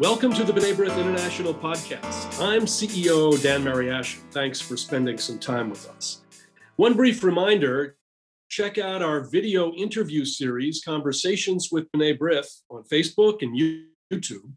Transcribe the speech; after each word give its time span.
Welcome 0.00 0.32
to 0.32 0.44
the 0.44 0.52
B'nai 0.54 0.72
B'rith 0.72 0.98
International 0.98 1.52
Podcast. 1.52 2.40
I'm 2.40 2.62
CEO 2.62 3.40
Dan 3.42 3.62
Mariaschin. 3.62 4.20
Thanks 4.30 4.58
for 4.58 4.74
spending 4.74 5.18
some 5.18 5.38
time 5.38 5.68
with 5.68 5.86
us. 5.90 6.22
One 6.76 6.94
brief 6.94 7.22
reminder 7.22 7.98
check 8.48 8.78
out 8.78 9.02
our 9.02 9.20
video 9.20 9.74
interview 9.74 10.24
series, 10.24 10.82
Conversations 10.82 11.68
with 11.70 11.92
B'nai 11.92 12.16
B'rith, 12.16 12.62
on 12.70 12.82
Facebook 12.84 13.42
and 13.42 13.54
YouTube. 13.54 14.50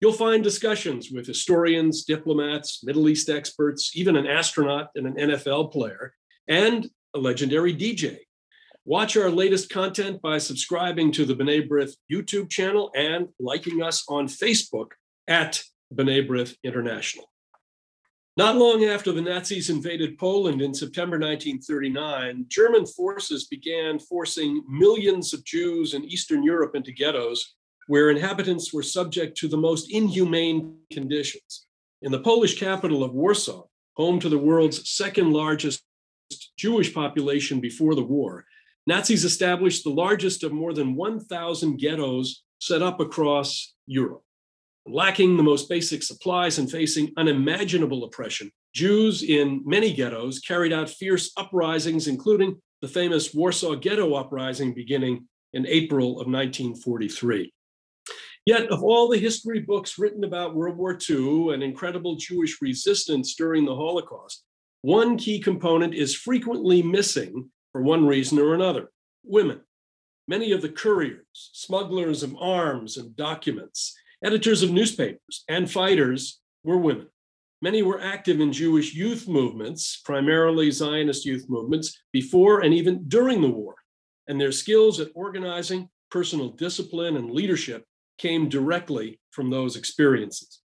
You'll 0.00 0.12
find 0.12 0.42
discussions 0.42 1.12
with 1.12 1.24
historians, 1.24 2.04
diplomats, 2.04 2.82
Middle 2.82 3.08
East 3.08 3.30
experts, 3.30 3.92
even 3.94 4.16
an 4.16 4.26
astronaut 4.26 4.88
and 4.96 5.06
an 5.06 5.14
NFL 5.14 5.70
player, 5.70 6.14
and 6.48 6.90
a 7.14 7.18
legendary 7.20 7.72
DJ. 7.72 8.18
Watch 8.86 9.16
our 9.18 9.30
latest 9.30 9.68
content 9.68 10.22
by 10.22 10.38
subscribing 10.38 11.12
to 11.12 11.26
the 11.26 11.34
B'nai 11.34 11.68
B'rith 11.68 11.96
YouTube 12.10 12.48
channel 12.48 12.90
and 12.96 13.28
liking 13.38 13.82
us 13.82 14.04
on 14.08 14.26
Facebook 14.26 14.92
at 15.28 15.62
B'nai 15.94 16.26
B'rith 16.26 16.56
International. 16.64 17.26
Not 18.38 18.56
long 18.56 18.84
after 18.84 19.12
the 19.12 19.20
Nazis 19.20 19.68
invaded 19.68 20.16
Poland 20.16 20.62
in 20.62 20.72
September 20.72 21.18
1939, 21.18 22.46
German 22.48 22.86
forces 22.86 23.48
began 23.48 23.98
forcing 23.98 24.62
millions 24.66 25.34
of 25.34 25.44
Jews 25.44 25.92
in 25.92 26.04
Eastern 26.06 26.42
Europe 26.42 26.74
into 26.74 26.90
ghettos 26.90 27.56
where 27.86 28.08
inhabitants 28.08 28.72
were 28.72 28.82
subject 28.82 29.36
to 29.36 29.48
the 29.48 29.58
most 29.58 29.90
inhumane 29.92 30.74
conditions. 30.90 31.66
In 32.00 32.12
the 32.12 32.20
Polish 32.20 32.58
capital 32.58 33.04
of 33.04 33.12
Warsaw, 33.12 33.64
home 33.94 34.20
to 34.20 34.30
the 34.30 34.38
world's 34.38 34.88
second 34.88 35.32
largest 35.32 35.82
Jewish 36.56 36.94
population 36.94 37.60
before 37.60 37.94
the 37.94 38.02
war, 38.02 38.46
Nazis 38.86 39.24
established 39.24 39.84
the 39.84 39.90
largest 39.90 40.42
of 40.42 40.52
more 40.52 40.72
than 40.72 40.94
1,000 40.94 41.78
ghettos 41.78 42.42
set 42.60 42.82
up 42.82 43.00
across 43.00 43.74
Europe. 43.86 44.22
Lacking 44.86 45.36
the 45.36 45.42
most 45.42 45.68
basic 45.68 46.02
supplies 46.02 46.58
and 46.58 46.70
facing 46.70 47.12
unimaginable 47.16 48.04
oppression, 48.04 48.50
Jews 48.74 49.22
in 49.22 49.62
many 49.64 49.92
ghettos 49.92 50.38
carried 50.38 50.72
out 50.72 50.88
fierce 50.88 51.32
uprisings, 51.36 52.08
including 52.08 52.60
the 52.80 52.88
famous 52.88 53.34
Warsaw 53.34 53.74
Ghetto 53.74 54.14
Uprising 54.14 54.74
beginning 54.74 55.26
in 55.52 55.66
April 55.66 56.12
of 56.12 56.26
1943. 56.26 57.52
Yet, 58.46 58.68
of 58.68 58.82
all 58.82 59.08
the 59.08 59.18
history 59.18 59.60
books 59.60 59.98
written 59.98 60.24
about 60.24 60.54
World 60.54 60.78
War 60.78 60.98
II 61.08 61.52
and 61.52 61.62
incredible 61.62 62.16
Jewish 62.16 62.62
resistance 62.62 63.34
during 63.34 63.66
the 63.66 63.74
Holocaust, 63.74 64.44
one 64.82 65.18
key 65.18 65.38
component 65.40 65.94
is 65.94 66.14
frequently 66.14 66.82
missing 66.82 67.50
for 67.72 67.82
one 67.82 68.06
reason 68.06 68.38
or 68.38 68.54
another 68.54 68.90
women. 69.24 69.60
Many 70.28 70.52
of 70.52 70.62
the 70.62 70.68
couriers, 70.68 71.50
smugglers 71.52 72.22
of 72.22 72.36
arms 72.36 72.96
and 72.96 73.16
documents, 73.16 73.96
editors 74.24 74.62
of 74.62 74.70
newspapers, 74.70 75.44
and 75.48 75.70
fighters 75.70 76.40
were 76.62 76.78
women. 76.78 77.08
Many 77.62 77.82
were 77.82 78.00
active 78.00 78.40
in 78.40 78.52
Jewish 78.52 78.94
youth 78.94 79.28
movements, 79.28 80.00
primarily 80.04 80.70
Zionist 80.70 81.26
youth 81.26 81.46
movements, 81.48 82.00
before 82.12 82.60
and 82.60 82.72
even 82.72 83.06
during 83.08 83.42
the 83.42 83.50
war. 83.50 83.74
And 84.28 84.40
their 84.40 84.52
skills 84.52 85.00
at 85.00 85.10
organizing, 85.14 85.88
personal 86.10 86.50
discipline, 86.50 87.16
and 87.16 87.30
leadership 87.30 87.84
came 88.16 88.48
directly 88.48 89.20
from 89.30 89.50
those 89.50 89.76
experiences. 89.76 90.60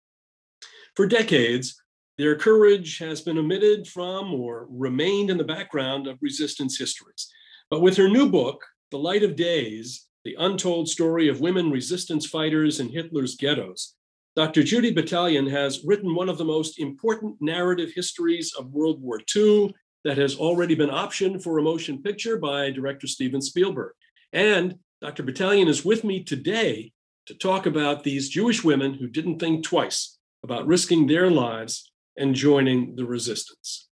For 0.95 1.07
decades, 1.07 1.80
their 2.21 2.35
courage 2.35 2.99
has 2.99 3.19
been 3.21 3.39
omitted 3.39 3.87
from 3.87 4.31
or 4.31 4.67
remained 4.69 5.31
in 5.31 5.37
the 5.37 5.43
background 5.43 6.05
of 6.05 6.19
resistance 6.21 6.77
histories. 6.77 7.27
But 7.71 7.81
with 7.81 7.97
her 7.97 8.07
new 8.07 8.29
book, 8.29 8.63
The 8.91 8.99
Light 8.99 9.23
of 9.23 9.35
Days 9.35 10.07
The 10.23 10.35
Untold 10.37 10.87
Story 10.87 11.29
of 11.29 11.41
Women 11.41 11.71
Resistance 11.71 12.27
Fighters 12.27 12.79
in 12.79 12.89
Hitler's 12.89 13.35
Ghettos, 13.35 13.95
Dr. 14.35 14.61
Judy 14.61 14.93
Batalion 14.93 15.49
has 15.49 15.83
written 15.83 16.13
one 16.13 16.29
of 16.29 16.37
the 16.37 16.45
most 16.45 16.79
important 16.79 17.37
narrative 17.41 17.91
histories 17.95 18.53
of 18.53 18.71
World 18.71 19.01
War 19.01 19.19
II 19.35 19.73
that 20.03 20.19
has 20.19 20.35
already 20.35 20.75
been 20.75 20.91
optioned 20.91 21.41
for 21.41 21.57
a 21.57 21.63
motion 21.63 22.03
picture 22.03 22.37
by 22.37 22.69
director 22.69 23.07
Steven 23.07 23.41
Spielberg. 23.41 23.93
And 24.31 24.75
Dr. 25.01 25.23
Batalion 25.23 25.67
is 25.67 25.83
with 25.83 26.03
me 26.03 26.23
today 26.23 26.93
to 27.25 27.33
talk 27.33 27.65
about 27.65 28.03
these 28.03 28.29
Jewish 28.29 28.63
women 28.63 28.93
who 28.93 29.07
didn't 29.07 29.39
think 29.39 29.63
twice 29.63 30.17
about 30.43 30.67
risking 30.67 31.07
their 31.07 31.29
lives 31.29 31.90
and 32.21 32.35
joining 32.35 32.95
the 32.95 33.03
resistance. 33.03 33.89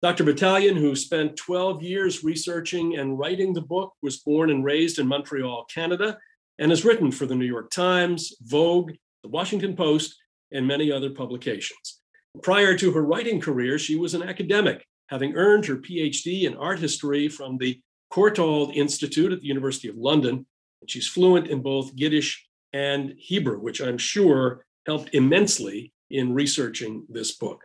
Dr. 0.00 0.22
Batalion, 0.22 0.76
who 0.76 0.94
spent 0.94 1.36
12 1.36 1.82
years 1.82 2.22
researching 2.22 2.96
and 2.96 3.18
writing 3.18 3.52
the 3.52 3.60
book, 3.60 3.92
was 4.02 4.18
born 4.18 4.50
and 4.50 4.64
raised 4.64 5.00
in 5.00 5.08
Montreal, 5.08 5.66
Canada, 5.72 6.16
and 6.60 6.70
has 6.70 6.84
written 6.84 7.10
for 7.10 7.26
the 7.26 7.34
New 7.34 7.44
York 7.44 7.70
Times, 7.70 8.36
Vogue, 8.42 8.92
the 9.24 9.28
Washington 9.28 9.74
Post, 9.74 10.14
and 10.52 10.64
many 10.64 10.92
other 10.92 11.10
publications. 11.10 12.00
Prior 12.40 12.76
to 12.78 12.92
her 12.92 13.02
writing 13.02 13.40
career, 13.40 13.80
she 13.80 13.96
was 13.96 14.14
an 14.14 14.22
academic, 14.22 14.86
having 15.08 15.34
earned 15.34 15.66
her 15.66 15.76
PhD 15.76 16.44
in 16.44 16.56
art 16.56 16.78
history 16.78 17.28
from 17.28 17.58
the 17.58 17.80
Courtauld 18.12 18.76
Institute 18.76 19.32
at 19.32 19.40
the 19.40 19.46
University 19.48 19.88
of 19.88 19.96
London. 19.96 20.46
She's 20.86 21.08
fluent 21.08 21.48
in 21.48 21.62
both 21.62 21.90
Yiddish 21.96 22.46
and 22.72 23.14
Hebrew, 23.18 23.58
which 23.58 23.80
I'm 23.80 23.98
sure 23.98 24.64
helped 24.86 25.14
immensely 25.14 25.92
in 26.10 26.34
researching 26.34 27.04
this 27.08 27.32
book. 27.32 27.62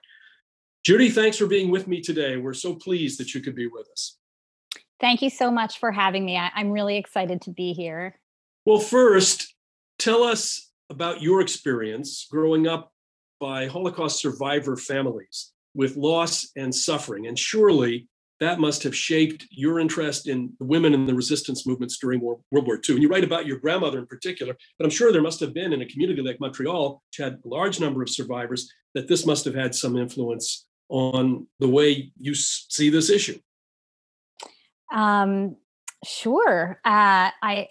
Judy, 0.84 1.10
thanks 1.10 1.38
for 1.38 1.46
being 1.46 1.70
with 1.70 1.88
me 1.88 2.02
today. 2.02 2.38
We're 2.38 2.54
so 2.54 2.74
pleased 2.74 3.20
that 3.20 3.34
you 3.34 3.42
could 3.42 3.56
be 3.56 3.68
with 3.68 3.88
us. 3.92 4.18
Thank 5.00 5.22
you 5.22 5.30
so 5.30 5.52
much 5.52 5.80
for 5.80 5.92
having 5.92 6.26
me. 6.26 6.38
I, 6.38 6.52
am 6.56 6.72
really 6.72 6.98
excited 6.98 7.42
to 7.42 7.52
be 7.52 7.74
here. 7.74 8.20
Well, 8.66 8.80
first, 8.80 9.56
tell 9.98 10.24
us 10.24 10.72
about 10.90 11.22
your 11.22 11.42
experience 11.42 12.28
growing 12.30 12.68
up 12.68 12.92
by 13.40 13.68
Holocaust 13.68 14.20
survivor 14.20 14.76
families 14.76 15.52
with 15.74 15.96
loss 15.96 16.52
and 16.56 16.74
suffering. 16.74 17.28
And 17.28 17.38
surely 17.38 18.08
that 18.42 18.60
must 18.60 18.82
have 18.82 18.96
shaped 18.96 19.46
your 19.52 19.80
interest 19.80 20.28
in 20.28 20.52
the 20.58 20.66
women 20.66 20.96
in 20.96 21.06
the 21.06 21.14
resistance 21.14 21.68
movements 21.68 22.00
during 22.00 22.20
World 22.20 22.42
War 22.52 22.76
II. 22.76 22.96
And 22.96 23.02
you 23.04 23.08
write 23.08 23.24
about 23.24 23.46
your 23.46 23.60
grandmother 23.60 24.00
in 24.00 24.08
particular, 24.08 24.58
but 24.78 24.84
I'm 24.84 24.90
sure 24.90 25.12
there 25.12 25.22
must 25.22 25.40
have 25.40 25.54
been 25.54 25.72
in 25.72 25.84
a 25.84 25.86
community 25.86 26.24
like 26.24 26.40
Montreal, 26.40 27.04
which 27.08 27.24
had 27.24 27.34
a 27.34 27.48
large 27.48 27.80
number 27.80 28.02
of 28.02 28.10
survivors, 28.10 28.68
that 28.96 29.08
this 29.08 29.28
must 29.28 29.46
have 29.46 29.54
had 29.54 29.76
some 29.76 29.96
influence 29.96 30.66
on 30.90 31.48
the 31.60 31.70
way 31.70 32.12
you 32.18 32.34
see 32.34 32.90
this 32.90 33.12
issue. 33.12 33.40
Um, 34.92 35.56
sure. 36.04 36.82
Uh, 36.84 37.30
I 37.42 37.68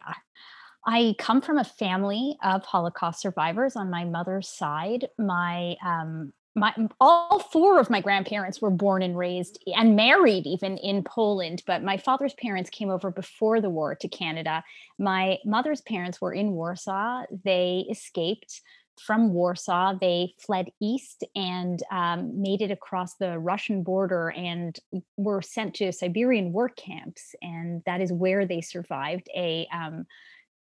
I 0.87 1.15
come 1.19 1.43
from 1.43 1.59
a 1.59 1.65
family 1.65 2.39
of 2.43 2.65
Holocaust 2.65 3.21
survivors 3.21 3.77
on 3.77 3.91
my 3.91 4.05
mother's 4.05 4.49
side. 4.49 5.09
My 5.19 5.77
um, 5.85 6.33
my 6.61 6.75
all 7.01 7.39
four 7.39 7.81
of 7.81 7.89
my 7.89 8.03
grandparents 8.03 8.61
were 8.61 8.71
born 8.71 9.01
and 9.03 9.17
raised 9.17 9.59
and 9.67 9.97
married 9.97 10.47
even 10.47 10.77
in 10.77 11.03
Poland 11.03 11.63
but 11.67 11.83
my 11.83 11.97
father's 11.97 12.35
parents 12.35 12.69
came 12.69 12.91
over 12.91 13.11
before 13.11 13.61
the 13.61 13.71
war 13.71 13.95
to 13.95 14.09
Canada. 14.09 14.63
My 14.99 15.39
mother's 15.45 15.81
parents 15.81 16.21
were 16.21 16.35
in 16.35 16.53
Warsaw. 16.53 17.23
They 17.45 17.87
escaped 17.91 18.61
from 19.01 19.33
Warsaw. 19.33 19.95
They 19.99 20.35
fled 20.39 20.69
east 20.83 21.25
and 21.35 21.83
um, 21.91 22.43
made 22.43 22.61
it 22.61 22.71
across 22.71 23.15
the 23.15 23.39
Russian 23.39 23.83
border 23.83 24.29
and 24.29 24.79
were 25.17 25.41
sent 25.41 25.77
to 25.77 25.93
Siberian 25.93 26.53
work 26.53 26.77
camps 26.77 27.35
and 27.41 27.83
that 27.87 28.03
is 28.03 28.13
where 28.13 28.45
they 28.45 28.61
survived 28.61 29.29
a 29.35 29.67
um, 29.73 30.05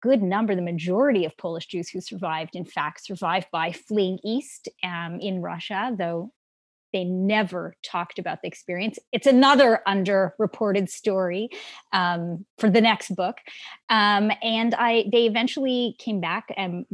good 0.03 0.21
number, 0.21 0.53
the 0.53 0.61
majority 0.61 1.23
of 1.23 1.35
Polish 1.37 1.65
Jews 1.67 1.87
who 1.87 2.01
survived, 2.01 2.55
in 2.55 2.65
fact, 2.65 3.05
survived 3.05 3.47
by 3.53 3.71
fleeing 3.71 4.19
east 4.23 4.67
um, 4.83 5.17
in 5.21 5.41
Russia, 5.41 5.95
though 5.97 6.33
they 6.91 7.05
never 7.05 7.73
talked 7.83 8.19
about 8.19 8.41
the 8.41 8.47
experience. 8.49 8.99
It's 9.13 9.25
another 9.25 9.81
underreported 9.87 10.89
story 10.89 11.49
um, 11.93 12.45
for 12.59 12.69
the 12.69 12.81
next 12.81 13.15
book. 13.15 13.37
Um, 13.89 14.29
and 14.43 14.75
I, 14.75 15.05
they 15.09 15.25
eventually 15.25 15.95
came 15.99 16.19
back 16.19 16.53
and 16.57 16.85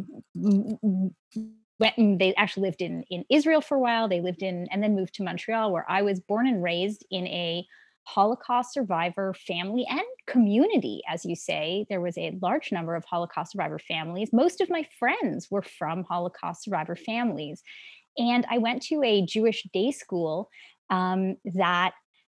went 1.80 1.98
and 1.98 2.22
they 2.22 2.36
actually 2.36 2.68
lived 2.68 2.81
in 2.81 3.04
in 3.10 3.25
Israel 3.30 3.60
for 3.60 3.75
a 3.75 3.80
while. 3.80 4.07
They 4.07 4.22
lived 4.22 4.44
in 4.44 4.68
and 4.72 4.84
then 4.84 4.95
moved 4.95 5.16
to 5.16 5.24
Montreal, 5.24 5.74
where 5.74 5.89
I 5.89 6.04
was 6.04 6.19
born 6.19 6.45
and 6.48 6.62
raised 6.62 7.06
in 7.10 7.25
a 7.25 7.66
Holocaust 8.16 8.74
survivor 8.74 9.36
family 9.36 9.86
and 9.88 10.02
community, 10.26 11.02
as 11.08 11.26
you 11.26 11.36
say. 11.36 11.86
There 11.90 12.02
was 12.02 12.18
a 12.18 12.36
large 12.42 12.72
number 12.72 12.96
of 12.96 13.06
Holocaust 13.06 13.52
survivor 13.52 13.78
families. 13.78 14.30
Most 14.34 14.62
of 14.62 14.70
my 14.70 14.84
friends 14.98 15.48
were 15.52 15.62
from 15.62 16.04
Holocaust 16.06 16.64
survivor 16.64 16.96
families. 16.96 17.62
And 18.18 18.48
I 18.50 18.58
went 18.58 18.82
to 18.84 19.04
a 19.04 19.26
Jewish 19.26 19.64
day 19.74 19.92
school 19.92 20.50
um, 20.90 21.36
that 21.46 21.94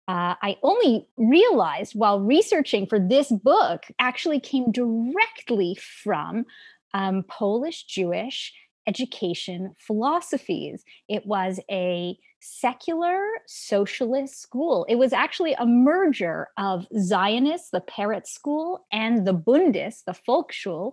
uh, 0.09 0.35
I 0.43 0.57
only 0.65 1.07
realized 1.17 1.93
while 1.95 2.21
researching 2.21 2.87
for 2.87 2.99
this 2.99 3.31
book 3.31 3.85
actually 4.01 4.41
came 4.41 4.73
directly 4.73 5.79
from 6.03 6.47
um, 6.95 7.23
Polish 7.29 7.85
Jewish 7.85 8.53
education 8.89 9.77
philosophies. 9.79 10.83
It 11.09 11.27
was 11.27 11.61
a 11.71 12.17
secular 12.41 13.23
socialist 13.47 14.41
school. 14.41 14.87
It 14.89 14.97
was 14.97 15.13
actually 15.13 15.55
a 15.55 15.67
merger 15.67 16.49
of 16.57 16.87
Zionists, 16.99 17.71
the 17.71 17.83
Peretz 17.83 18.29
School, 18.29 18.87
and 18.91 19.27
the 19.27 19.35
Bundist, 19.35 20.05
the 20.05 20.17
Volksschule. 20.27 20.93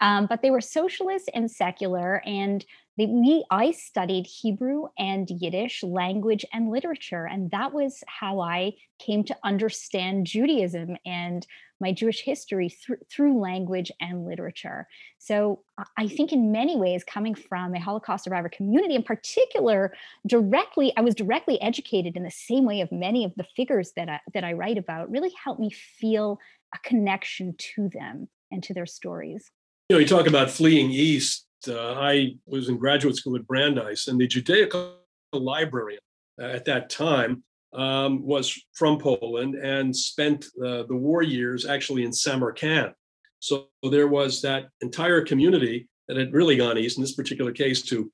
Um, 0.00 0.26
but 0.26 0.42
they 0.42 0.50
were 0.50 0.60
socialist 0.60 1.30
and 1.34 1.50
secular, 1.50 2.22
and 2.26 2.64
they, 2.96 3.06
we 3.06 3.44
I 3.50 3.70
studied 3.70 4.26
Hebrew 4.26 4.88
and 4.98 5.28
Yiddish 5.30 5.82
language 5.84 6.44
and 6.52 6.70
literature, 6.70 7.26
and 7.26 7.50
that 7.52 7.72
was 7.72 8.02
how 8.06 8.40
I 8.40 8.74
came 8.98 9.22
to 9.24 9.36
understand 9.44 10.26
Judaism 10.26 10.96
and 11.06 11.46
my 11.80 11.92
Jewish 11.92 12.22
history 12.22 12.68
through, 12.68 12.98
through 13.08 13.38
language 13.38 13.92
and 14.00 14.26
literature. 14.26 14.88
So 15.18 15.60
I 15.96 16.08
think 16.08 16.32
in 16.32 16.50
many 16.50 16.76
ways, 16.76 17.04
coming 17.04 17.34
from 17.34 17.74
a 17.74 17.80
Holocaust 17.80 18.24
survivor 18.24 18.48
community 18.48 18.94
in 18.94 19.02
particular, 19.02 19.92
directly, 20.26 20.87
I 20.96 21.00
was 21.02 21.14
directly 21.14 21.60
educated 21.60 22.16
in 22.16 22.22
the 22.22 22.30
same 22.30 22.64
way 22.64 22.80
of 22.80 22.90
many 22.92 23.24
of 23.24 23.32
the 23.36 23.44
figures 23.56 23.92
that 23.96 24.08
I, 24.08 24.20
that 24.34 24.44
I 24.44 24.52
write 24.52 24.78
about, 24.78 25.10
really 25.10 25.32
helped 25.42 25.60
me 25.60 25.70
feel 25.70 26.38
a 26.74 26.78
connection 26.78 27.54
to 27.74 27.88
them 27.88 28.28
and 28.50 28.62
to 28.64 28.74
their 28.74 28.86
stories. 28.86 29.50
You 29.88 29.96
know, 29.96 30.00
you 30.00 30.06
talk 30.06 30.26
about 30.26 30.50
fleeing 30.50 30.90
east 30.90 31.48
uh, 31.66 31.94
I 31.94 32.36
was 32.46 32.68
in 32.68 32.76
graduate 32.76 33.16
school 33.16 33.34
at 33.36 33.46
Brandeis, 33.46 34.06
and 34.06 34.20
the 34.20 34.28
Judaica 34.28 34.92
librarian 35.32 36.00
uh, 36.40 36.44
at 36.44 36.64
that 36.66 36.90
time 36.90 37.42
um, 37.72 38.22
was 38.22 38.54
from 38.74 38.98
Poland 38.98 39.56
and 39.56 39.94
spent 39.94 40.46
uh, 40.64 40.84
the 40.88 40.96
war 40.96 41.22
years 41.22 41.66
actually 41.66 42.04
in 42.04 42.12
Samarkand. 42.12 42.92
So 43.40 43.68
there 43.90 44.08
was 44.08 44.40
that 44.42 44.68
entire 44.80 45.22
community 45.22 45.88
that 46.06 46.16
had 46.16 46.32
really 46.32 46.56
gone 46.56 46.78
east, 46.78 46.96
in 46.96 47.02
this 47.02 47.14
particular 47.14 47.52
case, 47.52 47.82
to 47.82 48.10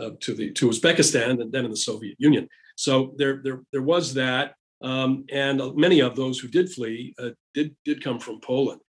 uh, 0.00 0.10
to 0.20 0.34
the 0.34 0.52
to 0.52 0.68
Uzbekistan 0.68 1.40
and 1.40 1.52
then 1.52 1.64
in 1.64 1.70
the 1.70 1.76
Soviet 1.76 2.16
Union. 2.18 2.48
So 2.76 3.14
there 3.16 3.40
there 3.42 3.62
there 3.72 3.82
was 3.82 4.14
that, 4.14 4.54
um, 4.82 5.24
and 5.30 5.60
many 5.76 6.00
of 6.00 6.16
those 6.16 6.38
who 6.38 6.48
did 6.48 6.70
flee 6.70 7.14
uh, 7.18 7.30
did 7.54 7.74
did 7.84 8.04
come 8.04 8.18
from 8.18 8.40
Poland. 8.40 8.80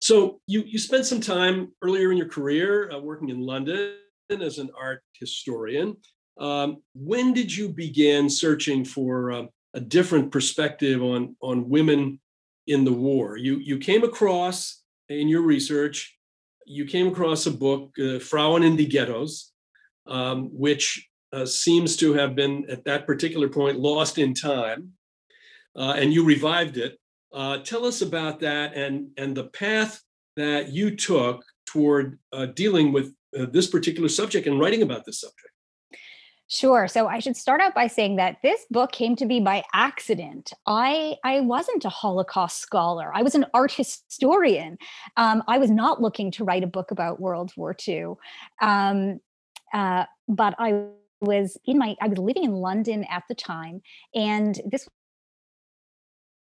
So 0.00 0.40
you 0.46 0.64
you 0.66 0.78
spent 0.78 1.06
some 1.06 1.20
time 1.20 1.72
earlier 1.82 2.10
in 2.12 2.18
your 2.18 2.28
career 2.28 2.90
uh, 2.90 2.98
working 2.98 3.30
in 3.30 3.40
London 3.40 3.94
as 4.30 4.58
an 4.58 4.70
art 4.78 5.02
historian. 5.14 5.96
Um, 6.38 6.82
when 6.94 7.32
did 7.32 7.54
you 7.54 7.68
begin 7.68 8.28
searching 8.28 8.84
for 8.84 9.32
uh, 9.32 9.46
a 9.74 9.80
different 9.80 10.32
perspective 10.32 11.02
on 11.02 11.36
on 11.40 11.68
women 11.68 12.20
in 12.66 12.84
the 12.84 12.92
war? 12.92 13.36
You 13.36 13.58
you 13.58 13.78
came 13.78 14.04
across 14.04 14.82
in 15.08 15.28
your 15.28 15.42
research, 15.42 16.18
you 16.66 16.86
came 16.86 17.06
across 17.06 17.46
a 17.46 17.50
book, 17.50 17.92
uh, 17.98 18.18
Frauen 18.18 18.62
in 18.62 18.76
die 18.76 18.84
Ghettos, 18.84 19.53
um, 20.06 20.50
which 20.52 21.08
uh, 21.32 21.46
seems 21.46 21.96
to 21.96 22.14
have 22.14 22.34
been 22.34 22.64
at 22.70 22.84
that 22.84 23.06
particular 23.06 23.48
point 23.48 23.78
lost 23.78 24.18
in 24.18 24.34
time, 24.34 24.92
uh, 25.76 25.94
and 25.96 26.12
you 26.12 26.24
revived 26.24 26.76
it. 26.76 26.98
Uh, 27.32 27.58
tell 27.58 27.84
us 27.84 28.00
about 28.00 28.40
that 28.40 28.74
and, 28.74 29.08
and 29.16 29.36
the 29.36 29.48
path 29.48 30.00
that 30.36 30.72
you 30.72 30.94
took 30.94 31.44
toward 31.66 32.18
uh, 32.32 32.46
dealing 32.46 32.92
with 32.92 33.12
uh, 33.38 33.46
this 33.50 33.66
particular 33.66 34.08
subject 34.08 34.46
and 34.46 34.60
writing 34.60 34.82
about 34.82 35.04
this 35.04 35.20
subject. 35.20 35.50
Sure. 36.46 36.86
So 36.86 37.08
I 37.08 37.20
should 37.20 37.36
start 37.36 37.62
out 37.62 37.74
by 37.74 37.86
saying 37.86 38.16
that 38.16 38.36
this 38.42 38.66
book 38.70 38.92
came 38.92 39.16
to 39.16 39.26
be 39.26 39.40
by 39.40 39.64
accident. 39.72 40.52
I 40.66 41.16
I 41.24 41.40
wasn't 41.40 41.86
a 41.86 41.88
Holocaust 41.88 42.60
scholar. 42.60 43.10
I 43.14 43.22
was 43.22 43.34
an 43.34 43.46
art 43.54 43.72
historian. 43.72 44.76
Um, 45.16 45.42
I 45.48 45.58
was 45.58 45.70
not 45.70 46.02
looking 46.02 46.30
to 46.32 46.44
write 46.44 46.62
a 46.62 46.68
book 46.68 46.90
about 46.90 47.18
World 47.18 47.50
War 47.56 47.74
II, 47.88 48.12
um, 48.60 49.20
uh, 49.74 50.04
but 50.28 50.54
I 50.58 50.86
was 51.20 51.58
in 51.66 51.78
my 51.78 51.96
I 52.00 52.08
was 52.08 52.18
living 52.18 52.44
in 52.44 52.52
London 52.52 53.04
at 53.10 53.24
the 53.28 53.34
time, 53.34 53.82
and 54.14 54.58
this 54.64 54.88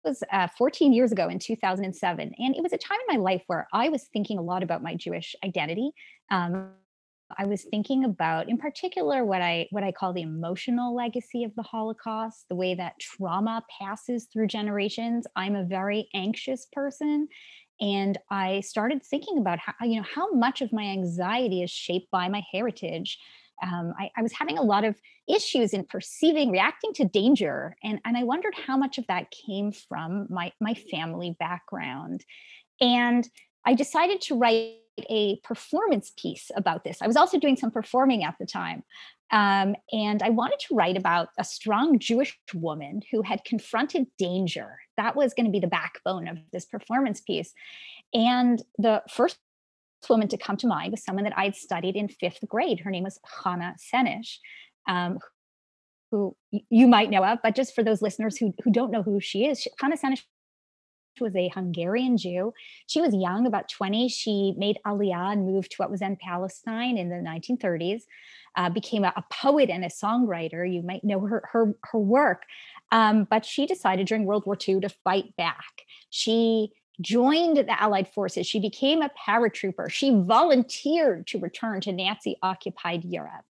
was 0.05 0.23
uh, 0.31 0.49
14 0.59 0.93
years 0.93 1.13
ago 1.13 1.29
in 1.29 1.39
2007. 1.39 2.33
And 2.39 2.55
it 2.55 2.63
was 2.63 2.73
a 2.73 2.79
time 2.79 2.99
in 3.09 3.17
my 3.17 3.23
life 3.23 3.43
where 3.47 3.67
I 3.73 3.89
was 3.89 4.05
thinking 4.13 4.39
a 4.39 4.43
lot 4.43 4.63
about 4.63 4.83
my 4.83 4.95
Jewish 4.95 5.35
identity. 5.43 5.93
Um, 6.31 6.73
I 7.39 7.47
was 7.47 7.65
thinking 7.71 8.05
about, 8.05 8.51
in 8.51 8.59
particular, 8.59 9.25
what 9.25 9.41
I 9.41 9.67
what 9.71 9.83
I 9.83 9.93
call 9.93 10.13
the 10.13 10.23
emotional 10.23 10.95
legacy 10.95 11.43
of 11.43 11.55
the 11.57 11.63
Holocaust, 11.63 12.45
the 12.49 12.55
way 12.55 12.75
that 12.75 13.01
trauma 13.01 13.65
passes 13.81 14.29
through 14.33 14.49
generations. 14.49 15.27
I'm 15.35 15.57
a 15.57 15.65
very 15.65 16.09
anxious 16.15 16.67
person, 16.73 17.29
and 17.81 18.19
I 18.31 18.61
started 18.61 19.03
thinking 19.03 19.39
about 19.39 19.59
how 19.59 19.73
you 19.83 19.97
know 19.97 20.07
how 20.15 20.33
much 20.33 20.61
of 20.61 20.73
my 20.73 20.85
anxiety 20.85 21.63
is 21.63 21.71
shaped 21.71 22.11
by 22.11 22.29
my 22.29 22.43
heritage 22.53 23.19
um, 23.63 23.95
I, 23.99 24.11
I, 24.17 24.23
was 24.23 24.33
having 24.33 24.59
a 24.59 24.63
lot 24.63 24.85
of 24.85 24.97
issues 25.29 25.73
in 25.73 25.85
perceiving, 25.85 26.51
reacting 26.51 26.93
to 26.95 27.05
danger, 27.05 27.77
and 27.83 28.01
and 28.05 28.17
I 28.17 28.25
wondered 28.25 28.55
how 28.67 28.77
much 28.77 28.99
of 28.99 29.07
that 29.07 29.31
came 29.31 29.73
from 29.73 30.27
my 30.29 30.53
my 30.61 30.75
family 30.75 31.37
background, 31.39 32.25
and 32.81 33.29
I 33.65 33.75
decided 33.75 34.21
to 34.23 34.37
write 34.37 34.79
a 35.09 35.39
performance 35.43 36.13
piece 36.17 36.51
about 36.57 36.85
this. 36.85 37.01
I 37.01 37.07
was 37.07 37.17
also 37.17 37.39
doing 37.39 37.57
some 37.57 37.71
performing 37.71 38.25
at 38.25 38.37
the 38.39 38.47
time. 38.47 38.83
Um, 39.31 39.75
and 39.93 40.23
I 40.23 40.31
wanted 40.31 40.61
to 40.61 40.75
write 40.75 40.97
about 40.97 41.29
a 41.39 41.45
strong 41.45 41.99
Jewish 41.99 42.39
woman 42.53 43.03
who 43.11 43.23
had 43.23 43.45
confronted 43.45 44.07
danger. 44.19 44.79
That 44.97 45.17
was 45.17 45.35
going 45.35 45.47
to 45.47 45.53
be 45.53 45.61
the 45.61 45.67
backbone 45.67 46.29
of 46.29 46.39
this 46.53 46.67
performance 46.67 47.21
piece. 47.21 47.53
And 48.13 48.63
the 48.79 49.03
first 49.11 49.39
woman 50.09 50.29
to 50.29 50.37
come 50.37 50.57
to 50.59 50.67
mind 50.67 50.93
was 50.93 51.03
someone 51.03 51.25
that 51.25 51.37
I'd 51.39 51.57
studied 51.57 51.97
in 51.97 52.09
fifth 52.09 52.47
grade. 52.47 52.81
Her 52.81 52.91
name 52.91 53.05
was 53.05 53.19
Hannah 53.43 53.75
Senesh, 53.79 54.39
um, 54.87 55.19
who 56.11 56.37
you 56.69 56.87
might 56.87 57.11
know 57.11 57.25
of, 57.25 57.39
but 57.43 57.57
just 57.57 57.75
for 57.75 57.83
those 57.83 58.03
listeners 58.03 58.37
who, 58.37 58.55
who 58.63 58.71
don't 58.71 58.91
know 58.91 59.03
who 59.03 59.19
she 59.21 59.47
is, 59.47 59.67
Hannah 59.81 59.97
Senesh 59.97 60.23
was 61.21 61.35
a 61.37 61.49
Hungarian 61.49 62.17
Jew. 62.17 62.53
She 62.87 63.01
was 63.01 63.15
young, 63.15 63.47
about 63.47 63.69
20. 63.69 64.09
She 64.09 64.55
made 64.57 64.79
Aliyah 64.87 65.33
and 65.33 65.47
moved 65.47 65.73
to 65.73 65.77
what 65.79 65.91
was 65.91 66.01
then 66.01 66.17
Palestine 66.21 66.99
in 66.99 67.09
the 67.09 67.17
1930s, 67.17 68.03
uh, 68.57 68.71
became 68.71 69.05
a, 69.05 69.13
a, 69.17 69.25
poet 69.31 69.71
and 69.71 69.85
a 69.85 69.89
songwriter. 69.89 70.71
You 70.71 70.83
might 70.83 71.05
know 71.05 71.21
her, 71.21 71.43
her, 71.53 71.75
her 71.85 71.99
work. 71.99 72.43
Um, 72.93 73.27
but 73.29 73.45
she 73.45 73.67
decided 73.67 74.07
during 74.07 74.25
World 74.25 74.47
War 74.47 74.57
II 74.57 74.81
to 74.81 74.89
fight 74.89 75.37
back. 75.37 75.83
She 76.11 76.71
joined 77.01 77.57
the 77.57 77.83
Allied 77.83 78.09
forces. 78.09 78.47
She 78.47 78.61
became 78.61 79.03
a 79.03 79.11
paratrooper. 79.27 79.91
She 79.91 80.11
volunteered 80.15 81.27
to 81.29 81.39
return 81.39 81.81
to 81.83 81.93
Nazi 81.93 82.37
occupied 82.43 83.05
Europe. 83.05 83.45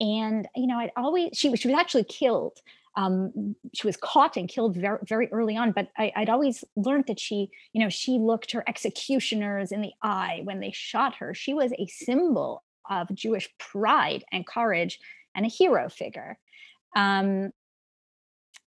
And, 0.00 0.48
you 0.54 0.66
know, 0.66 0.78
I'd 0.78 0.92
always, 0.96 1.30
she, 1.34 1.54
she 1.56 1.68
was 1.68 1.76
actually 1.76 2.04
killed. 2.04 2.58
Um, 2.96 3.54
she 3.74 3.86
was 3.86 3.96
caught 3.96 4.36
and 4.36 4.48
killed 4.48 4.76
very, 4.76 4.98
very 5.06 5.28
early 5.30 5.56
on, 5.56 5.72
but 5.72 5.88
I, 5.96 6.12
I'd 6.16 6.30
always 6.30 6.64
learned 6.76 7.04
that 7.06 7.20
she, 7.20 7.50
you 7.72 7.82
know, 7.82 7.88
she 7.88 8.18
looked 8.18 8.52
her 8.52 8.64
executioners 8.66 9.70
in 9.72 9.82
the 9.82 9.92
eye 10.02 10.40
when 10.44 10.60
they 10.60 10.72
shot 10.72 11.14
her. 11.16 11.34
She 11.34 11.54
was 11.54 11.72
a 11.78 11.86
symbol 11.86 12.64
of 12.90 13.14
Jewish 13.14 13.48
pride 13.58 14.24
and 14.32 14.46
courage 14.46 14.98
and 15.34 15.46
a 15.46 15.48
hero 15.48 15.88
figure. 15.88 16.38
Um, 16.96 17.52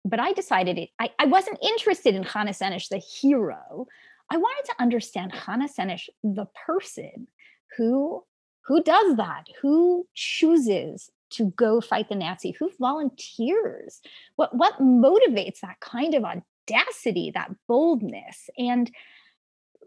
but 0.03 0.19
I 0.19 0.33
decided 0.33 0.77
it, 0.77 0.89
I, 0.99 1.11
I 1.19 1.25
wasn't 1.25 1.59
interested 1.61 2.15
in 2.15 2.23
Hannah 2.23 2.51
Senesh, 2.51 2.89
the 2.89 2.97
hero. 2.97 3.87
I 4.31 4.37
wanted 4.37 4.65
to 4.65 4.81
understand 4.81 5.33
Hannah 5.33 5.67
Senesh, 5.67 6.09
the 6.23 6.47
person 6.65 7.27
who 7.77 8.23
who 8.65 8.83
does 8.83 9.15
that, 9.15 9.47
who 9.61 10.05
chooses 10.13 11.09
to 11.31 11.51
go 11.55 11.81
fight 11.81 12.09
the 12.09 12.15
Nazi, 12.15 12.51
who 12.51 12.71
volunteers, 12.79 14.01
what 14.35 14.55
what 14.55 14.79
motivates 14.81 15.59
that 15.61 15.79
kind 15.79 16.13
of 16.15 16.23
audacity, 16.23 17.31
that 17.33 17.51
boldness, 17.67 18.49
and 18.57 18.91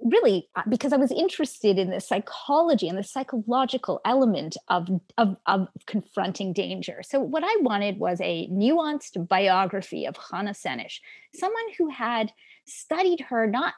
really 0.02 0.48
uh, 0.56 0.62
because 0.68 0.92
I 0.92 0.96
was 0.96 1.12
interested 1.12 1.78
in 1.78 1.90
the 1.90 2.00
psychology 2.00 2.88
and 2.88 2.98
the 2.98 3.04
psychological 3.04 4.00
element 4.04 4.56
of, 4.68 4.88
of, 5.18 5.36
of 5.46 5.68
confronting 5.86 6.52
danger. 6.52 7.02
So 7.04 7.20
what 7.20 7.44
I 7.44 7.56
wanted 7.60 7.98
was 7.98 8.20
a 8.20 8.48
nuanced 8.48 9.28
biography 9.28 10.04
of 10.04 10.16
Hannah 10.16 10.52
Senesh, 10.52 10.98
someone 11.34 11.64
who 11.78 11.88
had 11.88 12.32
studied 12.66 13.20
her 13.20 13.46
not 13.46 13.74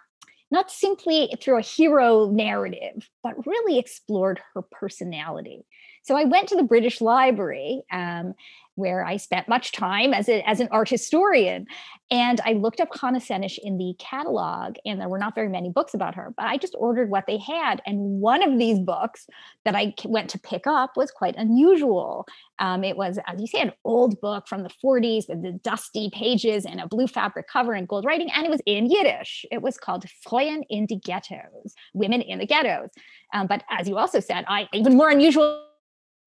not 0.51 0.71
simply 0.71 1.35
through 1.43 1.59
a 1.59 1.63
hero 1.63 2.31
narrative, 2.31 3.09
but 3.25 3.47
really 3.47 3.79
explored 3.79 4.41
her 4.53 4.63
personality. 4.63 5.67
So 6.05 6.17
I 6.17 6.25
went 6.25 6.49
to 6.51 6.57
the 6.57 6.63
British 6.63 7.01
Library 7.01 7.83
um, 7.91 8.35
where 8.75 9.05
I 9.05 9.17
spent 9.17 9.49
much 9.49 9.73
time 9.73 10.13
as, 10.13 10.29
a, 10.29 10.47
as 10.49 10.61
an 10.61 10.69
art 10.71 10.89
historian. 10.89 11.67
And 12.11 12.41
I 12.45 12.53
looked 12.53 12.81
up 12.81 12.89
Hannah 13.01 13.21
Senesh 13.21 13.59
in 13.63 13.79
the 13.79 13.95
catalog, 13.99 14.77
and 14.85 15.01
there 15.01 15.09
were 15.09 15.19
not 15.19 15.35
very 15.35 15.49
many 15.49 15.71
books 15.71 15.95
about 15.95 16.15
her, 16.17 16.35
but 16.37 16.45
I 16.45 16.59
just 16.59 16.75
ordered 16.79 17.09
what 17.09 17.27
they 17.27 17.39
had. 17.39 17.81
And 17.87 18.21
one 18.21 18.43
of 18.43 18.59
these 18.59 18.79
books 18.79 19.27
that 19.65 19.75
I 19.75 19.95
went 20.05 20.29
to 20.31 20.39
pick 20.39 20.67
up 20.67 20.97
was 20.97 21.11
quite 21.11 21.37
unusual. 21.37 22.27
Um, 22.59 22.85
it 22.85 22.97
was, 22.97 23.19
as 23.27 23.41
you 23.41 23.47
say, 23.47 23.61
an 23.61 23.73
old 23.85 24.21
book 24.21 24.47
from 24.47 24.63
the 24.63 24.71
40s 24.85 25.29
with 25.29 25.43
the 25.43 25.53
dusty 25.53 26.11
pages 26.13 26.67
and 26.67 26.81
a 26.81 26.87
blue 26.87 27.07
fabric 27.07 27.49
cover 27.49 27.73
and 27.73 27.89
gold 27.89 28.05
writing, 28.05 28.31
and 28.31 28.45
it 28.45 28.51
was 28.51 28.61
in 28.67 28.91
Yiddish. 28.91 29.47
It 29.51 29.63
was 29.63 29.79
called 29.79 30.05
Frauen 30.23 30.65
in 30.69 30.87
die 30.87 31.01
Ghettos, 31.03 31.75
Women 31.95 32.21
in 32.21 32.41
the 32.41 32.47
Ghettos. 32.47 32.91
Um, 33.33 33.47
but 33.47 33.65
as 33.71 33.89
you 33.89 33.97
also 33.97 34.21
said, 34.21 34.45
I 34.47 34.69
even 34.75 34.97
more 34.97 35.11
unusual 35.11 35.65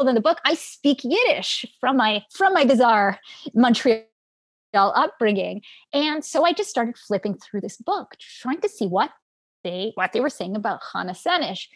in 0.05 0.13
the 0.13 0.21
book, 0.21 0.39
I 0.45 0.53
speak 0.53 0.99
Yiddish 1.03 1.65
from 1.79 1.97
my 1.97 2.23
from 2.31 2.53
my 2.53 2.65
bizarre 2.65 3.19
Montreal 3.55 4.03
upbringing. 4.75 5.61
And 5.93 6.23
so 6.23 6.45
I 6.45 6.53
just 6.53 6.69
started 6.69 6.97
flipping 6.97 7.35
through 7.35 7.61
this 7.61 7.77
book, 7.77 8.15
trying 8.41 8.61
to 8.61 8.69
see 8.69 8.85
what 8.85 9.09
they 9.63 9.93
what 9.95 10.13
they 10.13 10.19
were 10.19 10.29
saying 10.29 10.55
about 10.55 10.81
Chana 10.83 11.17
Senesh. 11.17 11.67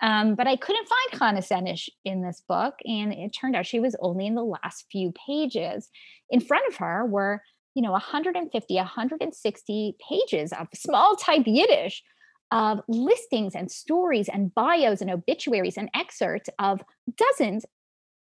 Um, 0.00 0.34
but 0.34 0.46
I 0.46 0.56
couldn't 0.56 0.88
find 0.88 1.20
Chana 1.20 1.46
Senesh 1.46 1.88
in 2.04 2.22
this 2.22 2.42
book, 2.48 2.74
and 2.84 3.12
it 3.12 3.30
turned 3.30 3.54
out 3.54 3.66
she 3.66 3.80
was 3.80 3.96
only 4.00 4.26
in 4.26 4.34
the 4.34 4.44
last 4.44 4.86
few 4.90 5.12
pages. 5.26 5.88
In 6.30 6.40
front 6.40 6.66
of 6.68 6.76
her 6.76 7.04
were, 7.04 7.42
you 7.74 7.82
know, 7.82 7.92
150, 7.92 8.74
160 8.74 9.96
pages 10.08 10.52
of 10.52 10.68
small 10.74 11.16
type 11.16 11.44
Yiddish 11.46 12.02
of 12.50 12.80
listings 12.88 13.54
and 13.54 13.70
stories 13.70 14.28
and 14.28 14.54
bios 14.54 15.00
and 15.00 15.10
obituaries 15.10 15.76
and 15.76 15.90
excerpts 15.94 16.48
of 16.58 16.82
dozens 17.16 17.66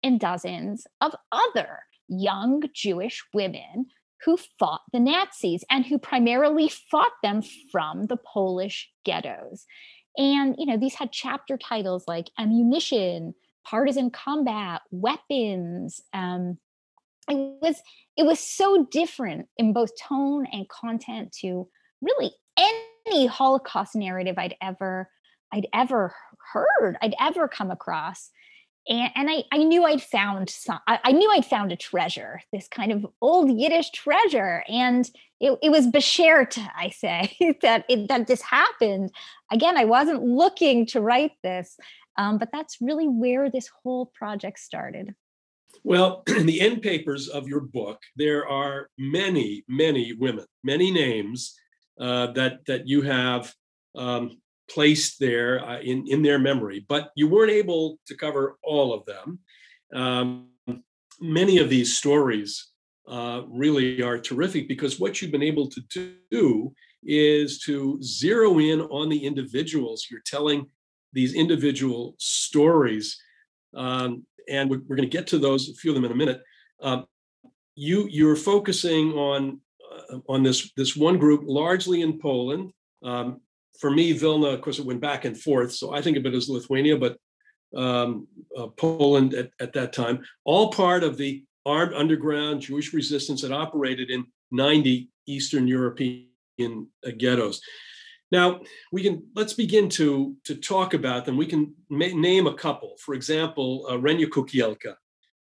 and 0.02 0.20
dozens 0.20 0.86
of 1.00 1.14
other 1.32 1.80
young 2.08 2.62
Jewish 2.72 3.24
women 3.34 3.86
who 4.24 4.38
fought 4.58 4.82
the 4.92 5.00
Nazis 5.00 5.64
and 5.70 5.84
who 5.84 5.98
primarily 5.98 6.68
fought 6.68 7.12
them 7.22 7.42
from 7.70 8.06
the 8.06 8.16
Polish 8.16 8.90
ghettos. 9.04 9.66
And, 10.16 10.56
you 10.58 10.66
know, 10.66 10.78
these 10.78 10.94
had 10.94 11.12
chapter 11.12 11.58
titles 11.58 12.04
like 12.08 12.30
ammunition, 12.38 13.34
partisan 13.64 14.10
combat, 14.10 14.82
weapons. 14.90 16.00
Um, 16.12 16.58
it 17.28 17.58
was 17.60 17.82
it 18.16 18.24
was 18.24 18.40
so 18.40 18.86
different 18.90 19.48
in 19.58 19.72
both 19.72 19.90
tone 20.00 20.46
and 20.50 20.68
content 20.68 21.32
to 21.40 21.68
really 22.00 22.32
any 22.56 22.84
Holocaust 23.26 23.94
narrative 23.94 24.36
I'd 24.38 24.56
ever 24.60 25.08
I'd 25.52 25.68
ever 25.72 26.12
heard, 26.52 26.96
I'd 27.00 27.14
ever 27.20 27.46
come 27.46 27.70
across 27.70 28.30
and, 28.88 29.10
and 29.16 29.30
I, 29.30 29.44
I 29.52 29.58
knew 29.58 29.84
I'd 29.84 30.02
found 30.02 30.48
some, 30.48 30.78
I, 30.86 30.98
I, 31.04 31.12
knew 31.12 31.30
I'd 31.30 31.44
found 31.44 31.72
a 31.72 31.76
treasure, 31.76 32.40
this 32.52 32.68
kind 32.68 32.92
of 32.92 33.06
old 33.20 33.50
Yiddish 33.50 33.90
treasure. 33.90 34.62
And 34.68 35.08
it, 35.40 35.58
it 35.62 35.70
was 35.70 35.88
beshert, 35.88 36.58
I 36.76 36.90
say, 36.90 37.36
that, 37.62 37.84
it, 37.88 38.08
that 38.08 38.26
this 38.26 38.42
happened. 38.42 39.10
Again, 39.50 39.76
I 39.76 39.84
wasn't 39.84 40.22
looking 40.22 40.86
to 40.86 41.00
write 41.00 41.32
this, 41.42 41.76
um, 42.16 42.38
but 42.38 42.50
that's 42.52 42.80
really 42.80 43.08
where 43.08 43.50
this 43.50 43.68
whole 43.82 44.06
project 44.06 44.60
started. 44.60 45.14
Well, 45.82 46.22
in 46.28 46.46
the 46.46 46.60
end 46.60 46.82
papers 46.82 47.28
of 47.28 47.48
your 47.48 47.60
book, 47.60 48.00
there 48.14 48.46
are 48.48 48.88
many, 48.98 49.64
many 49.68 50.12
women, 50.12 50.46
many 50.62 50.92
names 50.92 51.54
uh, 52.00 52.28
that 52.32 52.64
that 52.66 52.86
you 52.86 53.02
have 53.02 53.52
um, 53.96 54.38
placed 54.68 55.18
there 55.18 55.64
uh, 55.64 55.80
in, 55.80 56.04
in 56.08 56.22
their 56.22 56.38
memory, 56.38 56.84
but 56.88 57.10
you 57.16 57.28
weren't 57.28 57.52
able 57.52 57.98
to 58.06 58.16
cover 58.16 58.58
all 58.62 58.92
of 58.92 59.04
them. 59.06 59.38
Um, 59.94 60.48
many 61.20 61.58
of 61.58 61.70
these 61.70 61.96
stories 61.96 62.72
uh, 63.08 63.42
really 63.48 64.02
are 64.02 64.18
terrific 64.18 64.68
because 64.68 64.98
what 64.98 65.20
you've 65.20 65.30
been 65.30 65.42
able 65.42 65.68
to 65.68 66.12
do 66.30 66.72
is 67.04 67.60
to 67.60 68.02
zero 68.02 68.58
in 68.58 68.80
on 68.82 69.08
the 69.08 69.24
individuals. 69.24 70.08
You're 70.10 70.20
telling 70.26 70.66
these 71.12 71.34
individual 71.34 72.14
stories, 72.18 73.16
um, 73.74 74.26
and 74.48 74.68
we're, 74.68 74.80
we're 74.86 74.96
going 74.96 75.08
to 75.08 75.16
get 75.16 75.28
to 75.28 75.38
those, 75.38 75.68
a 75.68 75.74
few 75.74 75.92
of 75.92 75.94
them 75.94 76.04
in 76.04 76.12
a 76.12 76.16
minute. 76.16 76.42
Um, 76.82 77.06
you 77.76 78.08
you're 78.10 78.36
focusing 78.36 79.12
on 79.12 79.60
on 80.28 80.42
this 80.42 80.72
this 80.76 80.96
one 80.96 81.18
group 81.18 81.42
largely 81.44 82.02
in 82.02 82.18
Poland. 82.18 82.72
Um, 83.02 83.40
for 83.80 83.90
me, 83.90 84.12
Vilna, 84.12 84.48
of 84.48 84.62
course, 84.62 84.78
it 84.78 84.86
went 84.86 85.00
back 85.00 85.24
and 85.24 85.38
forth. 85.38 85.72
So 85.72 85.92
I 85.92 86.00
think 86.00 86.16
of 86.16 86.24
it 86.24 86.34
as 86.34 86.48
Lithuania, 86.48 86.96
but 86.96 87.18
um, 87.76 88.26
uh, 88.56 88.68
Poland 88.68 89.34
at, 89.34 89.50
at 89.60 89.72
that 89.74 89.92
time, 89.92 90.24
all 90.44 90.70
part 90.70 91.02
of 91.02 91.16
the 91.16 91.44
armed 91.66 91.92
underground 91.92 92.62
Jewish 92.62 92.92
resistance 92.94 93.42
that 93.42 93.52
operated 93.52 94.10
in 94.10 94.24
90 94.52 95.10
Eastern 95.26 95.66
European 95.66 96.28
uh, 96.66 97.10
ghettos. 97.18 97.60
Now 98.32 98.60
we 98.92 99.02
can 99.02 99.24
let's 99.34 99.52
begin 99.52 99.88
to 99.90 100.36
to 100.44 100.56
talk 100.56 100.94
about 100.94 101.24
them. 101.24 101.36
We 101.36 101.46
can 101.46 101.74
ma- 101.88 102.06
name 102.06 102.46
a 102.46 102.54
couple. 102.54 102.96
For 103.04 103.14
example, 103.14 103.86
uh, 103.88 103.94
Renia 103.94 104.26
Kukielka 104.26 104.94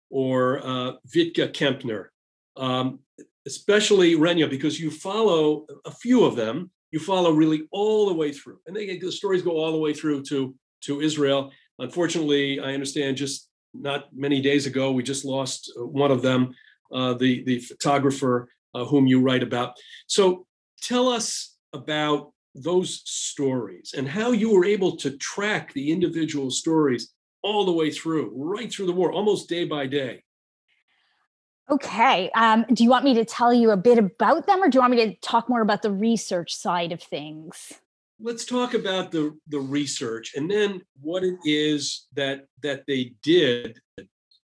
or 0.09 0.59
uh, 0.59 0.93
Vitka 1.07 1.53
Kempner, 1.53 2.07
um, 2.57 2.99
especially 3.45 4.15
Renia, 4.15 4.49
because 4.49 4.79
you 4.79 4.91
follow 4.91 5.65
a 5.85 5.91
few 5.91 6.25
of 6.25 6.35
them 6.35 6.71
you 6.91 6.99
follow 6.99 7.31
really 7.31 7.67
all 7.71 8.07
the 8.07 8.13
way 8.13 8.31
through, 8.31 8.59
and 8.67 8.75
they, 8.75 8.97
the 8.97 9.11
stories 9.11 9.41
go 9.41 9.51
all 9.51 9.71
the 9.71 9.77
way 9.77 9.93
through 9.93 10.23
to 10.23 10.53
to 10.81 11.01
Israel. 11.01 11.51
Unfortunately, 11.79 12.59
I 12.59 12.73
understand 12.73 13.17
just 13.17 13.49
not 13.73 14.13
many 14.13 14.41
days 14.41 14.65
ago 14.65 14.91
we 14.91 15.03
just 15.03 15.23
lost 15.23 15.71
uh, 15.79 15.85
one 15.85 16.11
of 16.11 16.21
them, 16.21 16.53
uh, 16.93 17.13
the 17.13 17.43
the 17.43 17.59
photographer 17.59 18.49
uh, 18.75 18.85
whom 18.85 19.07
you 19.07 19.21
write 19.21 19.43
about. 19.43 19.77
So 20.07 20.45
tell 20.81 21.07
us 21.07 21.55
about 21.73 22.33
those 22.53 23.01
stories 23.05 23.93
and 23.95 24.07
how 24.07 24.31
you 24.31 24.53
were 24.53 24.65
able 24.65 24.97
to 24.97 25.11
track 25.17 25.71
the 25.71 25.89
individual 25.89 26.51
stories 26.51 27.13
all 27.43 27.65
the 27.65 27.71
way 27.71 27.89
through, 27.89 28.33
right 28.35 28.71
through 28.71 28.87
the 28.87 28.91
war, 28.91 29.11
almost 29.13 29.47
day 29.47 29.63
by 29.63 29.87
day. 29.87 30.21
Okay. 31.71 32.29
Um, 32.35 32.65
do 32.73 32.83
you 32.83 32.89
want 32.89 33.05
me 33.05 33.13
to 33.13 33.23
tell 33.23 33.53
you 33.53 33.71
a 33.71 33.77
bit 33.77 33.97
about 33.97 34.45
them 34.45 34.61
or 34.61 34.67
do 34.67 34.75
you 34.75 34.81
want 34.81 34.91
me 34.91 35.05
to 35.05 35.15
talk 35.21 35.47
more 35.47 35.61
about 35.61 35.81
the 35.81 35.91
research 35.91 36.53
side 36.53 36.91
of 36.91 37.01
things? 37.01 37.73
Let's 38.19 38.45
talk 38.45 38.73
about 38.73 39.11
the, 39.11 39.37
the 39.47 39.59
research 39.59 40.33
and 40.35 40.51
then 40.51 40.81
what 40.99 41.23
it 41.23 41.37
is 41.45 42.07
that 42.13 42.45
that 42.61 42.83
they 42.87 43.13
did 43.23 43.79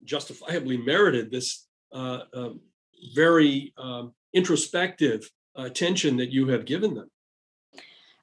justifiably 0.03 0.77
merited 0.77 1.29
this 1.29 1.67
uh, 1.93 2.21
uh, 2.33 2.49
very 3.13 3.73
um, 3.77 4.13
introspective 4.33 5.29
attention 5.55 6.17
that 6.17 6.31
you 6.31 6.47
have 6.47 6.65
given 6.65 6.95
them. 6.95 7.09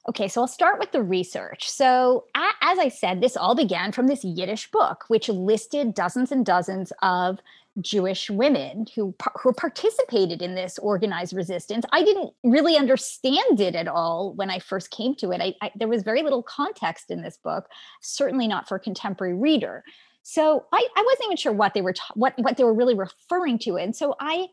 Okay, 0.09 0.27
so 0.27 0.41
I'll 0.41 0.47
start 0.47 0.79
with 0.79 0.91
the 0.91 1.03
research. 1.03 1.69
So, 1.69 2.25
as 2.33 2.79
I 2.79 2.87
said, 2.87 3.21
this 3.21 3.37
all 3.37 3.53
began 3.53 3.91
from 3.91 4.07
this 4.07 4.23
Yiddish 4.23 4.71
book, 4.71 5.05
which 5.07 5.29
listed 5.29 5.93
dozens 5.93 6.31
and 6.31 6.43
dozens 6.43 6.91
of 7.03 7.39
Jewish 7.81 8.29
women 8.29 8.85
who 8.95 9.15
who 9.41 9.53
participated 9.53 10.41
in 10.41 10.55
this 10.55 10.77
organized 10.79 11.33
resistance. 11.33 11.85
I 11.91 12.03
didn't 12.03 12.31
really 12.43 12.77
understand 12.77 13.59
it 13.59 13.75
at 13.75 13.87
all 13.87 14.33
when 14.35 14.49
I 14.49 14.59
first 14.59 14.91
came 14.91 15.15
to 15.15 15.31
it. 15.31 15.41
I, 15.41 15.53
I, 15.61 15.71
there 15.75 15.87
was 15.87 16.03
very 16.03 16.23
little 16.23 16.43
context 16.43 17.09
in 17.09 17.21
this 17.21 17.37
book, 17.43 17.67
certainly 18.01 18.47
not 18.47 18.67
for 18.67 18.75
a 18.75 18.79
contemporary 18.79 19.35
reader. 19.35 19.83
So 20.23 20.65
I, 20.71 20.87
I 20.95 21.03
wasn't 21.05 21.25
even 21.25 21.37
sure 21.37 21.53
what 21.53 21.73
they 21.73 21.81
were 21.81 21.93
ta- 21.93 22.13
what 22.15 22.33
what 22.37 22.57
they 22.57 22.63
were 22.63 22.73
really 22.73 22.95
referring 22.95 23.59
to. 23.59 23.77
And 23.77 23.95
so 23.95 24.15
I 24.19 24.47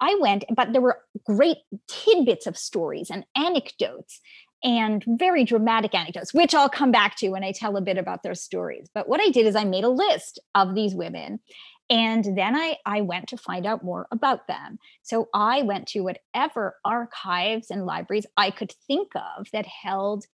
I 0.00 0.16
went, 0.20 0.44
but 0.54 0.72
there 0.72 0.82
were 0.82 1.00
great 1.24 1.58
tidbits 1.88 2.46
of 2.46 2.56
stories 2.56 3.10
and 3.10 3.24
anecdotes 3.34 4.20
and 4.62 5.04
very 5.06 5.44
dramatic 5.44 5.94
anecdotes, 5.94 6.34
which 6.34 6.54
I'll 6.54 6.68
come 6.68 6.90
back 6.90 7.16
to 7.18 7.28
when 7.28 7.44
I 7.44 7.52
tell 7.52 7.76
a 7.76 7.80
bit 7.80 7.98
about 7.98 8.22
their 8.22 8.34
stories. 8.34 8.88
But 8.94 9.08
what 9.08 9.20
I 9.20 9.30
did 9.30 9.46
is 9.46 9.54
I 9.54 9.64
made 9.64 9.84
a 9.84 9.88
list 9.88 10.38
of 10.54 10.74
these 10.74 10.94
women 10.94 11.40
and 11.88 12.36
then 12.36 12.56
I, 12.56 12.78
I 12.84 13.00
went 13.02 13.28
to 13.28 13.36
find 13.36 13.64
out 13.64 13.84
more 13.84 14.08
about 14.10 14.48
them. 14.48 14.78
So 15.02 15.28
I 15.32 15.62
went 15.62 15.86
to 15.88 16.00
whatever 16.00 16.76
archives 16.84 17.70
and 17.70 17.86
libraries 17.86 18.26
I 18.36 18.50
could 18.50 18.72
think 18.86 19.12
of 19.14 19.46
that 19.52 19.66
held 19.66 20.26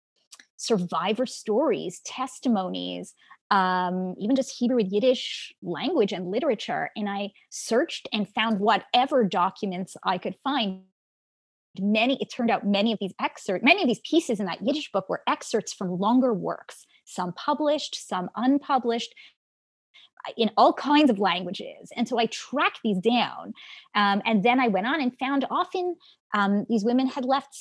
survivor 0.57 1.27
stories, 1.27 2.01
testimonies, 2.07 3.15
um, 3.51 4.15
even 4.19 4.35
just 4.35 4.57
Hebrew 4.59 4.79
and 4.79 4.91
Yiddish 4.91 5.53
language 5.63 6.13
and 6.13 6.31
literature. 6.31 6.91
And 6.97 7.09
I 7.09 7.33
searched 7.51 8.09
and 8.13 8.29
found 8.29 8.61
whatever 8.61 9.25
documents 9.25 9.97
I 10.05 10.17
could 10.19 10.37
find. 10.43 10.83
Many, 11.79 12.21
it 12.21 12.31
turned 12.31 12.51
out 12.51 12.67
many 12.67 12.93
of 12.93 12.99
these 12.99 13.15
excerpts, 13.21 13.65
many 13.65 13.83
of 13.83 13.89
these 13.89 14.01
pieces 14.01 14.41
in 14.41 14.47
that 14.47 14.65
Yiddish 14.65 14.93
book 14.93 15.09
were 15.09 15.23
excerpts 15.27 15.73
from 15.73 15.99
longer 15.99 16.33
works, 16.33 16.87
some 17.05 17.33
published, 17.33 17.97
some 18.09 18.31
unpublished, 18.37 19.15
in 20.37 20.51
all 20.57 20.73
kinds 20.73 21.11
of 21.11 21.19
languages. 21.19 21.91
And 21.97 22.09
so 22.09 22.19
I 22.19 22.27
tracked 22.27 22.81
these 22.85 22.99
down. 22.99 23.55
Um, 23.95 24.23
and 24.25 24.43
then 24.43 24.61
I 24.61 24.69
went 24.69 24.87
on 24.87 25.01
and 25.01 25.17
found 25.19 25.47
often 25.51 25.97
um, 26.35 26.67
these 26.69 26.85
women 26.85 27.07
had 27.07 27.25
left 27.25 27.57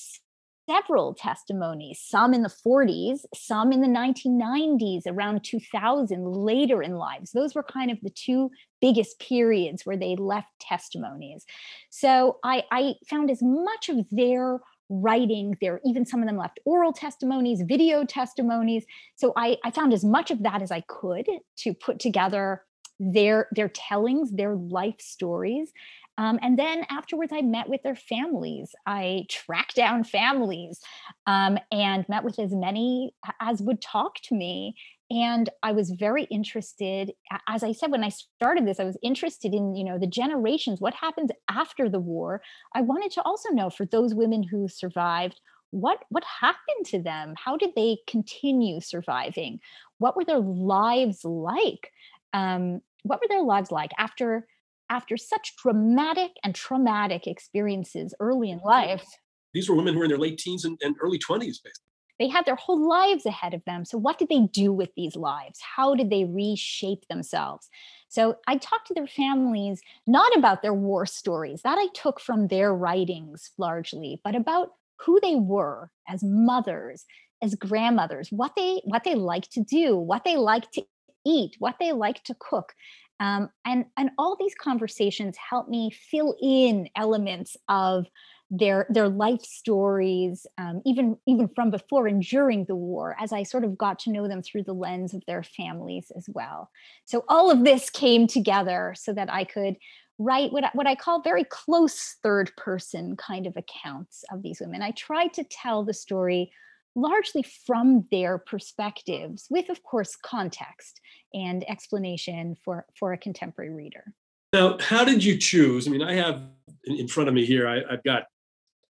several 0.70 1.14
testimonies, 1.14 2.00
some 2.02 2.34
in 2.34 2.44
the 2.44 2.54
40s, 2.66 3.22
some 3.34 3.72
in 3.72 3.82
the 3.82 3.88
1990s, 3.88 5.04
around 5.08 5.44
2000, 5.44 6.26
later 6.26 6.82
in 6.82 6.96
lives. 6.96 7.32
Those 7.32 7.56
were 7.56 7.64
kind 7.64 7.92
of 7.92 8.00
the 8.02 8.10
two 8.10 8.52
biggest 8.80 9.20
periods 9.20 9.86
where 9.86 9.98
they 9.98 10.16
left 10.16 10.48
testimonies. 10.60 11.46
So 11.90 12.38
I, 12.44 12.64
I 12.72 12.94
found 13.10 13.30
as 13.32 13.42
much 13.42 13.90
of 13.90 14.06
their 14.12 14.60
writing 14.92 15.56
there 15.62 15.80
even 15.86 16.06
some 16.06 16.22
of 16.22 16.28
them 16.28 16.38
left 16.38 16.60
oral 16.66 16.92
testimonies 16.92 17.62
video 17.66 18.04
testimonies. 18.04 18.86
So 19.16 19.32
I, 19.38 19.58
I 19.64 19.72
found 19.72 19.94
as 19.94 20.04
much 20.04 20.32
of 20.32 20.44
that 20.44 20.62
as 20.62 20.72
i 20.72 20.82
could 20.82 21.28
to 21.60 21.74
put 21.74 22.00
together 22.00 22.64
their 23.00 23.48
their 23.52 23.70
tellings 23.70 24.32
their 24.32 24.56
life 24.56 25.00
stories. 25.00 25.72
Um, 26.18 26.40
and 26.42 26.60
then 26.60 26.86
afterwards 26.90 27.32
i 27.34 27.42
met 27.42 27.70
with 27.70 27.82
their 27.84 27.96
families. 27.96 28.76
I 28.86 29.26
tracked 29.30 29.76
down 29.76 30.04
families 30.04 30.82
um, 31.26 31.58
and 31.72 32.08
met 32.10 32.26
with 32.26 32.38
as 32.38 32.52
many 32.52 33.16
as 33.40 33.62
would 33.62 33.82
talk 33.82 34.16
to 34.24 34.36
me 34.36 34.76
and 35.12 35.50
i 35.62 35.72
was 35.72 35.92
very 35.92 36.24
interested 36.26 37.12
as 37.48 37.64
i 37.64 37.72
said 37.72 37.92
when 37.92 38.04
i 38.04 38.10
started 38.10 38.66
this 38.66 38.80
i 38.80 38.84
was 38.84 38.98
interested 39.04 39.54
in 39.54 39.76
you 39.76 39.84
know 39.84 40.00
the 40.00 40.08
generations 40.08 40.82
what 40.82 40.94
happens 40.94 41.30
after 41.50 41.90
the 41.90 42.00
war. 42.00 42.42
I 42.74 42.82
wanted 42.82 43.12
to 43.12 43.22
also 43.24 43.50
know 43.50 43.70
for 43.70 43.86
those 43.86 44.16
women 44.16 44.44
who 44.44 44.68
survived 44.68 45.40
what 45.72 46.00
what 46.10 46.24
happened 46.24 46.86
to 46.86 47.02
them? 47.02 47.34
How 47.38 47.56
did 47.56 47.72
they 47.76 48.00
continue 48.08 48.82
surviving? 48.82 49.60
What 50.00 50.16
were 50.16 50.26
their 50.26 50.40
lives 50.40 51.24
like? 51.24 51.92
Um, 52.34 52.82
what 53.04 53.20
were 53.22 53.28
their 53.30 53.44
lives 53.44 53.72
like 53.72 53.92
after 53.98 54.48
after 54.90 55.16
such 55.16 55.56
dramatic 55.56 56.32
and 56.44 56.54
traumatic 56.54 57.28
experiences 57.28 58.14
early 58.20 58.52
in 58.52 58.60
life? 58.60 59.06
these 59.54 59.68
were 59.68 59.76
women 59.76 59.94
who 59.94 60.00
were 60.00 60.06
in 60.06 60.10
their 60.10 60.18
late 60.18 60.38
teens 60.38 60.64
and, 60.64 60.78
and 60.82 60.96
early 61.02 61.20
20s 61.20 61.60
basically 61.62 61.91
they 62.22 62.28
had 62.28 62.46
their 62.46 62.56
whole 62.56 62.88
lives 62.88 63.26
ahead 63.26 63.56
of 63.56 63.66
them. 63.66 63.84
So, 63.84 63.98
what 63.98 64.20
did 64.20 64.30
they 64.30 64.42
do 64.42 64.72
with 64.72 64.94
these 64.96 65.16
lives? 65.16 65.60
How 65.76 65.96
did 65.96 66.12
they 66.12 66.24
reshape 66.26 67.08
themselves? 67.08 67.68
So, 68.10 68.36
I 68.48 68.58
talked 68.58 68.88
to 68.88 68.94
their 68.94 69.08
families 69.08 69.82
not 70.06 70.32
about 70.38 70.62
their 70.62 70.74
war 70.74 71.08
stories, 71.08 71.64
that 71.64 71.80
I 71.80 71.88
took 71.96 72.20
from 72.20 72.48
their 72.48 72.76
writings 72.76 73.50
largely, 73.58 74.22
but 74.24 74.36
about 74.36 74.74
who 75.04 75.20
they 75.20 75.36
were 75.36 75.90
as 76.08 76.22
mothers, 76.24 77.06
as 77.42 77.56
grandmothers, 77.56 78.30
what 78.32 78.56
they 78.56 78.82
what 78.86 79.04
they 79.04 79.16
like 79.16 79.50
to 79.50 79.64
do, 79.64 79.98
what 79.98 80.24
they 80.24 80.38
like 80.38 80.70
to 80.74 80.84
eat, 81.26 81.56
what 81.58 81.78
they 81.80 81.92
like 81.92 82.24
to 82.26 82.36
cook. 82.40 82.74
Um, 83.20 83.50
and 83.66 83.86
and 83.98 84.12
all 84.20 84.38
these 84.40 84.54
conversations 84.54 85.38
help 85.38 85.70
me 85.70 85.90
fill 85.90 86.36
in 86.40 86.88
elements 86.96 87.58
of 87.68 88.06
their 88.52 88.86
their 88.90 89.08
life 89.08 89.42
stories, 89.42 90.46
um, 90.58 90.82
even 90.86 91.18
even 91.26 91.48
from 91.56 91.72
before 91.72 92.06
and 92.06 92.22
during 92.22 92.66
the 92.66 92.76
war, 92.76 93.16
as 93.20 93.32
I 93.32 93.44
sort 93.44 93.64
of 93.64 93.78
got 93.78 93.98
to 94.00 94.12
know 94.12 94.28
them 94.28 94.44
through 94.44 94.64
the 94.64 94.74
lens 94.74 95.14
of 95.14 95.24
their 95.26 95.42
families 95.42 96.12
as 96.16 96.28
well. 96.28 96.70
So 97.06 97.24
all 97.30 97.50
of 97.50 97.64
this 97.64 97.90
came 97.90 98.28
together 98.28 98.94
so 98.98 99.14
that 99.14 99.32
I 99.32 99.46
could 99.46 99.78
write 100.20 100.52
what 100.52 100.66
I, 100.66 100.70
what 100.74 100.86
I 100.86 100.96
call 100.96 101.22
very 101.22 101.46
close 101.46 102.18
third 102.22 102.52
person 102.58 103.16
kind 103.16 103.48
of 103.48 103.56
accounts 103.56 104.26
of 104.32 104.44
these 104.44 104.60
women. 104.60 104.82
I 104.82 104.92
tried 104.92 105.34
to 105.34 105.46
tell 105.46 105.86
the 105.86 105.94
story 105.94 106.52
largely 106.94 107.44
from 107.66 108.06
their 108.12 108.38
perspectives, 108.38 109.48
with 109.50 109.70
of 109.70 109.82
course 109.82 110.18
context 110.18 111.00
and 111.34 111.64
explanation 111.70 112.58
for 112.66 112.86
for 113.00 113.14
a 113.14 113.18
contemporary 113.18 113.74
reader. 113.74 114.14
Now, 114.52 114.78
how 114.82 115.06
did 115.06 115.24
you 115.24 115.38
choose? 115.38 115.88
I 115.88 115.92
mean, 115.92 116.04
I 116.04 116.16
have 116.16 116.42
in 116.84 117.08
front 117.08 117.30
of 117.30 117.36
me 117.36 117.46
here, 117.46 117.66
I, 117.66 117.90
have 117.90 118.04
got 118.04 118.24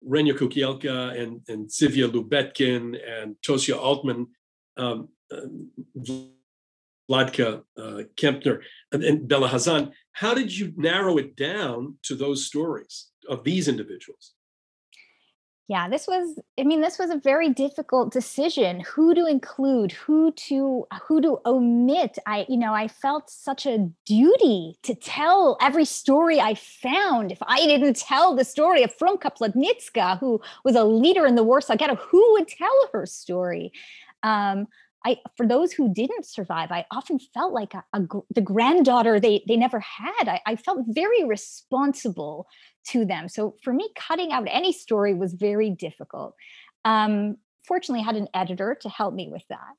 Renia 0.06 0.36
Kukielka 0.36 1.20
and, 1.20 1.40
and 1.48 1.68
Zivia 1.68 2.10
Lubetkin 2.10 2.98
and 3.06 3.36
Tosia 3.46 3.76
Altman, 3.76 4.26
um, 4.76 5.08
uh, 5.32 5.40
Vladka 7.10 7.62
uh, 7.76 8.02
Kempner, 8.16 8.60
and, 8.92 9.02
and 9.02 9.28
Bella 9.28 9.48
Hazan. 9.48 9.92
How 10.12 10.34
did 10.34 10.56
you 10.56 10.72
narrow 10.76 11.16
it 11.18 11.36
down 11.36 11.98
to 12.04 12.14
those 12.14 12.46
stories 12.46 13.08
of 13.28 13.44
these 13.44 13.68
individuals? 13.68 14.34
Yeah 15.68 15.86
this 15.86 16.06
was 16.06 16.38
i 16.58 16.62
mean 16.64 16.80
this 16.80 16.98
was 16.98 17.10
a 17.10 17.18
very 17.18 17.50
difficult 17.50 18.10
decision 18.10 18.80
who 18.80 19.14
to 19.14 19.26
include 19.26 19.92
who 19.92 20.32
to 20.32 20.86
who 21.06 21.20
to 21.20 21.38
omit. 21.44 22.18
I 22.26 22.46
you 22.48 22.56
know 22.56 22.72
i 22.72 22.88
felt 22.88 23.28
such 23.28 23.66
a 23.66 23.90
duty 24.06 24.78
to 24.82 24.94
tell 24.94 25.58
every 25.60 25.84
story 25.84 26.40
i 26.40 26.54
found. 26.54 27.30
If 27.30 27.38
i 27.42 27.58
didn't 27.66 27.96
tell 27.96 28.34
the 28.34 28.44
story 28.44 28.82
of 28.82 28.96
Frumka 28.96 29.30
Plotnicka 29.36 30.18
who 30.18 30.40
was 30.64 30.74
a 30.74 30.84
leader 30.84 31.26
in 31.26 31.34
the 31.34 31.44
warsaw 31.44 31.76
ghetto 31.76 31.96
who 31.96 32.32
would 32.32 32.48
tell 32.48 32.88
her 32.92 33.04
story? 33.04 33.70
Um, 34.22 34.66
I, 35.06 35.18
for 35.36 35.46
those 35.46 35.72
who 35.72 35.92
didn't 35.94 36.26
survive, 36.26 36.72
I 36.72 36.84
often 36.90 37.18
felt 37.18 37.52
like 37.52 37.72
a, 37.72 37.84
a, 37.92 38.00
the 38.34 38.40
granddaughter 38.40 39.20
they 39.20 39.44
they 39.46 39.56
never 39.56 39.80
had. 39.80 40.28
I, 40.28 40.40
I, 40.44 40.56
felt 40.56 40.80
very 40.88 41.24
responsible 41.24 42.46
to 42.88 43.04
them. 43.04 43.28
So 43.28 43.54
for 43.62 43.72
me, 43.72 43.88
cutting 43.96 44.32
out 44.32 44.46
any 44.50 44.72
story 44.72 45.14
was 45.14 45.34
very 45.34 45.70
difficult. 45.70 46.34
Um, 46.84 47.36
fortunately, 47.66 48.00
I 48.00 48.06
had 48.06 48.16
an 48.16 48.28
editor 48.34 48.76
to 48.80 48.88
help 48.88 49.14
me 49.14 49.28
with 49.30 49.42
that. 49.48 49.74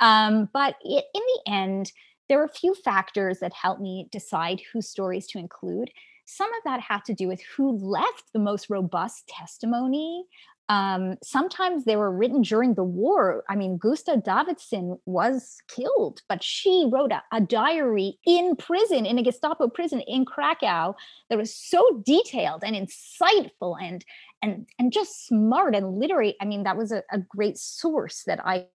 Um, 0.00 0.48
but 0.52 0.76
it, 0.82 1.04
in 1.14 1.22
the 1.22 1.52
end, 1.52 1.92
there 2.28 2.38
were 2.38 2.44
a 2.44 2.48
few 2.48 2.74
factors 2.74 3.38
that 3.40 3.52
helped 3.52 3.82
me 3.82 4.08
decide 4.10 4.62
whose 4.72 4.88
stories 4.88 5.26
to 5.28 5.38
include. 5.38 5.90
Some 6.24 6.48
of 6.54 6.64
that 6.64 6.80
had 6.80 7.04
to 7.04 7.14
do 7.14 7.28
with 7.28 7.42
who 7.54 7.76
left 7.76 8.32
the 8.32 8.38
most 8.38 8.70
robust 8.70 9.28
testimony 9.28 10.24
um, 10.68 11.16
sometimes 11.22 11.84
they 11.84 11.96
were 11.96 12.10
written 12.10 12.40
during 12.40 12.74
the 12.74 12.84
war. 12.84 13.44
I 13.50 13.56
mean, 13.56 13.76
Gusta 13.76 14.22
Davidson 14.24 14.98
was 15.04 15.60
killed, 15.68 16.22
but 16.28 16.42
she 16.42 16.88
wrote 16.90 17.12
a, 17.12 17.22
a, 17.32 17.40
diary 17.42 18.18
in 18.26 18.56
prison, 18.56 19.04
in 19.04 19.18
a 19.18 19.22
Gestapo 19.22 19.68
prison 19.68 20.00
in 20.00 20.24
Krakow, 20.24 20.94
that 21.28 21.38
was 21.38 21.54
so 21.54 22.02
detailed 22.06 22.64
and 22.64 22.74
insightful 22.74 23.76
and 23.80 24.04
and 24.42 24.66
and 24.78 24.90
just 24.90 25.26
smart 25.26 25.74
and 25.74 25.98
literary. 25.98 26.34
I 26.40 26.46
mean, 26.46 26.62
that 26.62 26.78
was 26.78 26.92
a, 26.92 27.02
a 27.12 27.18
great 27.18 27.58
source 27.58 28.22
that 28.26 28.40
I 28.44 28.66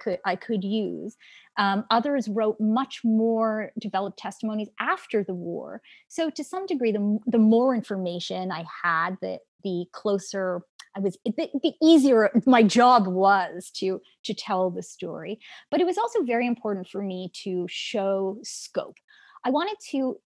could 0.00 0.18
I 0.24 0.34
could 0.34 0.64
use. 0.64 1.16
Um, 1.58 1.84
others 1.90 2.28
wrote 2.28 2.60
much 2.60 3.02
more 3.04 3.70
developed 3.78 4.18
testimonies 4.18 4.68
after 4.80 5.22
the 5.22 5.34
war. 5.34 5.80
So 6.08 6.28
to 6.30 6.42
some 6.42 6.66
degree, 6.66 6.90
the 6.90 7.18
the 7.26 7.38
more 7.38 7.72
information 7.72 8.50
I 8.50 8.64
had, 8.82 9.16
the 9.22 9.38
the 9.62 9.86
closer 9.92 10.62
I 10.96 11.00
was 11.00 11.18
the, 11.24 11.50
the 11.62 11.74
easier 11.82 12.30
my 12.46 12.62
job 12.62 13.06
was 13.06 13.70
to 13.76 14.00
to 14.24 14.34
tell 14.34 14.70
the 14.70 14.82
story. 14.82 15.38
But 15.70 15.80
it 15.80 15.86
was 15.86 15.98
also 15.98 16.22
very 16.22 16.46
important 16.46 16.88
for 16.88 17.02
me 17.02 17.30
to 17.44 17.66
show 17.68 18.38
scope. 18.42 18.96
I 19.44 19.50
wanted 19.50 19.76
to 19.90 20.18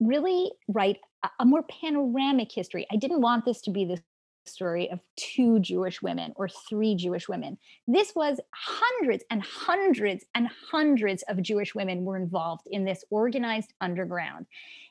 really 0.00 0.52
write 0.68 0.98
a, 1.24 1.28
a 1.40 1.44
more 1.44 1.64
panoramic 1.64 2.52
history. 2.52 2.86
I 2.92 2.96
didn't 2.96 3.20
want 3.20 3.44
this 3.44 3.60
to 3.62 3.70
be 3.70 3.84
the 3.84 4.00
story 4.48 4.90
of 4.90 5.00
two 5.16 5.60
Jewish 5.60 6.02
women 6.02 6.32
or 6.36 6.48
three 6.48 6.94
Jewish 6.94 7.28
women. 7.28 7.58
This 7.86 8.14
was 8.14 8.40
hundreds 8.52 9.24
and 9.30 9.42
hundreds 9.42 10.24
and 10.34 10.48
hundreds 10.70 11.22
of 11.24 11.42
Jewish 11.42 11.74
women 11.74 12.04
were 12.04 12.16
involved 12.16 12.66
in 12.70 12.84
this 12.84 13.04
organized 13.10 13.72
underground. 13.80 14.46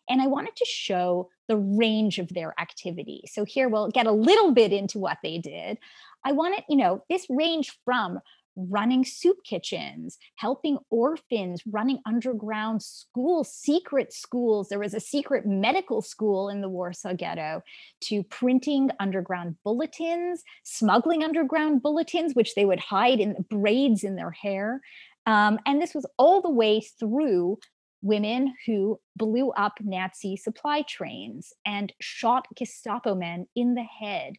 And 0.10 0.22
I 0.22 0.28
wanted 0.28 0.56
to 0.58 0.66
show 0.66 1.30
the 1.48 1.58
range 1.58 2.20
of 2.20 2.30
their 2.30 2.54
activity. 2.60 3.24
So 3.32 3.44
here 3.44 3.70
we'll 3.70 3.90
get 3.90 4.08
a 4.08 4.12
little 4.12 4.52
bit 4.52 4.72
into 4.72 5.00
what 5.00 5.18
they 5.24 5.38
did. 5.38 5.78
I 6.24 6.32
wanted, 6.32 6.64
you 6.70 6.78
know, 6.78 7.04
this 7.10 7.26
range 7.30 7.78
from 7.84 8.20
running 8.56 9.04
soup 9.04 9.38
kitchens, 9.44 10.18
helping 10.36 10.78
orphans, 10.90 11.62
running 11.66 12.00
underground 12.06 12.82
schools, 12.82 13.52
secret 13.52 14.14
schools. 14.14 14.70
There 14.70 14.80
was 14.80 14.94
a 14.94 15.00
secret 15.00 15.46
medical 15.46 16.02
school 16.02 16.50
in 16.50 16.62
the 16.62 16.70
Warsaw 16.70 17.14
Ghetto, 17.14 17.62
to 18.02 18.24
printing 18.24 18.92
underground 19.00 19.56
bulletins, 19.64 20.44
smuggling 20.64 21.24
underground 21.24 21.82
bulletins, 21.82 22.34
which 22.34 22.56
they 22.56 22.66
would 22.66 22.80
hide 22.80 23.20
in 23.20 23.46
braids 23.50 24.04
in 24.04 24.16
their 24.16 24.32
hair. 24.32 24.82
Um, 25.26 25.60
and 25.66 25.82
this 25.82 25.94
was 25.94 26.06
all 26.18 26.42
the 26.42 26.52
way 26.52 26.82
through 26.82 27.58
women 28.02 28.54
who 28.68 29.00
blew 29.16 29.52
up 29.52 29.80
Nazi 29.82 30.38
supply 30.38 30.84
trains 30.84 31.54
and 31.66 31.92
shot 32.00 32.48
Gestapo 32.56 33.16
men 33.16 33.48
in 33.56 33.74
the 33.74 33.84
head 33.84 34.34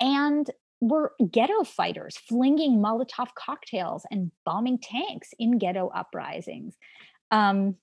and 0.00 0.50
were 0.80 1.12
ghetto 1.30 1.64
fighters 1.64 2.16
flinging 2.16 2.78
Molotov 2.78 3.28
cocktails 3.34 4.04
and 4.10 4.30
bombing 4.44 4.78
tanks 4.78 5.30
in 5.38 5.58
ghetto 5.58 5.88
uprisings. 5.94 6.76
Um, 7.30 7.76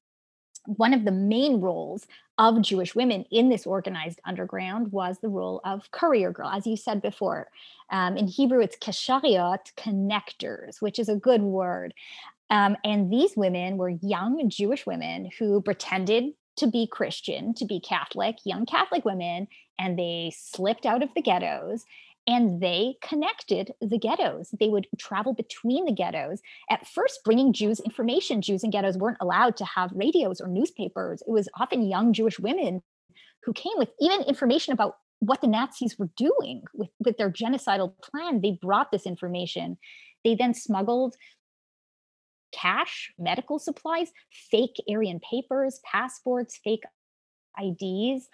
one 0.66 0.94
of 0.94 1.06
the 1.06 1.12
main 1.12 1.60
roles 1.60 2.06
of 2.38 2.62
Jewish 2.62 2.94
women 2.94 3.26
in 3.32 3.50
this 3.50 3.66
organized 3.66 4.20
underground 4.26 4.92
was 4.92 5.20
the 5.20 5.30
role 5.30 5.62
of 5.66 5.90
courier 5.92 6.32
girl, 6.32 6.50
as 6.50 6.68
you 6.68 6.78
said 6.78 7.02
before. 7.02 7.50
Um, 7.92 8.16
in 8.16 8.28
Hebrew, 8.28 8.62
it's 8.62 8.78
kashariot, 8.78 9.74
connectors, 9.76 10.82
which 10.82 11.00
is 11.00 11.10
a 11.10 11.16
good 11.16 11.42
word. 11.42 11.94
Um, 12.50 12.78
and 12.84 13.12
these 13.12 13.36
women 13.36 13.78
were 13.78 13.90
young 13.90 14.50
Jewish 14.50 14.86
women 14.86 15.30
who 15.40 15.62
pretended 15.62 16.34
to 16.58 16.68
be 16.68 16.86
Christian, 16.86 17.54
to 17.56 17.66
be 17.66 17.80
Catholic, 17.80 18.38
young 18.44 18.66
Catholic 18.66 19.06
women, 19.06 19.48
and 19.80 19.98
they 19.98 20.32
slipped 20.36 20.86
out 20.86 21.02
of 21.02 21.10
the 21.16 21.22
ghettos 21.22 21.86
and 22.28 22.62
they 22.62 22.96
connected 23.02 23.74
the 23.82 23.98
ghettos. 23.98 24.54
They 24.60 24.70
would 24.70 24.88
travel 24.98 25.34
between 25.34 25.86
the 25.86 25.92
ghettos, 25.92 26.42
at 26.70 26.88
first 26.88 27.22
bringing 27.26 27.54
Jews 27.54 27.80
information. 27.80 28.42
Jews 28.42 28.64
in 28.64 28.70
ghettos 28.70 28.98
weren't 28.98 29.18
allowed 29.22 29.58
to 29.58 29.66
have 29.66 29.92
radios 29.94 30.40
or 30.40 30.48
newspapers. 30.48 31.22
It 31.22 31.32
was 31.32 31.50
often 31.60 31.90
young 31.90 32.14
Jewish 32.14 32.40
women 32.40 32.82
who 33.44 33.54
came 33.54 33.74
with 33.78 33.90
even 34.00 34.22
information 34.22 34.74
about 34.74 34.98
what 35.20 35.42
the 35.42 35.48
Nazis 35.48 35.98
were 35.98 36.10
doing 36.16 36.64
with, 36.74 36.90
with 37.04 37.18
their 37.18 37.32
genocidal 37.32 37.94
plan. 38.02 38.42
They 38.42 38.58
brought 38.62 38.92
this 38.92 39.06
information. 39.06 39.78
They 40.24 40.36
then 40.36 40.54
smuggled 40.54 41.16
cash, 42.52 43.12
medical 43.18 43.60
supplies, 43.60 44.12
fake 44.32 44.76
Aryan 44.90 45.20
papers, 45.20 45.80
passports, 45.90 46.60
fake 46.64 46.84
IDs. 47.60 48.28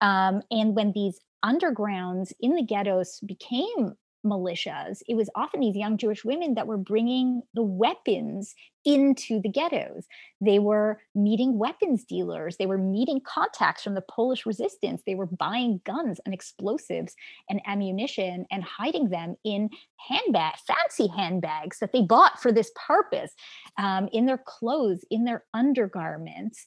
Um, 0.00 0.42
and 0.50 0.74
when 0.74 0.92
these 0.92 1.20
undergrounds 1.44 2.32
in 2.40 2.54
the 2.54 2.62
ghettos 2.62 3.20
became 3.20 3.94
militias, 4.24 5.02
it 5.06 5.14
was 5.14 5.28
often 5.34 5.60
these 5.60 5.76
young 5.76 5.98
Jewish 5.98 6.24
women 6.24 6.54
that 6.54 6.66
were 6.66 6.78
bringing 6.78 7.42
the 7.52 7.62
weapons 7.62 8.54
into 8.84 9.40
the 9.40 9.48
ghettos. 9.48 10.06
They 10.40 10.58
were 10.58 11.00
meeting 11.14 11.58
weapons 11.58 12.04
dealers, 12.04 12.56
they 12.56 12.66
were 12.66 12.78
meeting 12.78 13.20
contacts 13.26 13.82
from 13.82 13.94
the 13.94 14.04
Polish 14.10 14.46
resistance, 14.46 15.02
they 15.06 15.14
were 15.14 15.26
buying 15.26 15.80
guns 15.84 16.20
and 16.24 16.34
explosives 16.34 17.14
and 17.48 17.60
ammunition 17.66 18.46
and 18.50 18.64
hiding 18.64 19.10
them 19.10 19.36
in 19.44 19.70
handbag, 20.08 20.54
fancy 20.66 21.08
handbags 21.08 21.78
that 21.80 21.92
they 21.92 22.02
bought 22.02 22.40
for 22.40 22.50
this 22.50 22.72
purpose, 22.86 23.32
um, 23.78 24.08
in 24.12 24.26
their 24.26 24.42
clothes, 24.46 25.04
in 25.10 25.24
their 25.24 25.44
undergarments 25.52 26.66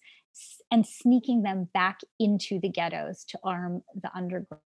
and 0.71 0.85
sneaking 0.85 1.41
them 1.41 1.67
back 1.73 2.01
into 2.19 2.59
the 2.59 2.69
ghettos 2.69 3.23
to 3.25 3.39
arm 3.43 3.81
the 4.01 4.11
underground 4.15 4.61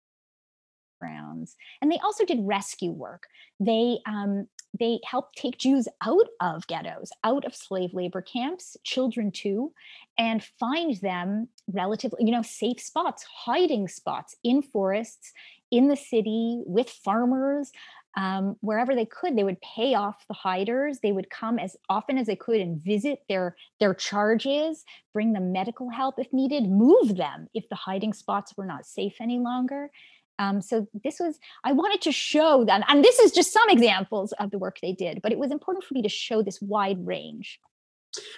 And 1.81 1.91
they 1.91 1.99
also 1.99 2.25
did 2.25 2.39
rescue 2.43 2.91
work. 2.91 3.27
They 3.61 3.99
um, 4.07 4.49
they 4.79 5.01
helped 5.05 5.37
take 5.37 5.59
Jews 5.59 5.89
out 6.05 6.27
of 6.41 6.67
ghettos, 6.67 7.11
out 7.25 7.45
of 7.45 7.55
slave 7.55 7.95
labor 7.95 8.21
camps, 8.21 8.77
children 8.85 9.31
too, 9.31 9.73
and 10.19 10.45
find 10.45 10.97
them 10.97 11.49
relatively, 11.73 12.25
you 12.25 12.33
know, 12.33 12.43
safe 12.43 12.81
spots, 12.81 13.25
hiding 13.25 13.89
spots 13.89 14.37
in 14.45 14.63
forests, 14.63 15.33
in 15.71 15.89
the 15.89 15.97
city, 15.97 16.63
with 16.67 16.91
farmers. 16.91 17.73
Um, 18.17 18.57
wherever 18.61 18.97
they 18.97 19.05
could, 19.05 19.37
they 19.37 19.45
would 19.45 19.61
pay 19.61 19.95
off 19.95 20.27
the 20.27 20.35
hiders. 20.35 20.99
They 21.01 21.13
would 21.13 21.31
come 21.31 21.59
as 21.59 21.77
often 21.89 22.19
as 22.19 22.27
they 22.27 22.35
could 22.35 22.61
and 22.61 22.83
visit 22.83 23.21
their 23.29 23.55
their 23.79 23.95
charges, 23.95 24.85
bring 25.13 25.33
them 25.33 25.53
medical 25.53 25.89
help 25.89 26.19
if 26.19 26.33
needed, 26.33 26.69
move 26.69 27.17
them 27.17 27.49
if 27.55 27.69
the 27.69 27.77
hiding 27.77 28.13
spots 28.13 28.55
were 28.57 28.67
not 28.67 28.87
safe 28.87 29.17
any 29.21 29.39
longer. 29.39 29.91
Um, 30.39 30.61
so 30.63 30.87
this 31.05 31.19
was, 31.19 31.39
I 31.65 31.73
wanted 31.73 32.01
to 32.03 32.13
show 32.13 32.65
that, 32.65 32.85
and 32.89 33.05
this 33.05 33.19
is 33.19 33.33
just 33.33 33.53
some 33.53 33.69
examples 33.69 34.33
of 34.33 34.51
the 34.51 34.59
work 34.59 34.79
they 34.81 34.93
did, 34.93 35.21
but 35.23 35.33
it 35.33 35.39
was 35.39 35.51
important 35.51 35.85
for 35.85 35.95
me 35.95 36.03
to 36.03 36.09
show 36.09 36.43
this 36.43 36.61
wide 36.61 37.05
range. 37.07 37.61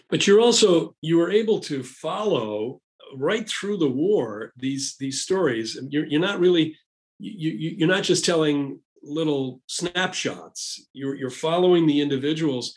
But 0.08 0.26
you're 0.26 0.40
also, 0.40 0.96
you 1.00 1.18
were 1.18 1.30
able 1.30 1.60
to 1.60 1.82
follow 1.82 2.80
right 3.14 3.48
through 3.48 3.78
the 3.78 3.88
war 3.88 4.52
these 4.56 4.96
these 4.98 5.22
stories. 5.22 5.78
You're, 5.88 6.06
you're 6.06 6.20
not 6.20 6.40
really, 6.40 6.76
you, 7.18 7.50
you, 7.50 7.70
you're 7.78 7.88
not 7.88 8.02
just 8.04 8.24
telling 8.24 8.80
little 9.02 9.60
snapshots. 9.66 10.88
You're, 10.92 11.14
you're 11.14 11.30
following 11.30 11.86
the 11.86 12.00
individuals, 12.00 12.74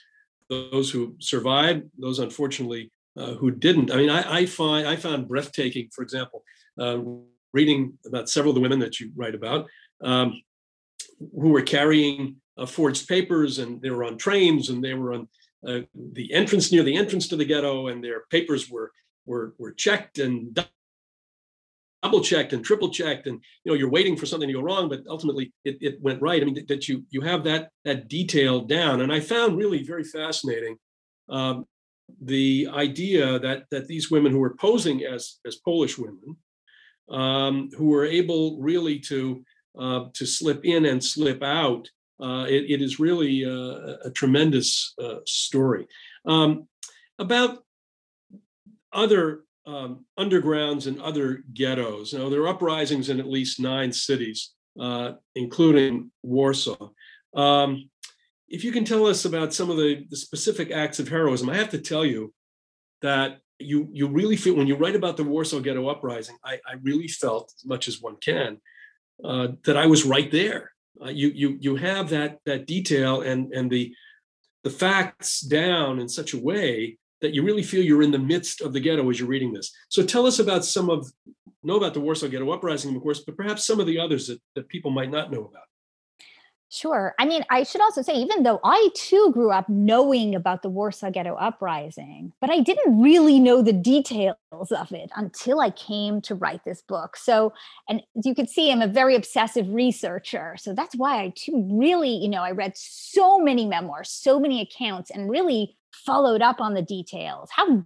those 0.49 0.91
who 0.91 1.15
survived, 1.19 1.83
those 1.97 2.19
unfortunately 2.19 2.91
uh, 3.17 3.33
who 3.33 3.51
didn't. 3.51 3.91
I 3.91 3.97
mean, 3.97 4.09
I, 4.09 4.39
I 4.39 4.45
find 4.45 4.87
I 4.87 4.95
found 4.95 5.27
breathtaking, 5.27 5.89
for 5.93 6.01
example, 6.01 6.43
uh, 6.79 6.99
reading 7.53 7.97
about 8.05 8.29
several 8.29 8.51
of 8.51 8.55
the 8.55 8.61
women 8.61 8.79
that 8.79 8.99
you 8.99 9.11
write 9.15 9.35
about 9.35 9.67
um, 10.03 10.41
who 11.19 11.49
were 11.49 11.61
carrying 11.61 12.35
uh, 12.57 12.65
forged 12.65 13.07
papers 13.07 13.59
and 13.59 13.81
they 13.81 13.89
were 13.89 14.03
on 14.03 14.17
trains 14.17 14.69
and 14.69 14.83
they 14.83 14.93
were 14.93 15.13
on 15.13 15.27
uh, 15.67 15.79
the 16.13 16.33
entrance 16.33 16.71
near 16.71 16.83
the 16.83 16.95
entrance 16.95 17.27
to 17.27 17.35
the 17.35 17.45
ghetto 17.45 17.87
and 17.87 18.03
their 18.03 18.21
papers 18.29 18.69
were 18.69 18.91
were 19.25 19.53
were 19.57 19.71
checked 19.71 20.19
and 20.19 20.59
double 22.01 22.21
checked 22.21 22.53
and 22.53 22.65
triple 22.65 22.89
checked 22.89 23.27
and 23.27 23.39
you 23.63 23.71
know 23.71 23.77
you're 23.77 23.89
waiting 23.89 24.17
for 24.17 24.25
something 24.25 24.49
to 24.49 24.53
go 24.53 24.61
wrong 24.61 24.89
but 24.89 25.01
ultimately 25.07 25.53
it, 25.63 25.77
it 25.81 26.01
went 26.01 26.21
right. 26.21 26.41
I 26.41 26.45
mean 26.45 26.65
that 26.67 26.87
you 26.89 27.03
you 27.09 27.21
have 27.21 27.43
that 27.45 27.69
that 27.85 28.07
detail 28.09 28.61
down. 28.61 29.01
And 29.01 29.11
i 29.11 29.19
found 29.19 29.57
really 29.57 29.83
very 29.83 30.03
fascinating 30.03 30.77
um, 31.29 31.65
the 32.21 32.67
idea 32.73 33.39
that 33.39 33.63
that 33.71 33.87
these 33.87 34.11
women 34.11 34.31
who 34.31 34.39
were 34.39 34.55
posing 34.55 35.05
as 35.05 35.39
as 35.47 35.55
polish 35.57 35.97
women 35.97 36.35
um, 37.09 37.69
who 37.77 37.89
were 37.89 38.05
able 38.05 38.59
really 38.59 38.99
to 38.99 39.43
uh, 39.79 40.05
to 40.13 40.25
slip 40.25 40.65
in 40.65 40.85
and 40.85 41.03
slip 41.03 41.41
out. 41.41 41.89
Uh, 42.21 42.45
it, 42.47 42.69
it 42.69 42.81
is 42.81 42.99
really 42.99 43.43
a, 43.43 43.97
a 44.05 44.11
tremendous 44.11 44.93
uh, 45.01 45.17
story. 45.25 45.87
Um, 46.25 46.67
about 47.19 47.63
other 48.93 49.41
um, 49.65 50.05
undergrounds 50.19 50.87
and 50.87 51.01
other 51.01 51.43
ghettos. 51.53 52.13
Now, 52.13 52.29
there 52.29 52.41
are 52.41 52.49
uprisings 52.49 53.09
in 53.09 53.19
at 53.19 53.27
least 53.27 53.59
nine 53.59 53.91
cities, 53.91 54.51
uh, 54.79 55.13
including 55.35 56.11
Warsaw. 56.21 56.89
Um, 57.35 57.89
if 58.47 58.63
you 58.63 58.71
can 58.71 58.85
tell 58.85 59.07
us 59.07 59.25
about 59.25 59.53
some 59.53 59.69
of 59.71 59.77
the, 59.77 60.05
the 60.09 60.17
specific 60.17 60.69
acts 60.69 60.99
of 60.99 61.07
heroism, 61.07 61.49
I 61.49 61.55
have 61.55 61.69
to 61.69 61.79
tell 61.79 62.05
you 62.05 62.33
that 63.01 63.39
you 63.63 63.89
you 63.91 64.07
really 64.07 64.35
feel 64.35 64.55
when 64.55 64.67
you 64.67 64.75
write 64.75 64.95
about 64.95 65.17
the 65.17 65.23
Warsaw 65.23 65.59
Ghetto 65.59 65.87
Uprising, 65.87 66.37
I, 66.43 66.55
I 66.67 66.75
really 66.81 67.07
felt 67.07 67.53
as 67.55 67.65
much 67.65 67.87
as 67.87 68.01
one 68.01 68.17
can 68.17 68.59
uh, 69.23 69.49
that 69.65 69.77
I 69.77 69.85
was 69.85 70.05
right 70.05 70.31
there. 70.31 70.71
Uh, 71.03 71.09
you 71.09 71.29
you 71.29 71.57
you 71.59 71.75
have 71.75 72.09
that 72.09 72.39
that 72.45 72.67
detail 72.67 73.21
and 73.21 73.51
and 73.53 73.69
the 73.69 73.93
the 74.63 74.69
facts 74.69 75.41
down 75.41 75.99
in 75.99 76.07
such 76.07 76.33
a 76.33 76.39
way 76.39 76.97
that 77.21 77.33
you 77.33 77.43
really 77.43 77.63
feel 77.63 77.83
you're 77.83 78.03
in 78.03 78.11
the 78.11 78.19
midst 78.19 78.61
of 78.61 78.73
the 78.73 78.79
ghetto 78.79 79.09
as 79.09 79.19
you're 79.19 79.29
reading 79.29 79.53
this. 79.53 79.71
So 79.89 80.03
tell 80.03 80.25
us 80.25 80.39
about 80.39 80.65
some 80.65 80.89
of 80.89 81.09
know 81.63 81.77
about 81.77 81.93
the 81.93 82.01
Warsaw 82.01 82.27
Ghetto 82.27 82.51
Uprising, 82.51 82.95
of 82.95 83.01
course, 83.01 83.21
but 83.21 83.37
perhaps 83.37 83.65
some 83.65 83.79
of 83.79 83.87
the 83.87 83.99
others 83.99 84.27
that, 84.27 84.41
that 84.55 84.67
people 84.67 84.91
might 84.91 85.09
not 85.09 85.31
know 85.31 85.45
about. 85.45 85.63
Sure. 86.73 87.13
I 87.19 87.25
mean, 87.25 87.45
I 87.51 87.61
should 87.61 87.81
also 87.81 88.01
say, 88.01 88.15
even 88.15 88.41
though 88.41 88.59
I 88.63 88.89
too 88.95 89.31
grew 89.31 89.51
up 89.51 89.69
knowing 89.69 90.33
about 90.33 90.63
the 90.63 90.69
Warsaw 90.69 91.11
Ghetto 91.11 91.35
Uprising, 91.35 92.33
but 92.41 92.49
I 92.49 92.61
didn't 92.61 92.99
really 92.99 93.39
know 93.39 93.61
the 93.61 93.73
details 93.73 94.35
of 94.71 94.91
it 94.91 95.11
until 95.15 95.59
I 95.59 95.69
came 95.69 96.19
to 96.21 96.33
write 96.33 96.65
this 96.65 96.81
book. 96.81 97.15
So, 97.15 97.53
and 97.87 98.01
as 98.17 98.25
you 98.25 98.33
can 98.33 98.47
see, 98.47 98.71
I'm 98.71 98.81
a 98.81 98.87
very 98.87 99.15
obsessive 99.15 99.71
researcher. 99.71 100.55
So 100.57 100.73
that's 100.73 100.95
why 100.95 101.21
I 101.21 101.33
too 101.35 101.69
really, 101.71 102.09
you 102.09 102.27
know, 102.27 102.41
I 102.41 102.49
read 102.49 102.73
so 102.75 103.37
many 103.37 103.67
memoirs, 103.67 104.09
so 104.09 104.39
many 104.39 104.59
accounts, 104.59 105.11
and 105.11 105.29
really 105.29 105.77
followed 105.91 106.41
up 106.41 106.59
on 106.59 106.73
the 106.73 106.81
details. 106.81 107.49
How 107.51 107.83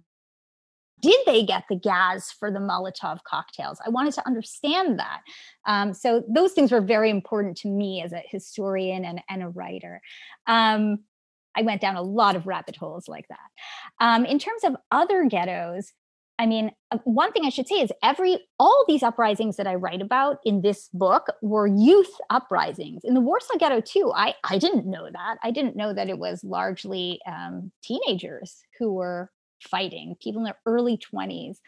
did 1.00 1.18
they 1.26 1.44
get 1.44 1.64
the 1.68 1.76
gas 1.76 2.32
for 2.32 2.50
the 2.50 2.58
Molotov 2.58 3.18
cocktails? 3.24 3.78
I 3.84 3.90
wanted 3.90 4.14
to 4.14 4.26
understand 4.26 4.98
that. 4.98 5.20
Um, 5.66 5.94
so 5.94 6.24
those 6.28 6.52
things 6.52 6.72
were 6.72 6.80
very 6.80 7.10
important 7.10 7.56
to 7.58 7.68
me 7.68 8.02
as 8.02 8.12
a 8.12 8.22
historian 8.26 9.04
and, 9.04 9.20
and 9.28 9.42
a 9.42 9.48
writer. 9.48 10.00
Um, 10.46 11.00
I 11.56 11.62
went 11.62 11.80
down 11.80 11.96
a 11.96 12.02
lot 12.02 12.36
of 12.36 12.46
rabbit 12.46 12.76
holes 12.76 13.08
like 13.08 13.26
that. 13.28 14.04
Um, 14.04 14.24
in 14.24 14.38
terms 14.38 14.62
of 14.64 14.76
other 14.90 15.24
ghettos, 15.28 15.92
I 16.38 16.46
mean, 16.46 16.70
uh, 16.92 16.98
one 17.02 17.32
thing 17.32 17.44
I 17.44 17.48
should 17.48 17.66
say 17.66 17.76
is 17.76 17.90
every 18.02 18.38
all 18.60 18.84
these 18.86 19.02
uprisings 19.02 19.56
that 19.56 19.66
I 19.66 19.74
write 19.74 20.00
about 20.00 20.38
in 20.44 20.62
this 20.62 20.88
book 20.92 21.26
were 21.42 21.66
youth 21.66 22.12
uprisings. 22.30 23.02
In 23.02 23.14
the 23.14 23.20
Warsaw 23.20 23.58
Ghetto 23.58 23.80
too, 23.80 24.12
I 24.14 24.34
I 24.44 24.58
didn't 24.58 24.86
know 24.86 25.08
that. 25.10 25.38
I 25.42 25.50
didn't 25.50 25.76
know 25.76 25.92
that 25.92 26.08
it 26.08 26.18
was 26.18 26.44
largely 26.44 27.18
um, 27.26 27.72
teenagers 27.82 28.62
who 28.78 28.92
were 28.92 29.32
fighting, 29.62 30.16
people 30.22 30.40
in 30.40 30.44
their 30.44 30.58
early 30.66 30.98
20s. 30.98 31.58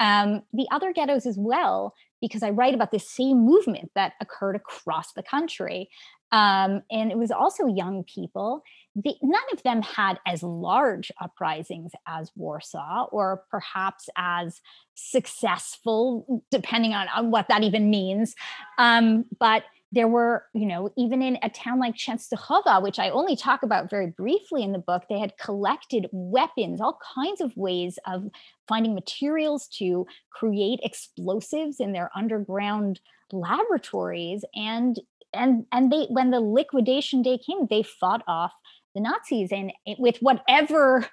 Um, 0.00 0.42
the 0.52 0.66
other 0.70 0.92
ghettos 0.92 1.26
as 1.26 1.36
well, 1.38 1.94
because 2.20 2.42
I 2.42 2.50
write 2.50 2.74
about 2.74 2.92
the 2.92 2.98
same 2.98 3.44
movement 3.44 3.90
that 3.94 4.12
occurred 4.20 4.56
across 4.56 5.12
the 5.12 5.22
country. 5.22 5.90
Um, 6.30 6.82
and 6.90 7.10
it 7.10 7.18
was 7.18 7.30
also 7.30 7.66
young 7.66 8.04
people. 8.04 8.62
The, 8.94 9.14
none 9.22 9.42
of 9.52 9.62
them 9.62 9.82
had 9.82 10.18
as 10.26 10.42
large 10.42 11.10
uprisings 11.20 11.92
as 12.06 12.30
Warsaw, 12.36 13.06
or 13.10 13.44
perhaps 13.50 14.08
as 14.16 14.60
successful, 14.94 16.42
depending 16.50 16.92
on, 16.92 17.08
on 17.08 17.30
what 17.30 17.48
that 17.48 17.62
even 17.62 17.90
means. 17.90 18.34
Um, 18.78 19.24
but 19.38 19.64
there 19.92 20.08
were, 20.08 20.44
you 20.52 20.66
know, 20.66 20.90
even 20.96 21.22
in 21.22 21.38
a 21.42 21.48
town 21.48 21.78
like 21.78 21.94
Częstochowa, 21.94 22.82
which 22.82 22.98
I 22.98 23.08
only 23.10 23.36
talk 23.36 23.62
about 23.62 23.88
very 23.88 24.08
briefly 24.08 24.62
in 24.62 24.72
the 24.72 24.78
book, 24.78 25.04
they 25.08 25.18
had 25.18 25.38
collected 25.38 26.08
weapons, 26.12 26.80
all 26.80 26.98
kinds 27.14 27.40
of 27.40 27.56
ways 27.56 27.98
of 28.06 28.24
finding 28.66 28.94
materials 28.94 29.66
to 29.78 30.06
create 30.30 30.80
explosives 30.82 31.80
in 31.80 31.92
their 31.92 32.10
underground 32.14 33.00
laboratories. 33.32 34.44
And 34.54 35.00
and 35.32 35.66
and 35.72 35.90
they 35.92 36.06
when 36.10 36.30
the 36.30 36.40
liquidation 36.40 37.22
day 37.22 37.38
came, 37.38 37.66
they 37.68 37.82
fought 37.82 38.22
off 38.26 38.52
the 38.94 39.00
Nazis 39.00 39.52
and 39.52 39.72
with 39.98 40.18
whatever 40.18 41.06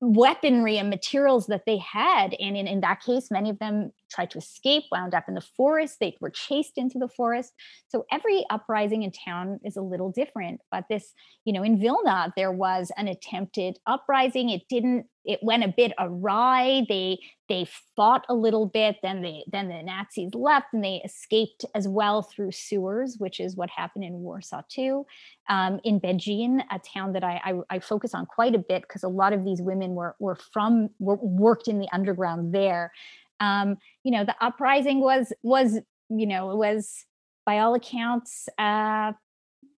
weaponry 0.00 0.78
and 0.78 0.90
materials 0.90 1.46
that 1.46 1.62
they 1.66 1.78
had. 1.78 2.34
And 2.34 2.56
in, 2.56 2.66
in 2.66 2.80
that 2.80 3.02
case, 3.02 3.30
many 3.30 3.50
of 3.50 3.58
them 3.58 3.92
tried 4.10 4.30
to 4.32 4.38
escape, 4.38 4.84
wound 4.92 5.14
up 5.14 5.24
in 5.28 5.34
the 5.34 5.40
forest. 5.40 5.96
They 6.00 6.16
were 6.20 6.30
chased 6.30 6.76
into 6.76 6.98
the 6.98 7.08
forest. 7.08 7.52
So 7.88 8.04
every 8.10 8.44
uprising 8.50 9.02
in 9.02 9.12
town 9.12 9.60
is 9.64 9.76
a 9.76 9.82
little 9.82 10.10
different. 10.10 10.60
But 10.70 10.84
this, 10.90 11.12
you 11.44 11.52
know, 11.52 11.62
in 11.62 11.80
Vilna, 11.80 12.32
there 12.36 12.52
was 12.52 12.90
an 12.96 13.08
attempted 13.08 13.78
uprising. 13.86 14.50
It 14.50 14.62
didn't 14.68 15.06
it 15.24 15.40
went 15.42 15.64
a 15.64 15.74
bit 15.76 15.92
awry. 15.98 16.82
They 16.88 17.18
they 17.48 17.66
fought 17.96 18.24
a 18.28 18.34
little 18.34 18.66
bit, 18.66 18.96
then 19.02 19.22
they 19.22 19.44
then 19.50 19.68
the 19.68 19.82
Nazis 19.82 20.34
left 20.34 20.68
and 20.72 20.82
they 20.82 21.02
escaped 21.04 21.64
as 21.74 21.86
well 21.86 22.22
through 22.22 22.52
sewers, 22.52 23.16
which 23.18 23.38
is 23.38 23.56
what 23.56 23.68
happened 23.70 24.04
in 24.04 24.20
Warsaw 24.20 24.62
too. 24.68 25.04
Um, 25.48 25.80
in 25.84 26.00
Bedzin, 26.00 26.62
a 26.70 26.78
town 26.78 27.12
that 27.12 27.24
I, 27.24 27.40
I, 27.44 27.76
I 27.76 27.78
focus 27.80 28.14
on 28.14 28.26
quite 28.26 28.54
a 28.54 28.58
bit 28.58 28.82
because 28.82 29.02
a 29.02 29.08
lot 29.08 29.32
of 29.32 29.44
these 29.44 29.60
women 29.60 29.90
were 29.90 30.16
were 30.20 30.36
from 30.52 30.88
were, 30.98 31.16
worked 31.16 31.68
in 31.68 31.78
the 31.78 31.88
underground 31.92 32.54
there. 32.54 32.92
Um, 33.40 33.76
you 34.04 34.12
know, 34.12 34.24
the 34.24 34.36
uprising 34.40 35.00
was 35.00 35.32
was 35.42 35.78
you 36.08 36.26
know 36.26 36.54
was 36.56 37.06
by 37.46 37.58
all 37.58 37.74
accounts 37.74 38.48
uh, 38.58 39.12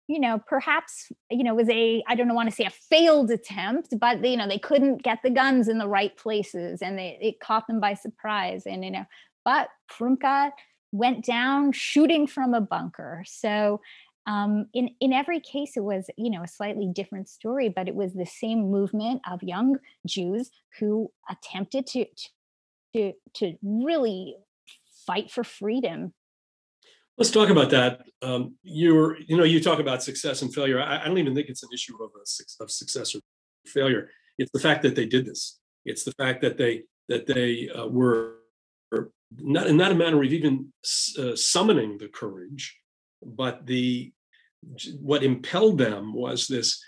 you 0.08 0.20
know, 0.20 0.38
perhaps, 0.46 1.10
you 1.30 1.42
know, 1.42 1.54
was 1.54 1.70
a, 1.70 2.02
I 2.06 2.14
don't 2.14 2.34
want 2.34 2.50
to 2.50 2.54
say 2.54 2.64
a 2.64 2.70
failed 2.70 3.30
attempt, 3.30 3.98
but, 3.98 4.22
you 4.22 4.36
know, 4.36 4.46
they 4.46 4.58
couldn't 4.58 5.02
get 5.02 5.20
the 5.22 5.30
guns 5.30 5.68
in 5.68 5.78
the 5.78 5.88
right 5.88 6.14
places 6.18 6.82
and 6.82 6.98
they, 6.98 7.18
it 7.22 7.40
caught 7.40 7.66
them 7.66 7.80
by 7.80 7.94
surprise. 7.94 8.64
And, 8.66 8.84
you 8.84 8.90
know, 8.90 9.06
but 9.44 9.68
Frumka 9.90 10.50
went 10.92 11.24
down 11.24 11.72
shooting 11.72 12.26
from 12.26 12.52
a 12.52 12.60
bunker. 12.60 13.24
So, 13.26 13.80
um, 14.26 14.66
in 14.72 14.90
in 15.00 15.12
every 15.12 15.40
case, 15.40 15.76
it 15.76 15.82
was 15.82 16.08
you 16.16 16.30
know 16.30 16.44
a 16.44 16.48
slightly 16.48 16.86
different 16.86 17.28
story, 17.28 17.68
but 17.68 17.88
it 17.88 17.94
was 17.96 18.12
the 18.12 18.24
same 18.24 18.70
movement 18.70 19.20
of 19.28 19.42
young 19.42 19.78
Jews 20.06 20.52
who 20.78 21.10
attempted 21.28 21.88
to 21.88 22.06
to 22.94 23.12
to 23.34 23.54
really 23.62 24.36
fight 25.06 25.30
for 25.30 25.44
freedom 25.44 26.12
Let's 27.18 27.30
talk 27.30 27.50
about 27.50 27.70
that. 27.70 28.02
Um, 28.22 28.56
you're, 28.62 29.20
you 29.20 29.36
know, 29.36 29.44
you 29.44 29.62
talk 29.62 29.78
about 29.78 30.02
success 30.02 30.42
and 30.42 30.52
failure. 30.52 30.80
I, 30.80 31.02
I 31.02 31.04
don't 31.04 31.18
even 31.18 31.34
think 31.34 31.48
it's 31.48 31.62
an 31.62 31.68
issue 31.72 31.94
of 32.02 32.10
a 32.16 32.62
of 32.62 32.70
success 32.70 33.14
or 33.14 33.20
failure. 33.66 34.08
It's 34.38 34.50
the 34.52 34.60
fact 34.60 34.82
that 34.82 34.96
they 34.96 35.06
did 35.06 35.26
this. 35.26 35.60
It's 35.84 36.04
the 36.04 36.12
fact 36.12 36.40
that 36.40 36.56
they 36.56 36.84
that 37.08 37.26
they 37.26 37.68
uh, 37.68 37.86
were 37.86 38.36
not 39.38 39.70
not 39.70 39.92
a 39.92 39.94
matter 39.94 40.22
of 40.22 40.32
even 40.32 40.72
uh, 41.18 41.36
summoning 41.36 41.98
the 41.98 42.08
courage, 42.08 42.78
but 43.22 43.66
the 43.66 44.12
what 44.98 45.22
impelled 45.22 45.78
them 45.78 46.14
was 46.14 46.46
this 46.46 46.82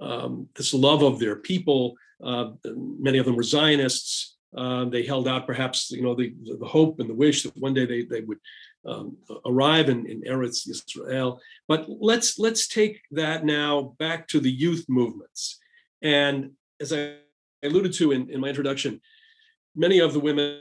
um, 0.00 0.48
this 0.56 0.72
love 0.72 1.02
of 1.02 1.18
their 1.18 1.36
people. 1.36 1.96
Uh, 2.24 2.52
many 2.64 3.18
of 3.18 3.26
them 3.26 3.36
were 3.36 3.42
Zionists. 3.42 4.35
Uh, 4.56 4.84
they 4.86 5.04
held 5.04 5.28
out 5.28 5.46
perhaps 5.46 5.90
you 5.90 6.02
know 6.02 6.14
the, 6.14 6.34
the 6.58 6.66
hope 6.66 7.00
and 7.00 7.08
the 7.08 7.14
wish 7.14 7.42
that 7.42 7.56
one 7.56 7.74
day 7.74 7.84
they, 7.84 8.02
they 8.04 8.20
would 8.20 8.38
um, 8.86 9.16
arrive 9.44 9.88
in, 9.88 10.06
in 10.06 10.22
Eretz 10.22 10.68
Israel. 10.68 11.40
But 11.68 11.86
let's 11.88 12.38
let's 12.38 12.68
take 12.68 13.00
that 13.12 13.44
now 13.44 13.94
back 13.98 14.28
to 14.28 14.40
the 14.40 14.50
youth 14.50 14.84
movements. 14.88 15.58
And 16.02 16.52
as 16.80 16.92
I 16.92 17.16
alluded 17.62 17.92
to 17.94 18.12
in, 18.12 18.30
in 18.30 18.40
my 18.40 18.48
introduction, 18.48 19.00
many 19.74 19.98
of 19.98 20.12
the 20.12 20.20
women, 20.20 20.60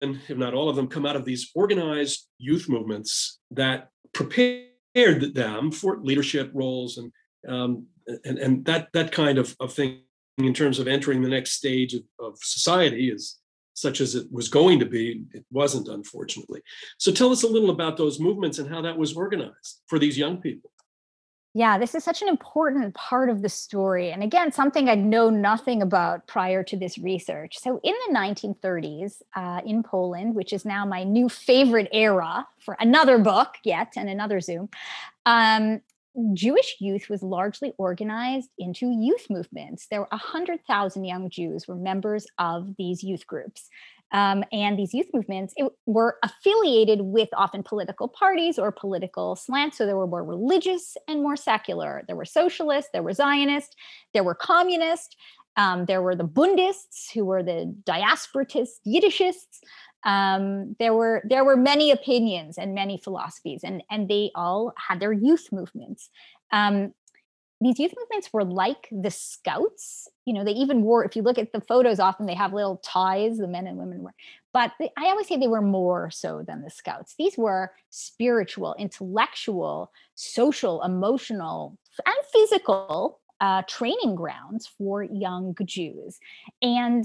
and 0.00 0.20
if 0.28 0.36
not 0.36 0.54
all 0.54 0.68
of 0.68 0.76
them, 0.76 0.88
come 0.88 1.06
out 1.06 1.16
of 1.16 1.24
these 1.24 1.50
organized 1.54 2.28
youth 2.38 2.68
movements 2.68 3.38
that 3.50 3.88
prepared 4.12 5.34
them 5.34 5.70
for 5.70 5.98
leadership 6.02 6.50
roles 6.52 6.98
and 6.98 7.12
um, 7.48 7.86
and, 8.24 8.38
and 8.38 8.64
that 8.66 8.88
that 8.92 9.12
kind 9.12 9.38
of, 9.38 9.56
of 9.58 9.72
thing 9.72 10.02
in 10.38 10.54
terms 10.54 10.78
of 10.78 10.88
entering 10.88 11.22
the 11.22 11.28
next 11.28 11.52
stage 11.52 11.94
of, 11.94 12.02
of 12.18 12.38
society 12.40 13.10
is 13.10 13.38
such 13.74 14.00
as 14.00 14.14
it 14.14 14.30
was 14.30 14.48
going 14.48 14.78
to 14.78 14.86
be. 14.86 15.24
It 15.32 15.44
wasn't, 15.50 15.88
unfortunately. 15.88 16.60
So 16.98 17.10
tell 17.10 17.32
us 17.32 17.42
a 17.42 17.48
little 17.48 17.70
about 17.70 17.96
those 17.96 18.20
movements 18.20 18.58
and 18.58 18.68
how 18.68 18.82
that 18.82 18.98
was 18.98 19.16
organized 19.16 19.82
for 19.86 19.98
these 19.98 20.18
young 20.18 20.38
people. 20.38 20.70
Yeah, 21.54 21.76
this 21.76 21.94
is 21.94 22.02
such 22.02 22.22
an 22.22 22.28
important 22.28 22.94
part 22.94 23.28
of 23.28 23.42
the 23.42 23.48
story. 23.50 24.10
And 24.10 24.22
again, 24.22 24.52
something 24.52 24.88
I'd 24.88 25.04
nothing 25.04 25.82
about 25.82 26.26
prior 26.26 26.62
to 26.62 26.78
this 26.78 26.96
research. 26.96 27.58
So, 27.58 27.78
in 27.82 27.94
the 28.06 28.14
1930s 28.14 29.20
uh, 29.36 29.60
in 29.66 29.82
Poland, 29.82 30.34
which 30.34 30.54
is 30.54 30.64
now 30.64 30.86
my 30.86 31.04
new 31.04 31.28
favorite 31.28 31.90
era 31.92 32.46
for 32.58 32.74
another 32.80 33.18
book 33.18 33.56
yet 33.64 33.92
and 33.96 34.08
another 34.08 34.40
Zoom, 34.40 34.70
um, 35.26 35.82
Jewish 36.34 36.76
youth 36.78 37.08
was 37.08 37.22
largely 37.22 37.72
organized 37.78 38.50
into 38.58 38.90
youth 38.90 39.26
movements. 39.30 39.86
There 39.90 40.00
were 40.00 40.08
100,000 40.10 41.04
young 41.04 41.30
Jews 41.30 41.66
were 41.66 41.76
members 41.76 42.26
of 42.38 42.74
these 42.76 43.02
youth 43.02 43.26
groups. 43.26 43.68
Um, 44.12 44.44
and 44.52 44.78
these 44.78 44.92
youth 44.92 45.06
movements 45.14 45.54
it, 45.56 45.72
were 45.86 46.18
affiliated 46.22 47.00
with 47.00 47.30
often 47.34 47.62
political 47.62 48.08
parties 48.08 48.58
or 48.58 48.70
political 48.70 49.36
slants. 49.36 49.78
So 49.78 49.86
there 49.86 49.96
were 49.96 50.06
more 50.06 50.22
religious 50.22 50.98
and 51.08 51.22
more 51.22 51.36
secular. 51.36 52.02
There 52.06 52.16
were 52.16 52.26
socialists, 52.26 52.90
there 52.92 53.02
were 53.02 53.14
Zionists, 53.14 53.74
there 54.12 54.22
were 54.22 54.34
communists, 54.34 55.16
um, 55.56 55.86
there 55.86 56.02
were 56.02 56.14
the 56.14 56.24
Bundists, 56.24 57.10
who 57.12 57.24
were 57.24 57.42
the 57.42 57.74
diasporatists, 57.84 58.80
Yiddishists 58.86 59.60
um, 60.04 60.76
there 60.78 60.94
were 60.94 61.22
there 61.24 61.44
were 61.44 61.56
many 61.56 61.90
opinions 61.90 62.58
and 62.58 62.74
many 62.74 62.98
philosophies, 62.98 63.62
and 63.64 63.82
and 63.90 64.08
they 64.08 64.30
all 64.34 64.72
had 64.76 65.00
their 65.00 65.12
youth 65.12 65.48
movements. 65.52 66.10
Um, 66.52 66.92
these 67.60 67.78
youth 67.78 67.92
movements 67.96 68.32
were 68.32 68.44
like 68.44 68.88
the 68.90 69.10
scouts. 69.10 70.08
You 70.26 70.34
know 70.34 70.44
they 70.44 70.52
even 70.52 70.82
wore 70.82 71.04
if 71.04 71.14
you 71.14 71.22
look 71.22 71.38
at 71.38 71.52
the 71.52 71.60
photos 71.60 72.00
often 72.00 72.26
they 72.26 72.34
have 72.34 72.52
little 72.52 72.78
ties 72.78 73.38
the 73.38 73.46
men 73.46 73.66
and 73.66 73.78
women 73.78 74.02
were 74.02 74.14
but 74.52 74.72
they, 74.78 74.90
i 74.96 75.06
always 75.06 75.26
say 75.26 75.36
they 75.36 75.48
were 75.48 75.62
more 75.62 76.10
so 76.10 76.42
than 76.46 76.62
the 76.62 76.70
scouts. 76.70 77.14
These 77.18 77.38
were 77.38 77.72
spiritual 77.90 78.74
intellectual 78.78 79.92
social 80.14 80.82
emotional 80.82 81.78
and 82.04 82.26
physical 82.32 83.20
uh, 83.42 83.62
training 83.66 84.14
grounds 84.14 84.68
for 84.78 85.02
young 85.02 85.54
jews. 85.64 86.20
And 86.62 87.04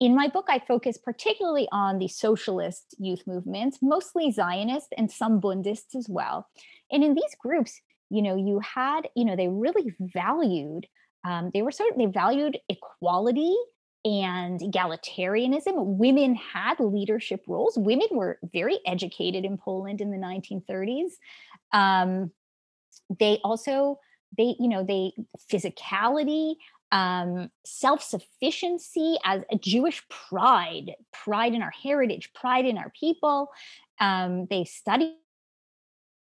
in 0.00 0.14
my 0.14 0.28
book, 0.28 0.46
I 0.48 0.58
focus 0.58 0.98
particularly 0.98 1.68
on 1.72 1.98
the 1.98 2.08
socialist 2.08 2.94
youth 2.98 3.22
movements, 3.26 3.78
mostly 3.80 4.30
Zionist 4.30 4.88
and 4.96 5.10
some 5.10 5.40
Bundists 5.40 5.94
as 5.96 6.06
well. 6.08 6.48
And 6.90 7.02
in 7.02 7.14
these 7.14 7.34
groups, 7.40 7.80
you 8.10 8.22
know, 8.22 8.36
you 8.36 8.60
had, 8.60 9.08
you 9.16 9.24
know, 9.24 9.36
they 9.36 9.48
really 9.48 9.94
valued, 10.00 10.86
um, 11.24 11.50
they 11.52 11.62
were 11.62 11.70
of, 11.70 11.96
they 11.96 12.06
valued 12.06 12.58
equality 12.68 13.56
and 14.04 14.60
egalitarianism. 14.60 15.72
Women 15.74 16.36
had 16.36 16.78
leadership 16.78 17.42
roles. 17.48 17.76
Women 17.76 18.06
were 18.12 18.38
very 18.52 18.78
educated 18.86 19.44
in 19.44 19.58
Poland 19.58 20.00
in 20.00 20.10
the 20.10 20.18
1930s. 20.18 21.12
Um, 21.72 22.30
they 23.18 23.40
also, 23.42 23.98
they, 24.36 24.54
you 24.60 24.68
know, 24.68 24.84
they 24.84 25.12
physicality, 25.50 26.56
um, 26.92 27.50
self 27.64 28.02
sufficiency 28.02 29.16
as 29.24 29.42
a 29.50 29.58
Jewish 29.58 30.02
pride, 30.08 30.94
pride 31.12 31.54
in 31.54 31.62
our 31.62 31.72
heritage, 31.82 32.32
pride 32.34 32.66
in 32.66 32.78
our 32.78 32.92
people. 32.98 33.50
Um, 34.00 34.46
they 34.50 34.64
studied 34.64 35.16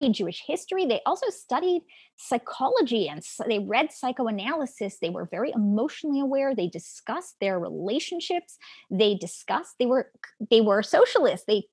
Jewish 0.09 0.43
history. 0.45 0.85
They 0.85 1.01
also 1.05 1.29
studied 1.29 1.83
psychology 2.15 3.07
and 3.07 3.23
so 3.23 3.43
they 3.47 3.59
read 3.59 3.91
psychoanalysis. 3.91 4.97
They 4.99 5.09
were 5.09 5.27
very 5.31 5.51
emotionally 5.51 6.19
aware. 6.19 6.55
They 6.55 6.67
discussed 6.67 7.35
their 7.39 7.59
relationships. 7.59 8.57
They 8.89 9.15
discussed 9.15 9.75
they 9.79 9.85
were 9.85 10.11
they 10.49 10.61
were 10.61 10.83
socialists. 10.83 11.45
They 11.47 11.63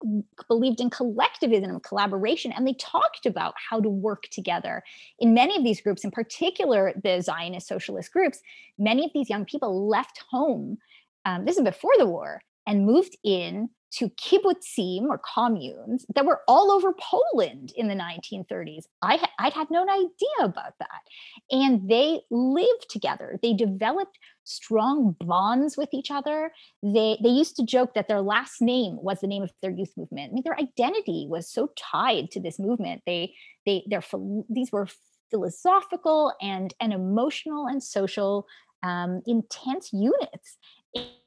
believed 0.48 0.80
in 0.80 0.90
collectivism 0.90 1.70
and 1.70 1.82
collaboration, 1.82 2.52
and 2.52 2.66
they 2.66 2.74
talked 2.74 3.26
about 3.26 3.54
how 3.70 3.80
to 3.80 3.88
work 3.88 4.24
together. 4.30 4.82
In 5.18 5.34
many 5.34 5.56
of 5.56 5.64
these 5.64 5.80
groups, 5.80 6.04
in 6.04 6.10
particular 6.10 6.92
the 7.02 7.20
Zionist 7.20 7.68
socialist 7.68 8.12
groups, 8.12 8.40
many 8.78 9.04
of 9.04 9.10
these 9.14 9.30
young 9.30 9.44
people 9.44 9.88
left 9.88 10.22
home. 10.30 10.78
Um, 11.24 11.44
this 11.44 11.58
is 11.58 11.64
before 11.64 11.92
the 11.98 12.06
war 12.06 12.40
and 12.66 12.86
moved 12.86 13.16
in 13.24 13.70
to 13.90 14.10
kibbutzim 14.10 15.08
or 15.08 15.20
communes 15.34 16.04
that 16.14 16.26
were 16.26 16.40
all 16.46 16.70
over 16.70 16.92
Poland 16.92 17.72
in 17.76 17.88
the 17.88 17.94
1930s. 17.94 18.84
I 19.02 19.26
I'd 19.38 19.54
had 19.54 19.70
no 19.70 19.82
idea 19.82 20.44
about 20.44 20.74
that. 20.78 21.02
And 21.50 21.88
they 21.88 22.20
lived 22.30 22.86
together. 22.90 23.38
They 23.42 23.54
developed 23.54 24.18
strong 24.44 25.16
bonds 25.20 25.76
with 25.76 25.88
each 25.92 26.10
other. 26.10 26.52
They 26.82 27.18
they 27.22 27.30
used 27.30 27.56
to 27.56 27.64
joke 27.64 27.94
that 27.94 28.08
their 28.08 28.20
last 28.20 28.60
name 28.60 28.98
was 29.00 29.20
the 29.20 29.26
name 29.26 29.42
of 29.42 29.52
their 29.62 29.70
youth 29.70 29.92
movement. 29.96 30.30
I 30.30 30.34
mean, 30.34 30.42
their 30.44 30.58
identity 30.58 31.26
was 31.28 31.50
so 31.50 31.70
tied 31.76 32.30
to 32.32 32.40
this 32.40 32.58
movement. 32.58 33.02
They 33.06 33.34
they 33.64 33.84
they're 33.88 34.04
these 34.48 34.70
were 34.70 34.88
philosophical 35.30 36.32
and 36.40 36.74
and 36.80 36.92
emotional 36.92 37.66
and 37.66 37.82
social 37.82 38.46
um, 38.82 39.22
intense 39.26 39.92
units 39.92 40.56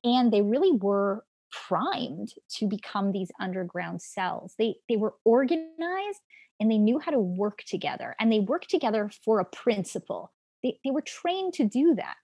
and 0.04 0.32
they 0.32 0.42
really 0.42 0.72
were 0.72 1.24
primed 1.52 2.34
to 2.58 2.68
become 2.68 3.12
these 3.12 3.32
underground 3.40 4.02
cells. 4.02 4.56
They 4.58 4.76
they 4.90 4.98
were 4.98 5.16
organized 5.26 6.22
and 6.60 6.72
they 6.72 6.78
knew 6.78 7.00
how 7.00 7.12
to 7.12 7.20
work 7.20 7.64
together 7.66 8.16
and 8.20 8.32
they 8.32 8.40
worked 8.40 8.70
together 8.70 9.10
for 9.26 9.40
a 9.40 9.46
principle. 9.46 10.32
They, 10.64 10.78
they 10.86 10.92
were 10.92 11.02
trained 11.02 11.54
to 11.54 11.66
do 11.66 11.96
that. 11.96 12.16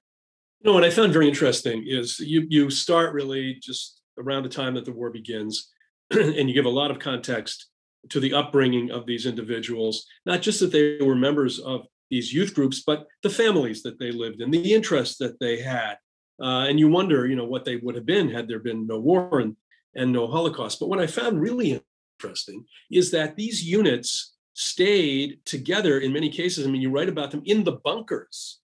You 0.61 0.69
know, 0.69 0.73
what 0.73 0.83
I 0.83 0.89
found 0.89 1.13
very 1.13 1.27
interesting 1.27 1.83
is 1.85 2.19
you 2.19 2.45
you 2.49 2.69
start 2.69 3.13
really 3.13 3.59
just 3.61 4.01
around 4.17 4.43
the 4.43 4.49
time 4.49 4.73
that 4.75 4.85
the 4.85 4.91
war 4.91 5.09
begins, 5.09 5.71
and 6.11 6.47
you 6.49 6.53
give 6.53 6.65
a 6.65 6.69
lot 6.69 6.91
of 6.91 6.99
context 6.99 7.67
to 8.09 8.19
the 8.19 8.33
upbringing 8.33 8.91
of 8.91 9.05
these 9.05 9.25
individuals, 9.25 10.05
not 10.25 10.41
just 10.41 10.59
that 10.59 10.71
they 10.71 10.97
were 11.03 11.15
members 11.15 11.59
of 11.59 11.85
these 12.09 12.33
youth 12.33 12.53
groups, 12.53 12.83
but 12.85 13.05
the 13.21 13.29
families 13.29 13.83
that 13.83 13.99
they 13.99 14.11
lived 14.11 14.41
in, 14.41 14.49
the 14.49 14.73
interests 14.73 15.17
that 15.17 15.39
they 15.39 15.59
had, 15.59 15.97
uh, 16.41 16.65
and 16.67 16.79
you 16.79 16.87
wonder, 16.87 17.27
you 17.27 17.35
know, 17.35 17.45
what 17.45 17.65
they 17.65 17.77
would 17.77 17.95
have 17.95 18.05
been 18.05 18.29
had 18.29 18.47
there 18.47 18.59
been 18.59 18.85
no 18.85 18.99
war 18.99 19.39
and, 19.39 19.55
and 19.95 20.11
no 20.11 20.27
Holocaust. 20.27 20.79
But 20.79 20.89
what 20.89 20.99
I 20.99 21.07
found 21.07 21.41
really 21.41 21.81
interesting 22.19 22.65
is 22.91 23.11
that 23.11 23.35
these 23.35 23.63
units 23.63 24.35
stayed 24.53 25.39
together 25.45 25.99
in 25.99 26.13
many 26.13 26.29
cases. 26.29 26.65
I 26.65 26.69
mean, 26.69 26.81
you 26.81 26.89
write 26.89 27.09
about 27.09 27.31
them 27.31 27.43
in 27.45 27.63
the 27.63 27.73
bunkers. 27.73 28.59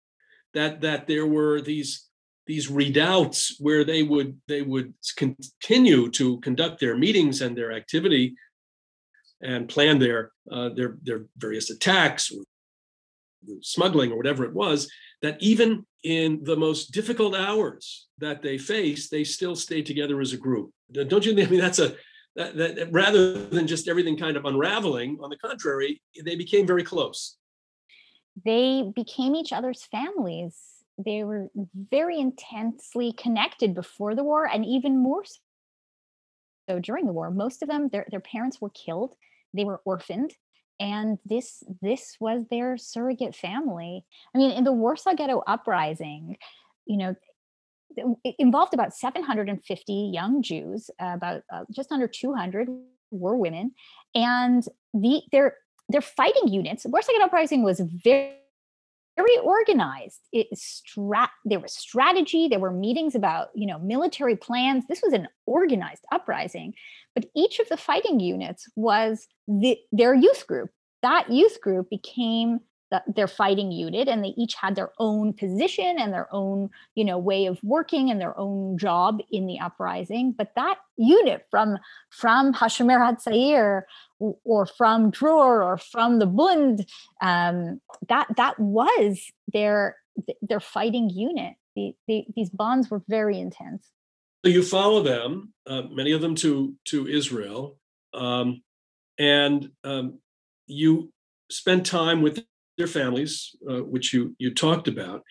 That 0.54 0.82
that 0.82 1.06
there 1.06 1.26
were 1.26 1.62
these 1.62 2.08
these 2.46 2.68
redoubts 2.68 3.56
where 3.58 3.84
they 3.84 4.02
would 4.02 4.38
they 4.48 4.60
would 4.60 4.92
continue 5.16 6.10
to 6.10 6.40
conduct 6.40 6.80
their 6.80 6.96
meetings 6.96 7.40
and 7.40 7.56
their 7.56 7.72
activity 7.72 8.34
and 9.42 9.68
plan 9.68 9.98
their 9.98 10.32
uh, 10.50 10.70
their 10.70 10.98
their 11.02 11.24
various 11.36 11.70
attacks 11.70 12.30
or 12.30 12.42
smuggling 13.60 14.12
or 14.12 14.16
whatever 14.16 14.44
it 14.44 14.52
was, 14.52 14.90
that 15.22 15.40
even 15.40 15.86
in 16.02 16.42
the 16.42 16.56
most 16.56 16.90
difficult 16.90 17.34
hours 17.34 18.08
that 18.18 18.42
they 18.42 18.58
face, 18.58 19.08
they 19.08 19.24
still 19.24 19.54
stay 19.54 19.80
together 19.80 20.20
as 20.20 20.32
a 20.32 20.36
group. 20.36 20.72
Don't 20.92 21.24
you 21.24 21.34
think? 21.34 21.48
I 21.48 21.50
mean, 21.50 21.60
that's 21.60 21.78
a 21.78 21.94
that, 22.36 22.56
that 22.56 22.88
rather 22.90 23.34
than 23.46 23.66
just 23.66 23.88
everything 23.88 24.16
kind 24.16 24.36
of 24.36 24.44
unraveling, 24.44 25.18
on 25.22 25.30
the 25.30 25.36
contrary, 25.36 26.02
they 26.24 26.34
became 26.34 26.66
very 26.66 26.82
close. 26.82 27.36
They 28.44 28.90
became 28.94 29.34
each 29.34 29.52
other's 29.52 29.84
families. 29.84 30.58
They 30.98 31.24
were 31.24 31.50
very 31.90 32.18
intensely 32.18 33.12
connected 33.12 33.74
before 33.74 34.14
the 34.14 34.24
war, 34.24 34.46
and 34.46 34.64
even 34.64 34.98
more 34.98 35.24
so 36.68 36.78
during 36.78 37.06
the 37.06 37.12
war. 37.12 37.30
Most 37.30 37.62
of 37.62 37.68
them, 37.68 37.88
their 37.90 38.06
their 38.10 38.20
parents 38.20 38.60
were 38.60 38.70
killed. 38.70 39.14
They 39.54 39.64
were 39.64 39.80
orphaned 39.84 40.34
and 40.82 41.18
this 41.24 41.62
this 41.80 42.16
was 42.18 42.42
their 42.50 42.76
surrogate 42.76 43.36
family. 43.36 44.04
I 44.34 44.38
mean 44.38 44.50
in 44.50 44.64
the 44.64 44.72
warsaw 44.72 45.14
ghetto 45.14 45.42
uprising 45.46 46.36
you 46.86 46.96
know 46.96 47.14
it 48.24 48.34
involved 48.38 48.74
about 48.74 48.94
750 48.94 50.10
young 50.12 50.42
jews 50.42 50.90
about 50.98 51.42
uh, 51.52 51.64
just 51.70 51.92
under 51.92 52.08
200 52.08 52.68
were 53.10 53.36
women 53.36 53.72
and 54.14 54.64
the 54.94 55.22
their 55.30 55.56
their 55.88 56.00
fighting 56.00 56.48
units 56.48 56.86
warsaw 56.86 57.12
ghetto 57.12 57.26
uprising 57.26 57.62
was 57.62 57.80
very 57.80 58.36
very 59.16 59.36
organized. 59.38 60.20
It 60.32 60.48
strat 60.54 61.28
there 61.44 61.60
was 61.60 61.72
strategy 61.72 62.48
there 62.48 62.58
were 62.58 62.72
meetings 62.72 63.14
about 63.14 63.48
you 63.54 63.66
know 63.66 63.78
military 63.78 64.36
plans. 64.36 64.84
This 64.88 65.02
was 65.02 65.12
an 65.12 65.28
organized 65.46 66.04
uprising 66.12 66.74
but 67.14 67.26
each 67.36 67.58
of 67.58 67.68
the 67.68 67.76
fighting 67.76 68.20
units 68.20 68.68
was 68.76 69.26
the, 69.46 69.78
their 69.90 70.14
youth 70.14 70.46
group. 70.46 70.70
That 71.02 71.30
youth 71.30 71.60
group 71.60 71.90
became 71.90 72.60
the, 72.92 73.02
their 73.12 73.26
fighting 73.26 73.72
unit 73.72 74.06
and 74.06 74.22
they 74.22 74.34
each 74.36 74.54
had 74.54 74.76
their 74.76 74.90
own 74.98 75.32
position 75.32 75.96
and 75.98 76.12
their 76.12 76.28
own 76.32 76.68
you 76.94 77.04
know 77.04 77.18
way 77.18 77.46
of 77.46 77.58
working 77.62 78.10
and 78.10 78.20
their 78.20 78.38
own 78.38 78.78
job 78.78 79.20
in 79.30 79.46
the 79.46 79.58
uprising. 79.58 80.32
But 80.36 80.52
that 80.54 80.76
unit 80.96 81.46
from 81.50 81.78
from 82.10 82.52
Hashomer 82.52 83.00
Hatzair 83.00 83.82
or 84.44 84.66
from 84.66 85.10
Dror 85.10 85.62
or 85.64 85.78
from 85.78 86.18
the 86.18 86.26
Bund 86.26 86.86
um, 87.20 87.80
that 88.08 88.28
that 88.36 88.60
was 88.60 89.32
their 89.52 89.96
their 90.42 90.60
fighting 90.60 91.10
unit. 91.10 91.54
The, 91.74 91.94
the, 92.06 92.26
these 92.36 92.50
bonds 92.50 92.90
were 92.90 93.02
very 93.08 93.40
intense 93.40 93.88
you 94.50 94.62
follow 94.62 95.02
them 95.02 95.52
uh, 95.66 95.82
many 95.90 96.12
of 96.12 96.20
them 96.20 96.34
to 96.36 96.74
to 96.86 97.06
Israel 97.06 97.78
um, 98.14 98.62
and 99.18 99.70
um, 99.84 100.18
you 100.66 101.12
spend 101.50 101.84
time 101.86 102.22
with 102.22 102.44
their 102.78 102.86
families, 102.86 103.54
uh, 103.68 103.82
which 103.82 104.12
you 104.12 104.34
you 104.38 104.54
talked 104.54 104.88
about. 104.88 105.22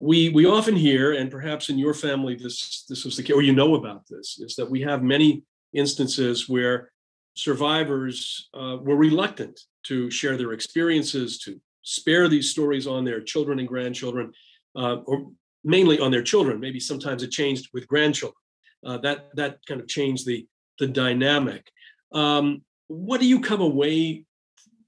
We 0.00 0.28
we 0.28 0.46
often 0.46 0.76
hear, 0.76 1.12
and 1.12 1.30
perhaps 1.30 1.68
in 1.68 1.78
your 1.78 1.94
family 1.94 2.34
this 2.34 2.84
this 2.88 3.04
was 3.04 3.16
the 3.16 3.22
case, 3.22 3.34
or 3.34 3.42
you 3.42 3.54
know 3.54 3.74
about 3.74 4.02
this, 4.08 4.38
is 4.38 4.54
that 4.56 4.70
we 4.70 4.82
have 4.82 5.02
many 5.02 5.42
instances 5.72 6.48
where 6.48 6.90
survivors 7.34 8.48
uh, 8.54 8.76
were 8.80 8.96
reluctant 8.96 9.58
to 9.84 10.10
share 10.10 10.36
their 10.36 10.52
experiences, 10.52 11.38
to 11.38 11.60
spare 11.82 12.28
these 12.28 12.50
stories 12.50 12.86
on 12.86 13.04
their 13.04 13.20
children 13.20 13.58
and 13.58 13.68
grandchildren, 13.68 14.32
uh, 14.74 14.96
or 15.06 15.30
mainly 15.66 15.98
on 15.98 16.10
their 16.10 16.22
children. 16.22 16.60
Maybe 16.60 16.80
sometimes 16.80 17.22
it 17.22 17.30
changed 17.30 17.68
with 17.74 17.86
grandchildren. 17.86 18.40
Uh, 18.86 18.98
that 18.98 19.28
that 19.34 19.58
kind 19.66 19.80
of 19.80 19.88
changed 19.88 20.26
the 20.26 20.46
the 20.78 20.86
dynamic. 20.86 21.70
Um, 22.12 22.62
what 22.88 23.20
do 23.20 23.26
you 23.26 23.40
come 23.40 23.60
away 23.60 24.26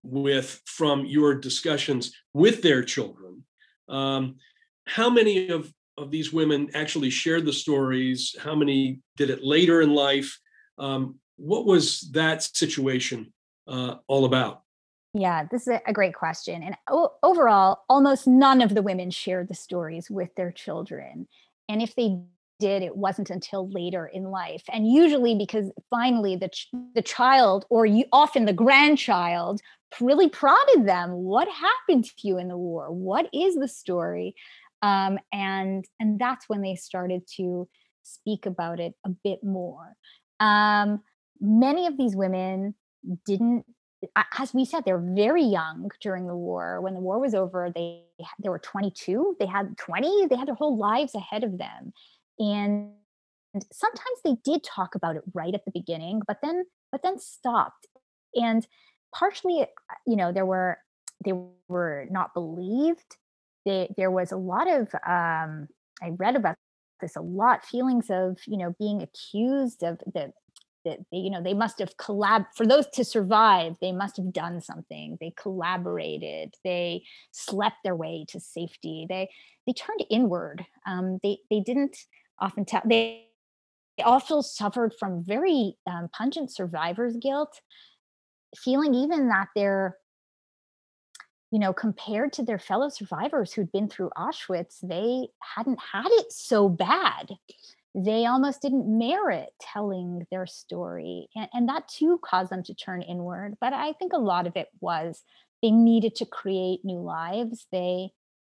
with 0.03 0.61
from 0.65 1.05
your 1.05 1.35
discussions 1.35 2.13
with 2.35 2.63
their 2.63 2.83
children. 2.83 3.45
Um, 3.89 4.37
how 4.87 5.11
many 5.11 5.49
of, 5.49 5.73
of 5.97 6.11
these 6.11 6.33
women 6.33 6.71
actually 6.75 7.11
shared 7.11 7.45
the 7.45 7.53
stories? 7.53 8.35
How 8.41 8.55
many 8.55 9.01
did 9.17 9.31
it 9.31 9.45
later 9.45 9.83
in 9.83 9.95
life? 9.95 10.39
Um, 10.79 11.19
what 11.37 11.67
was 11.67 12.01
that 12.13 12.43
situation 12.43 13.33
uh, 13.67 13.97
all 14.07 14.25
about? 14.25 14.63
Yeah, 15.15 15.45
this 15.51 15.67
is 15.67 15.79
a 15.87 15.93
great 15.93 16.15
question. 16.15 16.63
And 16.63 16.77
o- 16.89 17.13
overall, 17.23 17.81
almost 17.89 18.27
none 18.27 18.61
of 18.61 18.75
the 18.75 18.83
women 18.83 19.11
shared 19.11 19.49
the 19.49 19.55
stories 19.55 20.11
with 20.11 20.35
their 20.35 20.53
children. 20.53 21.27
And 21.69 21.83
if 21.83 21.95
they 21.95 22.19
did, 22.61 22.83
it 22.83 22.97
wasn't 22.97 23.31
until 23.31 23.69
later 23.71 24.07
in 24.07 24.25
life. 24.25 24.63
And 24.71 24.91
usually 24.91 25.35
because 25.35 25.71
finally 25.91 26.37
the, 26.37 26.49
ch- 26.49 26.69
the 26.95 27.03
child 27.03 27.65
or 27.71 27.87
you, 27.87 28.05
often 28.13 28.45
the 28.45 28.53
grandchild 28.53 29.61
really 30.01 30.29
prodded 30.29 30.87
them 30.87 31.11
what 31.13 31.49
happened 31.49 32.05
to 32.05 32.13
you 32.29 32.39
in 32.39 32.49
the 32.49 32.57
war 32.57 32.93
what 32.93 33.29
is 33.33 33.55
the 33.55 33.69
story 33.69 34.35
um, 34.83 35.19
and 35.33 35.85
and 35.99 36.19
that's 36.19 36.49
when 36.49 36.61
they 36.61 36.75
started 36.75 37.23
to 37.37 37.69
speak 38.03 38.47
about 38.47 38.81
it 38.81 38.95
a 39.07 39.09
bit 39.25 39.43
more 39.43 39.97
um, 40.41 41.03
many 41.41 41.87
of 41.87 41.97
these 41.97 42.15
women 42.15 42.75
didn't 43.27 43.65
as 44.39 44.55
we 44.55 44.65
said 44.65 44.85
they're 44.85 44.99
very 44.99 45.43
young 45.43 45.91
during 46.01 46.27
the 46.27 46.37
war. 46.37 46.81
When 46.81 46.95
the 46.95 47.01
war 47.01 47.19
was 47.19 47.35
over 47.35 47.71
they 47.75 48.05
they 48.43 48.49
were 48.49 48.59
22 48.59 49.37
they 49.39 49.47
had 49.47 49.77
20 49.77 50.27
they 50.27 50.37
had 50.37 50.49
their 50.49 50.55
whole 50.55 50.77
lives 50.77 51.15
ahead 51.15 51.45
of 51.45 51.59
them. 51.59 51.93
And 52.39 52.93
sometimes 53.73 54.19
they 54.25 54.37
did 54.45 54.63
talk 54.63 54.95
about 54.95 55.17
it 55.17 55.23
right 55.35 55.55
at 55.55 55.65
the 55.65 55.73
beginning 55.73 56.23
but 56.27 56.39
then 56.43 56.65
but 56.93 57.03
then 57.03 57.19
stopped. 57.19 57.87
And 58.35 58.67
partially, 59.15 59.63
uh, 59.63 59.67
you 60.07 60.17
know, 60.17 60.33
there 60.33 60.47
were 60.47 60.79
they 61.25 61.33
were 61.69 62.07
not 62.11 62.35
believed. 62.35 63.17
They, 63.65 63.93
there 63.97 64.11
was 64.11 64.33
a 64.33 64.37
lot 64.37 64.69
of 64.69 64.95
um, 65.07 65.69
I 66.03 66.11
read 66.17 66.37
about 66.37 66.57
this 67.01 67.17
a 67.17 67.21
lot 67.21 67.65
feelings 67.65 68.07
of 68.11 68.39
you 68.47 68.57
know 68.57 68.75
being 68.79 69.03
accused 69.03 69.83
of 69.83 69.99
the 69.99 70.33
that 70.89 70.99
they, 71.13 71.19
you 71.19 71.31
know 71.31 71.43
they 71.43 71.55
must 71.55 71.79
have 71.79 71.97
collab 71.97 72.47
for 72.57 72.67
those 72.67 72.87
to 72.95 73.05
survive 73.05 73.77
they 73.81 73.93
must 73.93 74.17
have 74.17 74.33
done 74.33 74.61
something. 74.61 75.17
They 75.21 75.33
collaborated. 75.37 76.55
They 76.65 77.05
slept 77.33 77.77
their 77.85 77.97
way 77.97 78.25
to 78.29 78.41
safety. 78.41 79.07
They 79.09 79.31
they 79.67 79.73
turned 79.73 80.05
inward. 80.11 80.65
Um, 80.87 81.19
they 81.23 81.39
they 81.51 81.61
didn't 81.61 81.97
often 82.39 82.65
tell 82.65 82.83
they 82.85 83.27
also 84.05 84.41
suffered 84.41 84.95
from 84.99 85.25
very 85.25 85.77
um, 85.87 86.09
pungent 86.13 86.53
survivor's 86.53 87.17
guilt 87.17 87.61
feeling 88.57 88.95
even 88.95 89.29
that 89.29 89.49
they're 89.55 89.97
you 91.51 91.59
know 91.59 91.73
compared 91.73 92.33
to 92.33 92.43
their 92.43 92.59
fellow 92.59 92.89
survivors 92.89 93.53
who'd 93.53 93.73
been 93.73 93.89
through 93.89 94.11
auschwitz 94.17 94.79
they 94.83 95.29
hadn't 95.57 95.79
had 95.93 96.09
it 96.09 96.33
so 96.33 96.69
bad 96.69 97.31
they 98.05 98.27
almost 98.27 98.63
didn't 98.63 98.87
merit 98.87 99.49
telling 99.61 100.27
their 100.31 100.47
story 100.47 101.29
and, 101.35 101.49
and 101.53 101.69
that 101.69 101.89
too 101.89 102.21
caused 102.25 102.51
them 102.51 102.63
to 102.63 102.75
turn 102.75 103.03
inward 103.03 103.57
but 103.61 103.73
i 103.73 103.93
think 103.95 104.13
a 104.13 104.19
lot 104.19 104.47
of 104.47 104.57
it 104.57 104.69
was 104.81 105.23
they 105.63 105.71
needed 105.71 106.15
to 106.17 106.27
create 106.27 106.85
new 106.85 107.01
lives. 107.01 107.67
They 107.73 108.11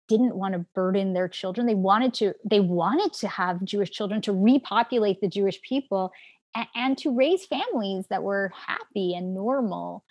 didn't 0.08 0.34
want 0.34 0.54
to 0.54 0.66
burden 0.74 1.12
their 1.12 1.28
children. 1.28 1.66
They 1.66 1.74
wanted 1.74 2.14
to 2.14 2.34
they 2.44 2.60
wanted 2.60 3.12
to 3.14 3.28
have 3.28 3.64
jewish 3.64 3.90
children 3.90 4.20
to 4.22 4.32
repopulate 4.32 5.20
the 5.20 5.28
jewish 5.28 5.60
people 5.62 6.12
and, 6.54 6.66
and 6.74 6.98
to 6.98 7.14
raise 7.14 7.46
families 7.46 8.06
that 8.10 8.22
were 8.22 8.52
happy 8.66 9.14
and 9.14 9.34
normal 9.34 10.04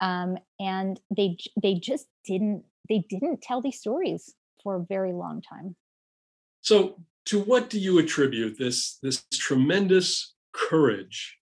um, 0.00 0.38
and 0.58 1.00
they 1.16 1.38
they 1.62 1.74
just 1.74 2.06
didn't 2.26 2.64
they 2.88 3.04
didn't 3.08 3.42
tell 3.42 3.62
these 3.62 3.78
stories 3.78 4.34
for 4.62 4.76
a 4.76 4.84
very 4.84 5.12
long 5.12 5.40
time. 5.40 5.76
So 6.62 6.98
to 7.26 7.40
what 7.40 7.70
do 7.70 7.78
you 7.78 7.98
attribute 7.98 8.58
this 8.58 8.98
this 9.02 9.24
tremendous 9.32 10.34
courage 10.52 11.38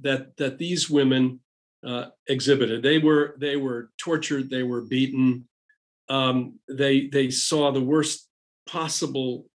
that 0.00 0.36
that 0.36 0.58
these 0.58 0.90
women 0.90 1.40
uh, 1.86 2.06
exhibited? 2.28 2.82
They 2.82 2.98
were 2.98 3.36
they 3.38 3.56
were 3.56 3.90
tortured 3.98 4.50
they 4.50 4.62
were 4.62 4.82
beaten 4.82 5.48
um, 6.08 6.58
they 6.68 7.08
they 7.08 7.30
saw 7.30 7.70
the 7.70 7.82
worst 7.82 8.28
possible 8.66 9.46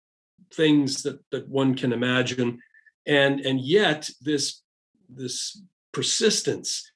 things 0.52 1.02
that 1.02 1.20
that 1.30 1.48
one 1.48 1.74
can 1.74 1.92
imagine. 1.92 2.58
And 3.06 3.40
and 3.40 3.60
yet 3.60 4.08
this 4.20 4.62
this 5.08 5.62
persistence 5.92 6.90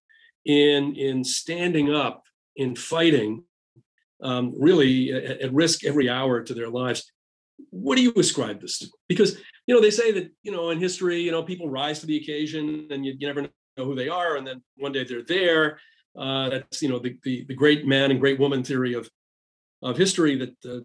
in 0.44 0.94
in 0.96 1.24
standing 1.24 1.92
up 1.92 2.24
in 2.56 2.76
fighting 2.76 3.44
um, 4.22 4.54
really 4.56 5.12
at, 5.12 5.40
at, 5.40 5.52
risk 5.52 5.84
every 5.84 6.08
hour 6.08 6.40
to 6.42 6.54
their 6.54 6.68
lives 6.68 7.10
what 7.70 7.96
do 7.96 8.02
you 8.02 8.12
ascribe 8.16 8.60
this 8.60 8.78
to 8.78 8.88
because 9.08 9.38
you 9.66 9.74
know 9.74 9.80
they 9.80 9.90
say 9.90 10.12
that 10.12 10.30
you 10.42 10.52
know 10.52 10.70
in 10.70 10.78
history 10.78 11.20
you 11.20 11.30
know 11.30 11.42
people 11.42 11.68
rise 11.68 12.00
to 12.00 12.06
the 12.06 12.16
occasion 12.16 12.86
and 12.90 13.04
you, 13.04 13.14
you 13.18 13.26
never 13.26 13.42
know 13.42 13.84
who 13.84 13.94
they 13.94 14.08
are 14.08 14.36
and 14.36 14.46
then 14.46 14.62
one 14.76 14.92
day 14.92 15.04
they're 15.04 15.22
there 15.22 15.78
uh, 16.18 16.48
that's 16.48 16.82
you 16.82 16.88
know 16.88 16.98
the, 16.98 17.16
the, 17.24 17.44
the 17.48 17.54
great 17.54 17.86
man 17.86 18.10
and 18.10 18.20
great 18.20 18.38
woman 18.38 18.62
theory 18.62 18.94
of 18.94 19.08
of 19.82 19.96
history 19.96 20.36
that 20.36 20.54
uh, 20.64 20.80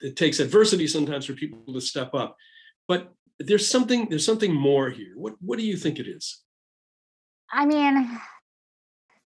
it 0.00 0.16
takes 0.16 0.40
adversity 0.40 0.86
sometimes 0.86 1.26
for 1.26 1.34
people 1.34 1.72
to 1.72 1.80
step 1.80 2.14
up 2.14 2.36
but 2.88 3.12
there's 3.38 3.68
something 3.68 4.08
there's 4.08 4.24
something 4.24 4.52
more 4.52 4.90
here. 4.90 5.12
What 5.16 5.34
what 5.40 5.58
do 5.58 5.64
you 5.64 5.76
think 5.76 5.98
it 5.98 6.06
is? 6.06 6.42
I 7.52 7.66
mean, 7.66 8.18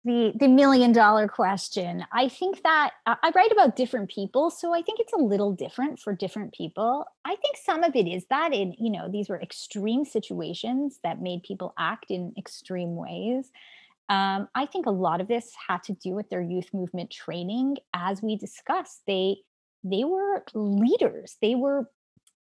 the 0.06 0.32
the 0.38 0.46
million 0.48 0.92
dollar 0.92 1.26
question. 1.26 2.04
I 2.12 2.28
think 2.28 2.62
that 2.62 2.92
I 3.06 3.32
write 3.34 3.50
about 3.50 3.74
different 3.74 4.08
people, 4.08 4.50
so 4.50 4.72
I 4.72 4.80
think 4.80 5.00
it's 5.00 5.12
a 5.12 5.18
little 5.18 5.52
different 5.52 5.98
for 5.98 6.14
different 6.14 6.54
people. 6.54 7.04
I 7.24 7.34
think 7.36 7.56
some 7.62 7.82
of 7.82 7.96
it 7.96 8.06
is 8.06 8.24
that 8.30 8.54
in 8.54 8.74
you 8.78 8.90
know 8.90 9.10
these 9.10 9.28
were 9.28 9.40
extreme 9.40 10.04
situations 10.04 11.00
that 11.02 11.20
made 11.20 11.42
people 11.42 11.74
act 11.76 12.06
in 12.10 12.32
extreme 12.38 12.94
ways. 12.94 13.50
Um, 14.08 14.48
I 14.54 14.66
think 14.66 14.86
a 14.86 14.90
lot 14.90 15.20
of 15.20 15.26
this 15.26 15.52
had 15.68 15.82
to 15.84 15.92
do 15.94 16.14
with 16.14 16.30
their 16.30 16.42
youth 16.42 16.72
movement 16.72 17.10
training. 17.10 17.78
As 17.92 18.22
we 18.22 18.36
discussed, 18.36 19.02
they 19.08 19.38
they 19.82 20.04
were 20.04 20.44
leaders. 20.54 21.36
They 21.42 21.56
were 21.56 21.90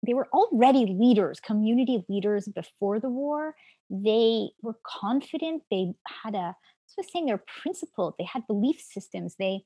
they 0.06 0.12
were 0.12 0.28
already 0.34 0.84
leaders, 0.84 1.40
community 1.40 2.04
leaders 2.10 2.46
before 2.46 3.00
the 3.00 3.08
war. 3.08 3.54
They 3.88 4.48
were 4.60 4.76
confident. 4.84 5.62
They 5.70 5.94
had 6.22 6.34
a 6.34 6.54
was 6.97 7.11
saying 7.12 7.26
they're 7.26 7.43
principled. 7.62 8.14
They 8.18 8.24
had 8.24 8.47
belief 8.47 8.80
systems. 8.80 9.37
They 9.39 9.64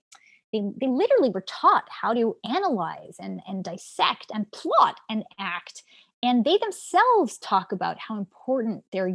they, 0.52 0.62
they 0.80 0.86
literally 0.86 1.28
were 1.30 1.44
taught 1.46 1.84
how 1.90 2.14
to 2.14 2.36
analyze 2.42 3.16
and, 3.20 3.40
and 3.46 3.62
dissect 3.62 4.30
and 4.32 4.50
plot 4.50 4.98
and 5.10 5.24
act. 5.38 5.82
And 6.22 6.44
they 6.44 6.56
themselves 6.56 7.36
talk 7.38 7.70
about 7.72 7.98
how 7.98 8.16
important 8.16 8.84
their 8.90 9.08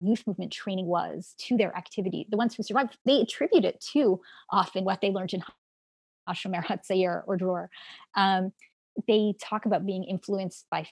youth 0.00 0.26
movement 0.26 0.52
training 0.52 0.86
was 0.86 1.34
to 1.38 1.56
their 1.56 1.74
activity. 1.74 2.26
The 2.28 2.36
ones 2.36 2.54
who 2.54 2.62
survived, 2.62 2.98
they 3.06 3.20
attribute 3.20 3.64
it 3.64 3.80
to 3.92 4.20
often 4.50 4.84
what 4.84 5.00
they 5.00 5.10
learned 5.10 5.32
in 5.32 5.42
Hashomer 6.28 6.64
Hatzair 6.64 7.22
or 7.26 7.36
Dror. 7.36 7.70
Um, 8.14 8.52
they 9.08 9.34
talk 9.40 9.66
about 9.66 9.86
being 9.86 10.04
influenced 10.04 10.66
by 10.70 10.86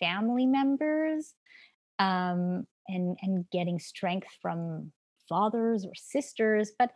family 0.00 0.46
members 0.46 1.34
um, 1.98 2.66
and 2.88 3.16
and 3.22 3.48
getting 3.50 3.78
strength 3.78 4.28
from 4.40 4.92
fathers 5.28 5.84
or 5.84 5.94
sisters 5.94 6.72
but 6.78 6.90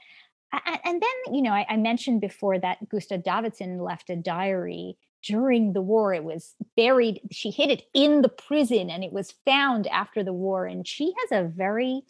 and 0.85 1.01
then 1.01 1.35
you 1.35 1.43
know 1.43 1.53
I, 1.53 1.67
I 1.69 1.77
mentioned 1.77 2.21
before 2.21 2.59
that 2.59 2.89
Gusta 2.89 3.19
Davidson 3.19 3.79
left 3.79 4.11
a 4.11 4.17
diary 4.17 4.97
during 5.23 5.73
the 5.73 5.83
war. 5.83 6.15
It 6.15 6.25
was 6.25 6.55
buried 6.77 7.21
she 7.31 7.51
hid 7.51 7.71
it 7.71 7.85
in 7.95 8.23
the 8.23 8.29
prison 8.29 8.91
and 8.91 9.05
it 9.05 9.13
was 9.13 9.35
found 9.45 9.87
after 9.89 10.23
the 10.23 10.33
war. 10.33 10.67
And 10.67 10.87
she 10.87 11.13
has 11.21 11.45
a 11.45 11.49
very 11.49 12.03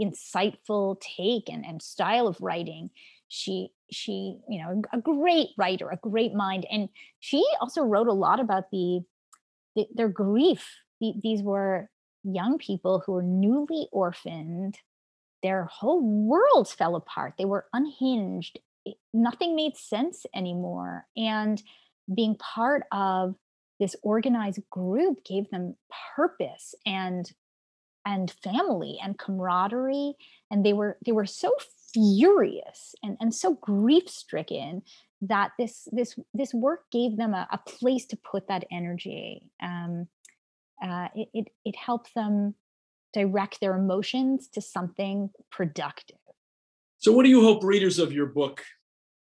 insightful 0.00 1.00
take 1.00 1.48
and, 1.48 1.64
and 1.64 1.80
style 1.80 2.26
of 2.26 2.40
writing. 2.40 2.90
She 3.28 3.70
she 3.90 4.38
you 4.48 4.62
know 4.62 4.82
a 4.92 5.00
great 5.00 5.50
writer 5.56 5.88
a 5.90 5.96
great 5.96 6.34
mind. 6.34 6.66
And 6.70 6.88
she 7.20 7.44
also 7.60 7.82
wrote 7.82 8.08
a 8.08 8.12
lot 8.12 8.40
about 8.40 8.70
the, 8.70 9.00
the 9.76 9.86
their 9.94 10.08
grief. 10.08 10.68
The, 11.00 11.14
these 11.22 11.42
were 11.42 11.88
young 12.24 12.58
people 12.58 13.02
who 13.04 13.12
were 13.12 13.22
newly 13.22 13.88
orphaned 13.92 14.78
their 15.42 15.64
whole 15.64 16.00
worlds 16.00 16.72
fell 16.72 16.96
apart. 16.96 17.34
They 17.36 17.44
were 17.44 17.66
unhinged. 17.72 18.58
Nothing 19.12 19.54
made 19.56 19.76
sense 19.76 20.24
anymore. 20.34 21.06
And 21.16 21.60
being 22.12 22.36
part 22.36 22.84
of 22.92 23.34
this 23.80 23.96
organized 24.02 24.60
group 24.70 25.24
gave 25.24 25.50
them 25.50 25.76
purpose 26.16 26.74
and 26.86 27.30
and 28.04 28.30
family 28.42 28.98
and 29.02 29.18
camaraderie. 29.18 30.14
And 30.50 30.64
they 30.64 30.72
were 30.72 30.98
they 31.04 31.12
were 31.12 31.26
so 31.26 31.52
furious 31.92 32.94
and, 33.02 33.16
and 33.20 33.34
so 33.34 33.54
grief 33.54 34.08
stricken 34.08 34.82
that 35.22 35.52
this 35.58 35.88
this 35.92 36.16
this 36.34 36.54
work 36.54 36.84
gave 36.90 37.16
them 37.16 37.34
a, 37.34 37.46
a 37.50 37.58
place 37.58 38.06
to 38.06 38.16
put 38.16 38.48
that 38.48 38.64
energy. 38.70 39.50
Um, 39.62 40.08
uh, 40.82 41.08
it, 41.14 41.28
it, 41.32 41.48
it 41.64 41.76
helps 41.76 42.12
them 42.14 42.54
direct 43.12 43.60
their 43.60 43.76
emotions 43.76 44.48
to 44.48 44.60
something 44.60 45.30
productive. 45.50 46.16
So, 46.98 47.12
what 47.12 47.24
do 47.24 47.30
you 47.30 47.42
hope 47.42 47.64
readers 47.64 47.98
of 47.98 48.12
your 48.12 48.26
book 48.26 48.62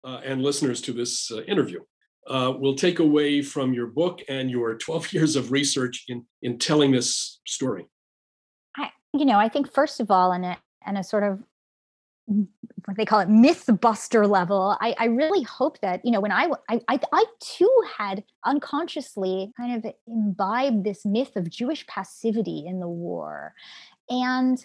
uh, 0.05 0.21
and 0.25 0.43
listeners 0.43 0.81
to 0.83 0.93
this 0.93 1.31
uh, 1.31 1.43
interview 1.43 1.81
uh, 2.29 2.53
will 2.59 2.75
take 2.75 2.99
away 2.99 3.43
from 3.43 3.73
your 3.73 3.87
book 3.87 4.21
and 4.29 4.51
your 4.51 4.75
12 4.79 5.13
years 5.13 5.37
of 5.37 5.53
research 5.53 6.05
in, 6.09 6.25
in 6.43 6.59
telling 6.59 6.93
this 6.93 7.41
story? 7.47 7.87
I, 8.77 8.91
you 9.15 9.25
know, 9.25 9.39
I 9.39 9.49
think 9.49 9.73
first 9.73 10.01
of 10.01 10.11
all, 10.11 10.33
in 10.33 10.45
a, 10.45 10.57
in 10.87 10.97
a 10.97 11.05
sort 11.05 11.23
of 11.23 11.43
what 12.27 12.97
they 12.97 13.05
call 13.05 13.21
it 13.21 13.29
mythbuster 13.29 14.29
level. 14.29 14.77
I, 14.81 14.95
I 14.99 15.05
really 15.07 15.43
hope 15.43 15.81
that 15.81 16.05
you 16.05 16.11
know 16.11 16.21
when 16.21 16.33
I, 16.33 16.51
I 16.69 16.81
i 17.13 17.25
too 17.41 17.71
had 17.97 18.25
unconsciously 18.45 19.53
kind 19.57 19.85
of 19.85 19.93
imbibed 20.07 20.85
this 20.85 21.05
myth 21.05 21.37
of 21.37 21.51
jewish 21.51 21.87
passivity 21.87 22.65
in 22.67 22.81
the 22.81 22.89
war. 22.89 23.55
And 24.09 24.65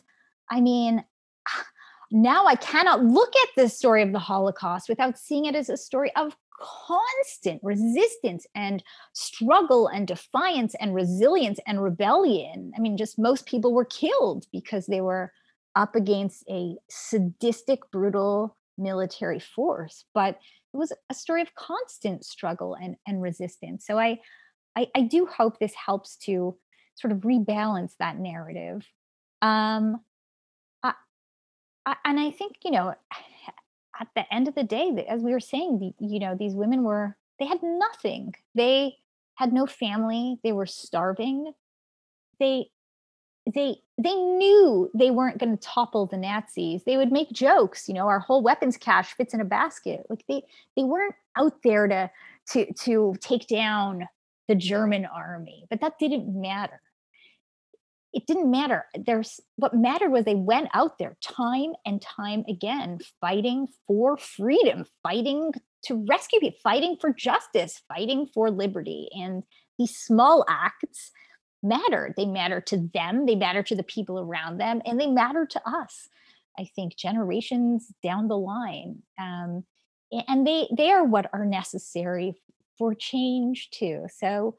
i 0.50 0.62
mean 0.62 1.04
now 2.12 2.46
i 2.46 2.56
cannot 2.56 3.04
look 3.04 3.34
at 3.44 3.50
this 3.56 3.78
story 3.78 4.02
of 4.04 4.12
the 4.12 4.20
holocaust 4.20 4.90
without 4.90 5.18
seeing 5.18 5.46
it 5.46 5.56
as 5.56 5.70
a 5.70 5.78
story 5.78 6.12
of 6.16 6.36
constant 6.60 7.60
resistance 7.64 8.46
and 8.54 8.84
struggle 9.14 9.88
and 9.88 10.08
defiance 10.08 10.76
and 10.80 10.94
resilience 10.94 11.60
and 11.66 11.82
rebellion. 11.82 12.72
I 12.76 12.80
mean 12.80 12.98
just 12.98 13.18
most 13.18 13.46
people 13.46 13.74
were 13.74 13.86
killed 13.86 14.46
because 14.52 14.86
they 14.86 15.02
were 15.02 15.32
up 15.76 15.96
against 15.96 16.44
a 16.50 16.76
sadistic, 16.90 17.80
brutal 17.92 18.58
military 18.78 19.40
force, 19.40 20.06
but 20.14 20.40
it 20.74 20.78
was 20.78 20.94
a 21.10 21.14
story 21.14 21.42
of 21.42 21.54
constant 21.56 22.26
struggle 22.26 22.76
and, 22.82 22.96
and 23.08 23.22
resistance. 23.22 23.86
So 23.86 24.00
I, 24.00 24.20
I, 24.76 24.88
I 24.96 25.02
do 25.02 25.26
hope 25.26 25.60
this 25.60 25.74
helps 25.74 26.16
to 26.18 26.58
sort 26.96 27.12
of 27.12 27.20
rebalance 27.20 27.94
that 28.00 28.18
narrative. 28.18 28.88
Um, 29.42 30.02
I, 30.84 30.94
I, 31.86 31.96
and 32.06 32.20
I 32.20 32.32
think 32.32 32.58
you 32.64 32.72
know, 32.72 32.94
at 34.00 34.08
the 34.16 34.34
end 34.34 34.48
of 34.48 34.56
the 34.56 34.64
day, 34.64 35.06
as 35.08 35.22
we 35.22 35.32
were 35.32 35.40
saying, 35.40 35.80
the, 35.80 36.06
you 36.06 36.20
know, 36.20 36.36
these 36.36 36.56
women 36.56 36.84
were 36.84 37.18
they 37.40 37.46
had 37.48 37.62
nothing. 37.64 38.36
They 38.56 38.98
had 39.36 39.52
no 39.52 39.66
family. 39.66 40.38
They 40.44 40.52
were 40.52 40.68
starving. 40.68 41.54
They 42.40 42.70
they 43.54 43.78
they 43.98 44.14
knew 44.14 44.90
they 44.94 45.12
weren't 45.12 45.38
going 45.38 45.58
to 45.58 45.68
topple 45.68 46.06
the 46.06 46.18
Nazis. 46.18 46.84
They 46.86 46.98
would 46.98 47.12
make 47.12 47.32
jokes, 47.32 47.88
you 47.88 47.94
know, 47.94 48.08
our 48.08 48.20
whole 48.20 48.42
weapons 48.42 48.78
cache 48.78 49.14
fits 49.14 49.34
in 49.34 49.42
a 49.42 49.46
basket. 49.46 50.06
Like 50.10 50.24
they 50.28 50.44
they 50.76 50.84
weren't 50.84 51.16
out 51.38 51.54
there 51.64 51.88
to 51.88 52.10
to 52.52 52.74
to 52.74 53.16
take 53.22 53.48
down 53.48 54.08
the 54.48 54.56
German 54.56 55.06
army, 55.06 55.66
but 55.70 55.82
that 55.82 56.00
didn't 56.00 56.28
matter. 56.30 56.82
It 58.14 58.28
didn't 58.28 58.52
matter. 58.52 58.86
There's 59.06 59.40
what 59.56 59.74
mattered 59.74 60.10
was 60.10 60.26
they 60.26 60.36
went 60.36 60.70
out 60.74 60.98
there 60.98 61.16
time 61.22 61.74
and 61.86 62.02
time 62.02 62.44
again, 62.50 63.00
fighting 63.22 63.68
for 63.88 64.18
freedom, 64.18 64.86
fighting 65.04 65.54
to 65.86 66.06
rescue 66.10 66.40
people, 66.40 66.60
fighting 66.62 66.98
for 67.00 67.14
justice, 67.14 67.82
fighting 67.88 68.28
for 68.34 68.52
liberty. 68.52 69.10
And 69.14 69.44
these 69.80 69.96
small 69.96 70.46
acts 70.50 71.12
matter. 71.64 72.14
They 72.16 72.26
matter 72.26 72.62
to 72.62 72.90
them, 72.94 73.26
they 73.26 73.36
matter 73.36 73.64
to 73.64 73.76
the 73.76 73.84
people 73.84 74.20
around 74.20 74.58
them, 74.58 74.82
and 74.86 75.00
they 75.00 75.08
matter 75.08 75.46
to 75.46 75.62
us. 75.68 76.10
I 76.58 76.66
think 76.76 76.96
generations 76.96 77.92
down 78.04 78.28
the 78.28 78.38
line, 78.38 79.04
um, 79.20 79.64
and 80.12 80.46
they 80.46 80.68
they 80.76 80.92
are 80.92 81.04
what 81.04 81.30
are 81.34 81.46
necessary 81.46 82.36
for 82.78 82.94
change 82.96 83.70
too. 83.72 84.08
So. 84.16 84.56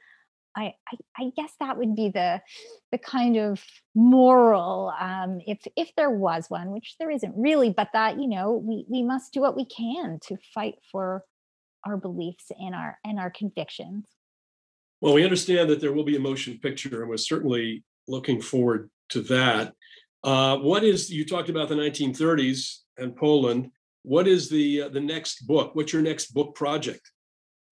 I, 0.55 0.75
I, 0.87 0.97
I 1.19 1.33
guess 1.35 1.51
that 1.61 1.79
would 1.79 1.97
be 1.97 2.11
the 2.11 2.43
the 2.91 2.99
kind 2.99 3.39
of 3.39 3.65
moral, 3.95 4.93
um, 5.01 5.41
if 5.47 5.67
if 5.77 5.97
there 5.97 6.11
was 6.11 6.51
one, 6.51 6.73
which 6.73 6.97
there 6.99 7.11
isn't 7.11 7.33
really, 7.35 7.71
but 7.71 7.89
that 7.95 8.21
you 8.21 8.29
know 8.29 8.53
we 8.53 8.85
we 8.87 9.03
must 9.03 9.33
do 9.33 9.41
what 9.41 9.57
we 9.57 9.65
can 9.65 10.19
to 10.25 10.37
fight 10.53 10.75
for 10.91 11.25
our 11.87 11.97
beliefs 11.97 12.53
and 12.59 12.75
our 12.75 12.99
and 13.03 13.19
our 13.19 13.31
convictions. 13.31 14.05
Well, 15.03 15.15
we 15.15 15.25
understand 15.25 15.69
that 15.69 15.81
there 15.81 15.93
will 15.93 16.05
be 16.05 16.15
a 16.15 16.21
motion 16.21 16.61
picture, 16.63 17.01
and 17.01 17.11
we're 17.11 17.17
certainly 17.17 17.83
looking 18.07 18.41
forward 18.41 18.89
to 19.09 19.21
that. 19.23 19.75
Uh, 20.23 20.59
what 20.59 20.85
is 20.85 21.11
you 21.11 21.27
talked 21.27 21.49
about 21.49 21.69
the 21.69 21.75
1930s 21.75 22.83
and 22.97 23.17
Poland? 23.17 23.73
What 24.05 24.29
is 24.29 24.49
the 24.49 24.83
uh, 24.83 24.89
the 24.91 25.01
next 25.01 25.45
book? 25.49 25.75
What's 25.75 25.93
your 25.93 26.03
next 26.03 26.33
book 26.33 26.55
project? 26.55 27.11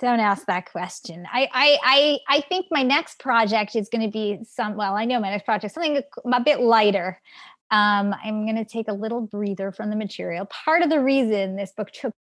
Don't 0.00 0.18
ask 0.18 0.44
that 0.46 0.72
question. 0.72 1.24
I 1.32 1.48
I 1.52 1.78
I, 1.84 2.18
I 2.38 2.40
think 2.40 2.66
my 2.72 2.82
next 2.82 3.20
project 3.20 3.76
is 3.76 3.88
going 3.88 4.02
to 4.02 4.10
be 4.10 4.40
some. 4.42 4.74
Well, 4.74 4.96
I 4.96 5.04
know 5.04 5.20
my 5.20 5.30
next 5.30 5.44
project 5.44 5.72
something 5.72 6.02
a 6.32 6.40
bit 6.40 6.58
lighter. 6.58 7.20
Um, 7.70 8.12
I'm 8.24 8.44
going 8.44 8.56
to 8.56 8.64
take 8.64 8.88
a 8.88 8.92
little 8.92 9.20
breather 9.20 9.70
from 9.70 9.90
the 9.90 9.96
material. 9.96 10.46
Part 10.64 10.82
of 10.82 10.90
the 10.90 11.00
reason 11.00 11.54
this 11.54 11.72
book 11.76 11.92
took 11.92 12.12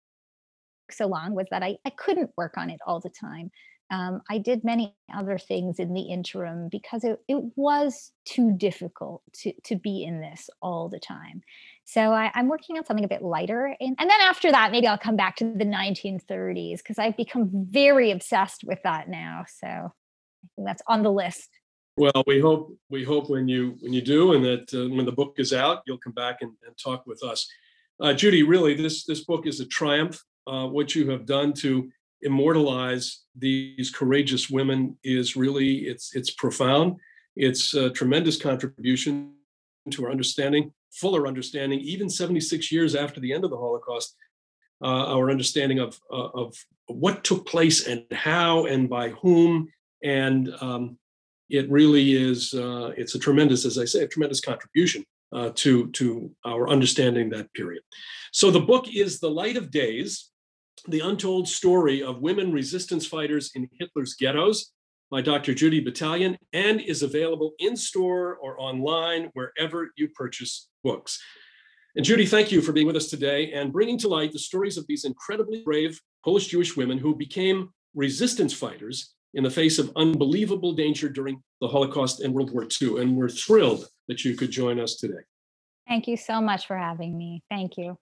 so 0.92 1.08
long 1.08 1.34
was 1.34 1.48
that 1.50 1.64
I, 1.64 1.78
I 1.84 1.90
couldn't 1.90 2.30
work 2.38 2.58
on 2.58 2.70
it 2.70 2.80
all 2.86 3.00
the 3.00 3.10
time 3.10 3.50
um, 3.92 4.22
I 4.30 4.38
did 4.38 4.64
many 4.64 4.96
other 5.14 5.38
things 5.38 5.80
in 5.80 5.94
the 5.94 6.02
interim 6.02 6.70
because 6.70 7.04
it, 7.04 7.20
it 7.28 7.44
was 7.56 8.12
too 8.26 8.54
difficult 8.56 9.24
to, 9.42 9.54
to 9.66 9.76
be 9.76 10.04
in 10.04 10.22
this 10.22 10.50
all 10.62 10.90
the 10.90 11.00
time. 11.00 11.42
So 11.86 12.14
I, 12.14 12.32
am 12.36 12.50
working 12.50 12.78
on 12.78 12.86
something 12.86 13.04
a 13.04 13.10
bit 13.10 13.24
lighter. 13.24 13.76
And, 13.80 13.96
and 14.00 14.10
then 14.10 14.22
after 14.22 14.52
that, 14.52 14.72
maybe 14.72 14.86
I'll 14.86 14.98
come 14.98 15.16
back 15.16 15.38
to 15.38 15.46
the 15.46 15.66
1930s 15.66 16.78
because 16.78 17.00
I've 17.00 17.18
become 17.18 17.50
very 17.52 18.12
obsessed 18.12 18.64
with 18.64 18.80
that 18.84 19.10
now. 19.10 19.46
So 19.48 19.68
I 19.68 20.48
think 20.56 20.68
that's 20.68 20.84
on 20.88 21.02
the 21.02 21.12
list. 21.12 21.50
Well, 21.98 22.24
we 22.28 22.40
hope 22.40 22.78
we 22.90 23.04
hope 23.04 23.30
when 23.30 23.50
you 23.50 23.76
when 23.82 23.92
you 23.92 24.02
do, 24.02 24.32
and 24.32 24.46
that 24.46 24.74
uh, 24.74 24.88
when 24.96 25.06
the 25.06 25.12
book 25.12 25.34
is 25.38 25.52
out, 25.52 25.82
you'll 25.86 25.98
come 25.98 26.14
back 26.14 26.38
and, 26.40 26.54
and 26.66 26.74
talk 26.82 27.06
with 27.06 27.22
us. 27.24 27.46
Uh, 28.00 28.14
Judy, 28.14 28.44
really, 28.44 28.74
this 28.74 29.04
this 29.04 29.26
book 29.26 29.46
is 29.46 29.60
a 29.60 29.66
triumph. 29.66 30.24
Uh, 30.48 30.66
what 30.66 30.96
you 30.96 31.10
have 31.10 31.26
done 31.26 31.52
to 31.52 31.90
immortalize 32.22 33.22
these 33.36 33.92
courageous 33.92 34.50
women 34.50 34.98
is 35.04 35.36
really 35.36 35.80
it's 35.80 36.16
it's 36.16 36.32
profound. 36.32 36.98
It's 37.36 37.74
a 37.74 37.90
tremendous 37.90 38.38
contribution 38.38 39.34
to 39.92 40.06
our 40.06 40.12
understanding, 40.12 40.74
fuller 40.92 41.28
understanding, 41.28 41.80
even 41.80 42.10
76 42.10 42.72
years 42.72 42.96
after 42.96 43.20
the 43.20 43.34
end 43.34 43.44
of 43.44 43.50
the 43.50 43.58
Holocaust, 43.58 44.16
uh, 44.84 45.16
our 45.16 45.32
understanding 45.32 45.80
of 45.80 46.00
uh, 46.12 46.30
of 46.34 46.56
what 46.88 47.24
took 47.24 47.46
place 47.46 47.88
and 47.88 48.04
how 48.12 48.66
and 48.66 48.90
by 48.90 49.10
whom, 49.10 49.70
and 50.04 50.54
um, 50.62 50.98
it 51.50 51.70
really 51.70 52.14
is 52.14 52.54
uh, 52.54 52.92
it's 52.98 53.16
a 53.16 53.20
tremendous, 53.20 53.66
as 53.66 53.78
I 53.78 53.86
say, 53.86 54.04
a 54.04 54.08
tremendous 54.08 54.42
contribution 54.42 55.04
uh, 55.34 55.52
to 55.56 55.90
to 55.92 56.32
our 56.46 56.70
understanding 56.70 57.30
that 57.30 57.54
period. 57.54 57.84
So 58.32 58.52
the 58.52 58.60
book 58.60 58.88
is 58.94 59.20
The 59.20 59.30
Light 59.30 59.58
of 59.58 59.72
Days: 59.72 60.30
The 60.88 61.02
Untold 61.02 61.48
Story 61.48 62.02
of 62.02 62.22
Women 62.22 62.52
Resistance 62.52 63.06
Fighters 63.06 63.52
in 63.56 63.70
Hitler's 63.80 64.16
Ghettos 64.16 64.72
by 65.12 65.22
Dr. 65.22 65.54
Judy 65.54 65.84
Batalion 65.84 66.38
and 66.54 66.80
is 66.80 67.04
available 67.04 67.54
in 67.60 67.76
store 67.76 68.36
or 68.38 68.60
online 68.60 69.30
wherever 69.34 69.92
you 69.98 70.08
purchase 70.10 70.70
books. 70.84 71.22
And 71.96 72.06
Judy, 72.06 72.26
thank 72.26 72.52
you 72.52 72.62
for 72.62 72.72
being 72.72 72.88
with 72.88 72.96
us 72.96 73.08
today 73.08 73.52
and 73.52 73.74
bringing 73.74 73.98
to 74.00 74.08
light 74.08 74.32
the 74.32 74.40
stories 74.40 74.78
of 74.78 74.86
these 74.88 75.06
incredibly 75.06 75.64
brave 75.64 76.00
Polish 76.24 76.48
Jewish 76.48 76.78
women 76.78 76.98
who 76.98 77.16
became 77.16 77.70
resistance 77.96 78.54
fighters 78.54 79.16
in 79.34 79.44
the 79.44 79.50
face 79.50 79.80
of 79.80 79.92
unbelievable 79.96 80.74
danger 80.74 81.10
during 81.10 81.42
the 81.62 81.68
Holocaust 81.68 82.22
and 82.22 82.34
World 82.34 82.52
War 82.52 82.68
II. 82.82 83.02
And 83.02 83.16
we're 83.16 83.30
thrilled 83.30 83.88
that 84.08 84.24
you 84.24 84.36
could 84.36 84.52
join 84.52 84.80
us 84.80 84.96
today. 84.96 85.22
Thank 85.88 86.08
you 86.08 86.18
so 86.18 86.40
much 86.40 86.68
for 86.68 86.78
having 86.78 87.18
me. 87.18 87.44
Thank 87.50 87.78
you. 87.78 87.98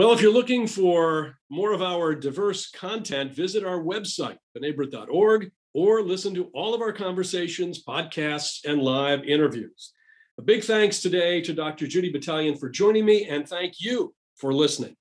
Well, 0.00 0.14
if 0.14 0.22
you're 0.22 0.32
looking 0.32 0.66
for 0.66 1.36
more 1.50 1.74
of 1.74 1.82
our 1.82 2.14
diverse 2.14 2.70
content, 2.70 3.34
visit 3.34 3.66
our 3.66 3.80
website, 3.80 4.38
b'nai 4.56 5.50
or 5.74 6.02
listen 6.02 6.34
to 6.36 6.44
all 6.54 6.72
of 6.72 6.80
our 6.80 6.90
conversations, 6.90 7.84
podcasts, 7.84 8.64
and 8.64 8.80
live 8.80 9.22
interviews. 9.24 9.92
A 10.38 10.42
big 10.42 10.64
thanks 10.64 11.02
today 11.02 11.42
to 11.42 11.52
Dr. 11.52 11.86
Judy 11.86 12.10
Batalion 12.10 12.58
for 12.58 12.70
joining 12.70 13.04
me, 13.04 13.26
and 13.26 13.46
thank 13.46 13.74
you 13.78 14.14
for 14.36 14.54
listening. 14.54 14.96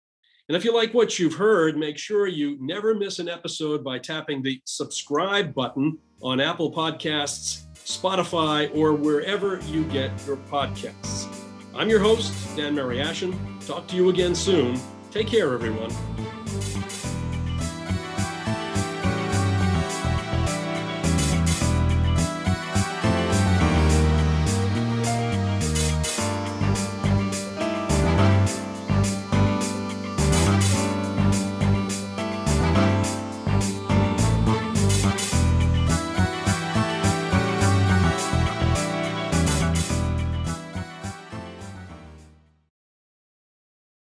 And 0.49 0.57
if 0.57 0.65
you 0.65 0.75
like 0.75 0.93
what 0.93 1.17
you've 1.17 1.35
heard, 1.35 1.77
make 1.77 1.97
sure 1.97 2.27
you 2.27 2.57
never 2.59 2.93
miss 2.93 3.19
an 3.19 3.29
episode 3.29 3.85
by 3.85 3.99
tapping 3.99 4.43
the 4.43 4.59
subscribe 4.65 5.53
button 5.53 5.97
on 6.21 6.41
Apple 6.41 6.73
Podcasts, 6.73 7.61
Spotify, 7.85 8.69
or 8.75 8.91
wherever 8.91 9.61
you 9.61 9.85
get 9.85 10.11
your 10.27 10.35
podcasts. 10.51 11.33
I'm 11.73 11.87
your 11.87 11.99
host, 11.99 12.33
Dan 12.57 12.75
Mariaschin. 12.75 13.58
Talk 13.69 13.85
to 13.89 13.95
you 13.95 14.09
again 14.09 14.33
soon. 14.33 14.79
Take 15.11 15.27
care, 15.27 15.53
everyone. 15.53 15.91